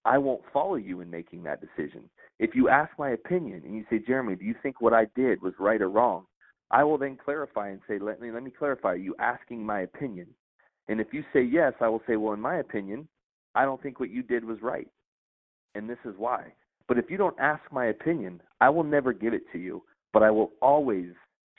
I 0.04 0.18
won't 0.18 0.42
follow 0.52 0.74
you 0.74 1.02
in 1.02 1.10
making 1.10 1.44
that 1.44 1.60
decision. 1.60 2.10
If 2.40 2.56
you 2.56 2.68
ask 2.68 2.90
my 2.98 3.10
opinion 3.10 3.62
and 3.64 3.76
you 3.76 3.84
say, 3.88 4.00
Jeremy, 4.04 4.34
do 4.34 4.44
you 4.44 4.56
think 4.60 4.80
what 4.80 4.92
I 4.92 5.06
did 5.14 5.40
was 5.40 5.54
right 5.60 5.80
or 5.80 5.88
wrong? 5.88 6.24
I 6.72 6.82
will 6.82 6.98
then 6.98 7.16
clarify 7.22 7.68
and 7.68 7.80
say, 7.86 8.00
let 8.00 8.20
me 8.20 8.32
let 8.32 8.42
me 8.42 8.50
clarify. 8.50 8.88
Are 8.88 8.96
you 8.96 9.14
asking 9.20 9.64
my 9.64 9.82
opinion? 9.82 10.26
And 10.88 11.00
if 11.00 11.12
you 11.12 11.22
say 11.32 11.42
yes, 11.42 11.74
I 11.80 11.88
will 11.88 12.02
say, 12.08 12.16
well, 12.16 12.32
in 12.32 12.40
my 12.40 12.56
opinion, 12.56 13.06
I 13.54 13.64
don't 13.64 13.80
think 13.80 14.00
what 14.00 14.10
you 14.10 14.24
did 14.24 14.44
was 14.44 14.58
right, 14.62 14.88
and 15.76 15.88
this 15.88 15.98
is 16.04 16.14
why. 16.16 16.52
But 16.88 16.98
if 16.98 17.08
you 17.08 17.18
don't 17.18 17.38
ask 17.38 17.62
my 17.70 17.86
opinion, 17.86 18.42
I 18.60 18.70
will 18.70 18.82
never 18.82 19.12
give 19.12 19.34
it 19.34 19.42
to 19.52 19.58
you. 19.58 19.84
But 20.12 20.24
I 20.24 20.30
will 20.30 20.52
always 20.60 21.12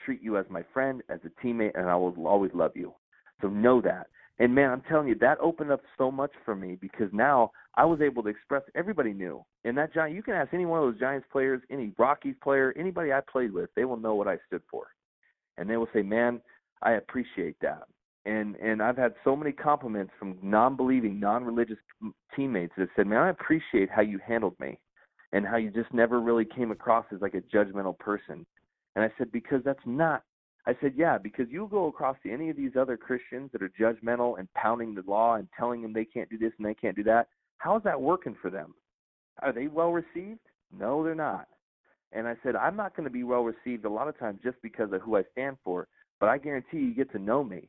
treat 0.04 0.22
you 0.22 0.36
as 0.36 0.46
my 0.50 0.64
friend, 0.72 1.02
as 1.08 1.20
a 1.24 1.46
teammate, 1.46 1.78
and 1.78 1.88
I 1.88 1.96
will 1.96 2.26
always 2.26 2.52
love 2.54 2.72
you. 2.74 2.94
So 3.40 3.48
know 3.48 3.80
that. 3.82 4.08
And 4.38 4.54
man, 4.54 4.70
I'm 4.70 4.82
telling 4.82 5.06
you, 5.08 5.14
that 5.20 5.38
opened 5.40 5.70
up 5.70 5.80
so 5.96 6.10
much 6.10 6.32
for 6.44 6.56
me 6.56 6.76
because 6.80 7.08
now 7.12 7.52
I 7.76 7.84
was 7.84 8.00
able 8.00 8.22
to 8.24 8.28
express. 8.28 8.62
Everybody 8.74 9.12
knew, 9.12 9.44
and 9.64 9.78
that 9.78 9.94
giant. 9.94 10.14
You 10.14 10.22
can 10.22 10.34
ask 10.34 10.52
any 10.52 10.66
one 10.66 10.80
of 10.80 10.86
those 10.86 11.00
Giants 11.00 11.26
players, 11.30 11.62
any 11.70 11.92
Rockies 11.98 12.34
player, 12.42 12.74
anybody 12.76 13.12
I 13.12 13.20
played 13.20 13.52
with, 13.52 13.70
they 13.76 13.84
will 13.84 13.96
know 13.96 14.14
what 14.14 14.28
I 14.28 14.38
stood 14.46 14.62
for, 14.70 14.88
and 15.56 15.70
they 15.70 15.76
will 15.76 15.88
say, 15.92 16.02
"Man, 16.02 16.40
I 16.82 16.92
appreciate 16.92 17.56
that." 17.60 17.84
And 18.26 18.56
and 18.56 18.82
I've 18.82 18.96
had 18.96 19.14
so 19.22 19.36
many 19.36 19.52
compliments 19.52 20.12
from 20.18 20.38
non-believing, 20.42 21.20
non-religious 21.20 21.78
teammates 22.34 22.74
that 22.76 22.88
said, 22.96 23.06
"Man, 23.06 23.20
I 23.20 23.28
appreciate 23.28 23.88
how 23.88 24.02
you 24.02 24.18
handled 24.18 24.58
me, 24.58 24.80
and 25.32 25.46
how 25.46 25.56
you 25.56 25.70
just 25.70 25.92
never 25.94 26.20
really 26.20 26.44
came 26.44 26.72
across 26.72 27.06
as 27.12 27.20
like 27.20 27.34
a 27.34 27.40
judgmental 27.42 27.96
person." 27.98 28.44
And 28.94 29.04
I 29.04 29.12
said, 29.18 29.32
because 29.32 29.62
that's 29.64 29.78
not. 29.86 30.22
I 30.66 30.74
said, 30.80 30.94
yeah, 30.96 31.18
because 31.18 31.46
you 31.50 31.68
go 31.70 31.86
across 31.88 32.16
to 32.22 32.32
any 32.32 32.48
of 32.48 32.56
these 32.56 32.72
other 32.78 32.96
Christians 32.96 33.50
that 33.52 33.62
are 33.62 33.70
judgmental 33.78 34.38
and 34.38 34.52
pounding 34.54 34.94
the 34.94 35.02
law 35.06 35.34
and 35.34 35.46
telling 35.58 35.82
them 35.82 35.92
they 35.92 36.06
can't 36.06 36.30
do 36.30 36.38
this 36.38 36.52
and 36.58 36.66
they 36.66 36.74
can't 36.74 36.96
do 36.96 37.04
that. 37.04 37.28
How 37.58 37.76
is 37.76 37.82
that 37.84 38.00
working 38.00 38.36
for 38.40 38.50
them? 38.50 38.74
Are 39.42 39.52
they 39.52 39.66
well 39.66 39.90
received? 39.90 40.40
No, 40.76 41.04
they're 41.04 41.14
not. 41.14 41.48
And 42.12 42.26
I 42.28 42.36
said, 42.42 42.56
I'm 42.56 42.76
not 42.76 42.96
going 42.96 43.04
to 43.04 43.10
be 43.12 43.24
well 43.24 43.42
received 43.42 43.84
a 43.84 43.90
lot 43.90 44.08
of 44.08 44.18
times 44.18 44.40
just 44.42 44.56
because 44.62 44.92
of 44.92 45.02
who 45.02 45.16
I 45.16 45.24
stand 45.32 45.56
for, 45.64 45.88
but 46.20 46.28
I 46.28 46.38
guarantee 46.38 46.78
you, 46.78 46.86
you 46.86 46.94
get 46.94 47.12
to 47.12 47.18
know 47.18 47.42
me. 47.42 47.68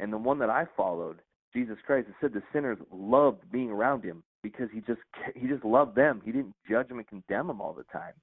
And 0.00 0.12
the 0.12 0.18
one 0.18 0.38
that 0.40 0.50
I 0.50 0.66
followed, 0.76 1.20
Jesus 1.52 1.76
Christ, 1.86 2.08
it 2.08 2.14
said 2.20 2.32
the 2.32 2.42
sinners 2.52 2.78
loved 2.90 3.42
being 3.52 3.70
around 3.70 4.02
him 4.02 4.24
because 4.42 4.68
he 4.72 4.80
just 4.80 5.00
he 5.36 5.46
just 5.46 5.64
loved 5.64 5.94
them. 5.94 6.20
He 6.24 6.32
didn't 6.32 6.54
judge 6.68 6.88
them 6.88 6.98
and 6.98 7.06
condemn 7.06 7.46
them 7.46 7.60
all 7.60 7.72
the 7.72 7.84
time. 7.92 8.14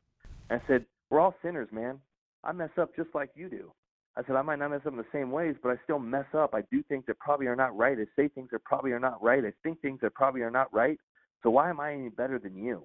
I 0.50 0.62
said, 0.68 0.86
we're 1.10 1.20
all 1.20 1.36
sinners, 1.42 1.70
man. 1.72 2.00
I 2.44 2.52
mess 2.52 2.70
up 2.80 2.96
just 2.96 3.10
like 3.14 3.32
you 3.36 3.50
do. 3.50 3.72
I 4.18 4.24
said 4.26 4.36
I 4.36 4.42
might 4.42 4.60
not 4.60 4.72
mess 4.72 4.82
up 4.86 4.92
in 4.92 4.98
the 4.98 5.06
same 5.14 5.32
ways, 5.32 5.56
but 5.64 5.70
I 5.70 5.76
still 5.84 6.00
mess 6.00 6.26
up. 6.34 6.54
I 6.54 6.62
do 6.72 6.84
things 6.84 7.06
that 7.08 7.20
probably 7.20 7.48
are 7.48 7.56
not 7.56 7.78
right. 7.78 7.98
I 7.98 8.06
say 8.16 8.28
things 8.28 8.50
that 8.52 8.64
probably 8.66 8.92
are 8.92 9.00
not 9.00 9.24
right. 9.24 9.44
I 9.46 9.54
think 9.64 9.82
things 9.82 10.00
that 10.02 10.14
probably 10.14 10.42
are 10.42 10.52
not 10.52 10.74
right. 10.74 10.98
So 11.44 11.50
why 11.50 11.70
am 11.70 11.80
I 11.80 11.94
any 11.94 12.10
better 12.10 12.38
than 12.38 12.56
you? 12.56 12.84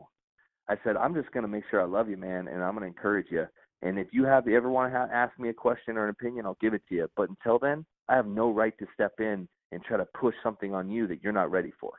I 0.68 0.76
said 0.84 0.96
I'm 0.96 1.14
just 1.14 1.30
going 1.32 1.42
to 1.42 1.48
make 1.48 1.64
sure 1.70 1.80
I 1.80 1.84
love 1.84 2.08
you, 2.08 2.16
man, 2.16 2.48
and 2.48 2.62
I'm 2.62 2.74
going 2.74 2.82
to 2.82 2.96
encourage 2.96 3.26
you. 3.30 3.46
And 3.82 3.98
if 3.98 4.08
you 4.12 4.24
have 4.24 4.48
ever 4.48 4.70
want 4.70 4.92
to 4.92 4.98
have, 4.98 5.10
ask 5.10 5.38
me 5.38 5.48
a 5.48 5.54
question 5.54 5.96
or 5.96 6.04
an 6.04 6.10
opinion, 6.10 6.46
I'll 6.46 6.56
give 6.60 6.74
it 6.74 6.82
to 6.88 6.94
you. 6.94 7.08
But 7.16 7.28
until 7.28 7.58
then, 7.58 7.84
I 8.08 8.14
have 8.14 8.26
no 8.26 8.50
right 8.50 8.76
to 8.78 8.86
step 8.94 9.14
in 9.18 9.48
and 9.72 9.82
try 9.82 9.96
to 9.96 10.06
push 10.18 10.34
something 10.42 10.72
on 10.74 10.88
you 10.90 11.06
that 11.08 11.22
you're 11.22 11.32
not 11.32 11.50
ready 11.50 11.72
for. 11.80 11.92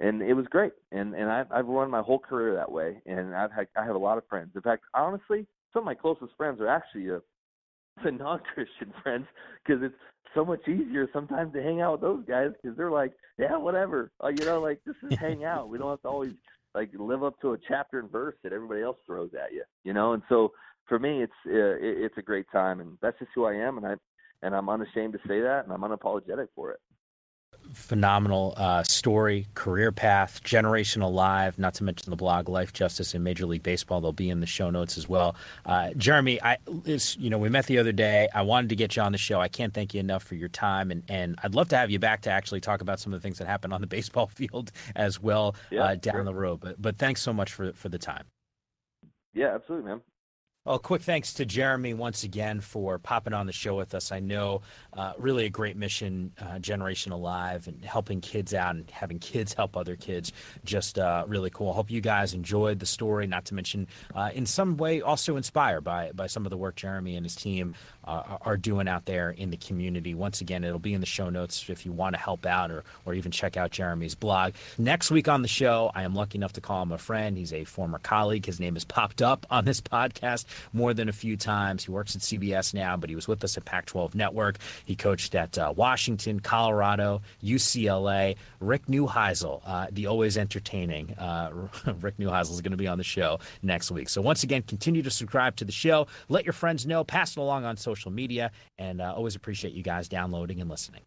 And 0.00 0.22
it 0.22 0.34
was 0.34 0.46
great. 0.46 0.72
And 0.90 1.14
and 1.14 1.30
I've 1.30 1.50
I've 1.52 1.66
run 1.66 1.90
my 1.90 2.02
whole 2.02 2.18
career 2.18 2.54
that 2.54 2.70
way. 2.70 3.00
And 3.06 3.34
I've 3.34 3.52
had 3.52 3.68
I 3.76 3.84
have 3.84 3.94
a 3.94 3.98
lot 3.98 4.18
of 4.18 4.26
friends. 4.28 4.50
In 4.54 4.62
fact, 4.62 4.82
honestly, 4.94 5.46
some 5.72 5.82
of 5.82 5.84
my 5.86 5.94
closest 5.94 6.32
friends 6.36 6.60
are 6.60 6.68
actually 6.68 7.10
uh, 7.10 7.18
the 8.04 8.10
non-Christian 8.12 8.92
friends 9.02 9.26
because 9.64 9.82
it's 9.82 9.94
so 10.34 10.44
much 10.44 10.66
easier 10.66 11.08
sometimes 11.12 11.52
to 11.52 11.62
hang 11.62 11.80
out 11.80 11.92
with 11.92 12.00
those 12.00 12.24
guys 12.26 12.50
because 12.60 12.76
they're 12.76 12.90
like, 12.90 13.12
yeah, 13.38 13.56
whatever, 13.56 14.10
uh, 14.22 14.28
you 14.28 14.44
know, 14.44 14.60
like 14.60 14.80
this 14.86 14.96
is 15.10 15.18
hang 15.18 15.44
out. 15.44 15.68
We 15.68 15.78
don't 15.78 15.90
have 15.90 16.02
to 16.02 16.08
always 16.08 16.32
like 16.74 16.90
live 16.98 17.22
up 17.22 17.38
to 17.40 17.52
a 17.52 17.58
chapter 17.68 17.98
and 17.98 18.10
verse 18.10 18.34
that 18.42 18.52
everybody 18.52 18.82
else 18.82 18.96
throws 19.06 19.30
at 19.34 19.52
you, 19.52 19.62
you 19.84 19.92
know. 19.92 20.14
And 20.14 20.22
so 20.28 20.52
for 20.86 20.98
me, 20.98 21.22
it's 21.22 21.32
uh, 21.46 21.76
it, 21.76 22.04
it's 22.04 22.18
a 22.18 22.22
great 22.22 22.46
time, 22.50 22.80
and 22.80 22.96
that's 23.02 23.18
just 23.18 23.30
who 23.34 23.44
I 23.44 23.54
am, 23.54 23.76
and 23.76 23.86
I 23.86 23.94
and 24.42 24.54
I'm 24.54 24.68
unashamed 24.68 25.12
to 25.12 25.18
say 25.28 25.40
that, 25.40 25.64
and 25.64 25.72
I'm 25.72 25.82
unapologetic 25.82 26.48
for 26.54 26.72
it 26.72 26.80
phenomenal 27.72 28.54
uh, 28.56 28.82
story, 28.82 29.46
career 29.54 29.92
path, 29.92 30.42
Generation 30.42 31.02
Alive, 31.02 31.58
not 31.58 31.74
to 31.74 31.84
mention 31.84 32.10
the 32.10 32.16
blog 32.16 32.48
Life 32.48 32.72
Justice 32.72 33.14
and 33.14 33.24
Major 33.24 33.46
League 33.46 33.62
Baseball. 33.62 34.00
They'll 34.00 34.12
be 34.12 34.30
in 34.30 34.40
the 34.40 34.46
show 34.46 34.70
notes 34.70 34.98
as 34.98 35.08
well. 35.08 35.34
Uh, 35.66 35.90
Jeremy, 35.96 36.40
I, 36.42 36.58
you 36.84 37.30
know, 37.30 37.38
we 37.38 37.48
met 37.48 37.66
the 37.66 37.78
other 37.78 37.92
day. 37.92 38.28
I 38.34 38.42
wanted 38.42 38.68
to 38.70 38.76
get 38.76 38.96
you 38.96 39.02
on 39.02 39.12
the 39.12 39.18
show. 39.18 39.40
I 39.40 39.48
can't 39.48 39.72
thank 39.74 39.94
you 39.94 40.00
enough 40.00 40.22
for 40.22 40.34
your 40.34 40.48
time, 40.48 40.90
and, 40.90 41.02
and 41.08 41.38
I'd 41.42 41.54
love 41.54 41.68
to 41.70 41.76
have 41.76 41.90
you 41.90 41.98
back 41.98 42.22
to 42.22 42.30
actually 42.30 42.60
talk 42.60 42.80
about 42.80 43.00
some 43.00 43.12
of 43.12 43.20
the 43.20 43.22
things 43.22 43.38
that 43.38 43.46
happened 43.46 43.72
on 43.72 43.80
the 43.80 43.86
baseball 43.92 44.26
field 44.26 44.72
as 44.96 45.20
well 45.20 45.54
yeah, 45.70 45.84
uh, 45.84 45.94
down 45.94 46.14
sure. 46.14 46.24
the 46.24 46.34
road. 46.34 46.60
But 46.60 46.80
but 46.80 46.96
thanks 46.96 47.22
so 47.22 47.32
much 47.32 47.52
for 47.52 47.72
for 47.72 47.88
the 47.88 47.98
time. 47.98 48.24
Yeah, 49.34 49.54
absolutely, 49.54 49.88
man. 49.90 50.00
Well, 50.64 50.78
quick 50.78 51.02
thanks 51.02 51.32
to 51.34 51.44
Jeremy 51.44 51.92
once 51.92 52.22
again 52.22 52.60
for 52.60 52.96
popping 52.96 53.32
on 53.32 53.46
the 53.46 53.52
show 53.52 53.74
with 53.74 53.96
us. 53.96 54.12
I 54.12 54.20
know 54.20 54.62
uh, 54.92 55.12
really 55.18 55.44
a 55.46 55.50
great 55.50 55.76
mission, 55.76 56.30
uh, 56.40 56.60
Generation 56.60 57.10
Alive, 57.10 57.66
and 57.66 57.84
helping 57.84 58.20
kids 58.20 58.54
out 58.54 58.76
and 58.76 58.88
having 58.88 59.18
kids 59.18 59.54
help 59.54 59.76
other 59.76 59.96
kids. 59.96 60.32
Just 60.64 61.00
uh, 61.00 61.24
really 61.26 61.50
cool. 61.50 61.72
Hope 61.72 61.90
you 61.90 62.00
guys 62.00 62.32
enjoyed 62.32 62.78
the 62.78 62.86
story. 62.86 63.26
Not 63.26 63.46
to 63.46 63.54
mention, 63.54 63.88
uh, 64.14 64.30
in 64.32 64.46
some 64.46 64.76
way, 64.76 65.00
also 65.00 65.36
inspired 65.36 65.80
by 65.80 66.12
by 66.12 66.28
some 66.28 66.46
of 66.46 66.50
the 66.50 66.56
work 66.56 66.76
Jeremy 66.76 67.16
and 67.16 67.26
his 67.26 67.34
team 67.34 67.74
uh, 68.04 68.38
are 68.42 68.56
doing 68.56 68.88
out 68.88 69.04
there 69.04 69.30
in 69.30 69.50
the 69.50 69.56
community. 69.56 70.14
Once 70.14 70.40
again, 70.40 70.64
it'll 70.64 70.78
be 70.78 70.94
in 70.94 71.00
the 71.00 71.06
show 71.06 71.30
notes 71.30 71.68
if 71.68 71.86
you 71.86 71.92
want 71.92 72.14
to 72.14 72.20
help 72.20 72.46
out 72.46 72.70
or, 72.70 72.84
or 73.04 73.14
even 73.14 73.30
check 73.30 73.56
out 73.56 73.70
Jeremy's 73.70 74.14
blog. 74.14 74.54
Next 74.78 75.10
week 75.10 75.28
on 75.28 75.42
the 75.42 75.48
show, 75.48 75.90
I 75.94 76.02
am 76.02 76.14
lucky 76.14 76.38
enough 76.38 76.54
to 76.54 76.60
call 76.60 76.82
him 76.82 76.92
a 76.92 76.98
friend. 76.98 77.36
He's 77.36 77.52
a 77.52 77.64
former 77.64 77.98
colleague. 77.98 78.46
His 78.46 78.60
name 78.60 78.74
has 78.74 78.84
popped 78.84 79.22
up 79.22 79.46
on 79.50 79.64
this 79.64 79.80
podcast 79.92 80.44
more 80.72 80.94
than 80.94 81.08
a 81.08 81.12
few 81.12 81.36
times. 81.36 81.84
He 81.84 81.90
works 81.90 82.14
at 82.16 82.22
CBS 82.22 82.74
now, 82.74 82.96
but 82.96 83.10
he 83.10 83.16
was 83.16 83.28
with 83.28 83.42
us 83.44 83.56
at 83.56 83.64
Pac 83.64 83.86
12 83.86 84.14
Network. 84.14 84.58
He 84.84 84.96
coached 84.96 85.34
at 85.34 85.56
uh, 85.58 85.72
Washington, 85.76 86.40
Colorado, 86.40 87.22
UCLA. 87.42 88.36
Rick 88.60 88.86
Neuheisel, 88.86 89.60
uh, 89.66 89.86
the 89.90 90.06
always 90.06 90.38
entertaining 90.38 91.14
uh, 91.14 91.50
Rick 92.00 92.18
Neuheisel, 92.18 92.52
is 92.52 92.60
going 92.60 92.70
to 92.70 92.76
be 92.76 92.86
on 92.86 92.98
the 92.98 93.04
show 93.04 93.40
next 93.62 93.90
week. 93.90 94.08
So, 94.08 94.22
once 94.22 94.42
again, 94.44 94.62
continue 94.62 95.02
to 95.02 95.10
subscribe 95.10 95.56
to 95.56 95.64
the 95.64 95.72
show. 95.72 96.06
Let 96.28 96.44
your 96.44 96.52
friends 96.52 96.86
know, 96.86 97.04
pass 97.04 97.32
it 97.32 97.40
along 97.40 97.64
on 97.64 97.76
social 97.92 98.10
media, 98.10 98.50
and 98.78 99.00
uh, 99.00 99.12
always 99.14 99.34
appreciate 99.36 99.74
you 99.74 99.82
guys 99.82 100.08
downloading 100.08 100.60
and 100.60 100.70
listening. 100.70 101.02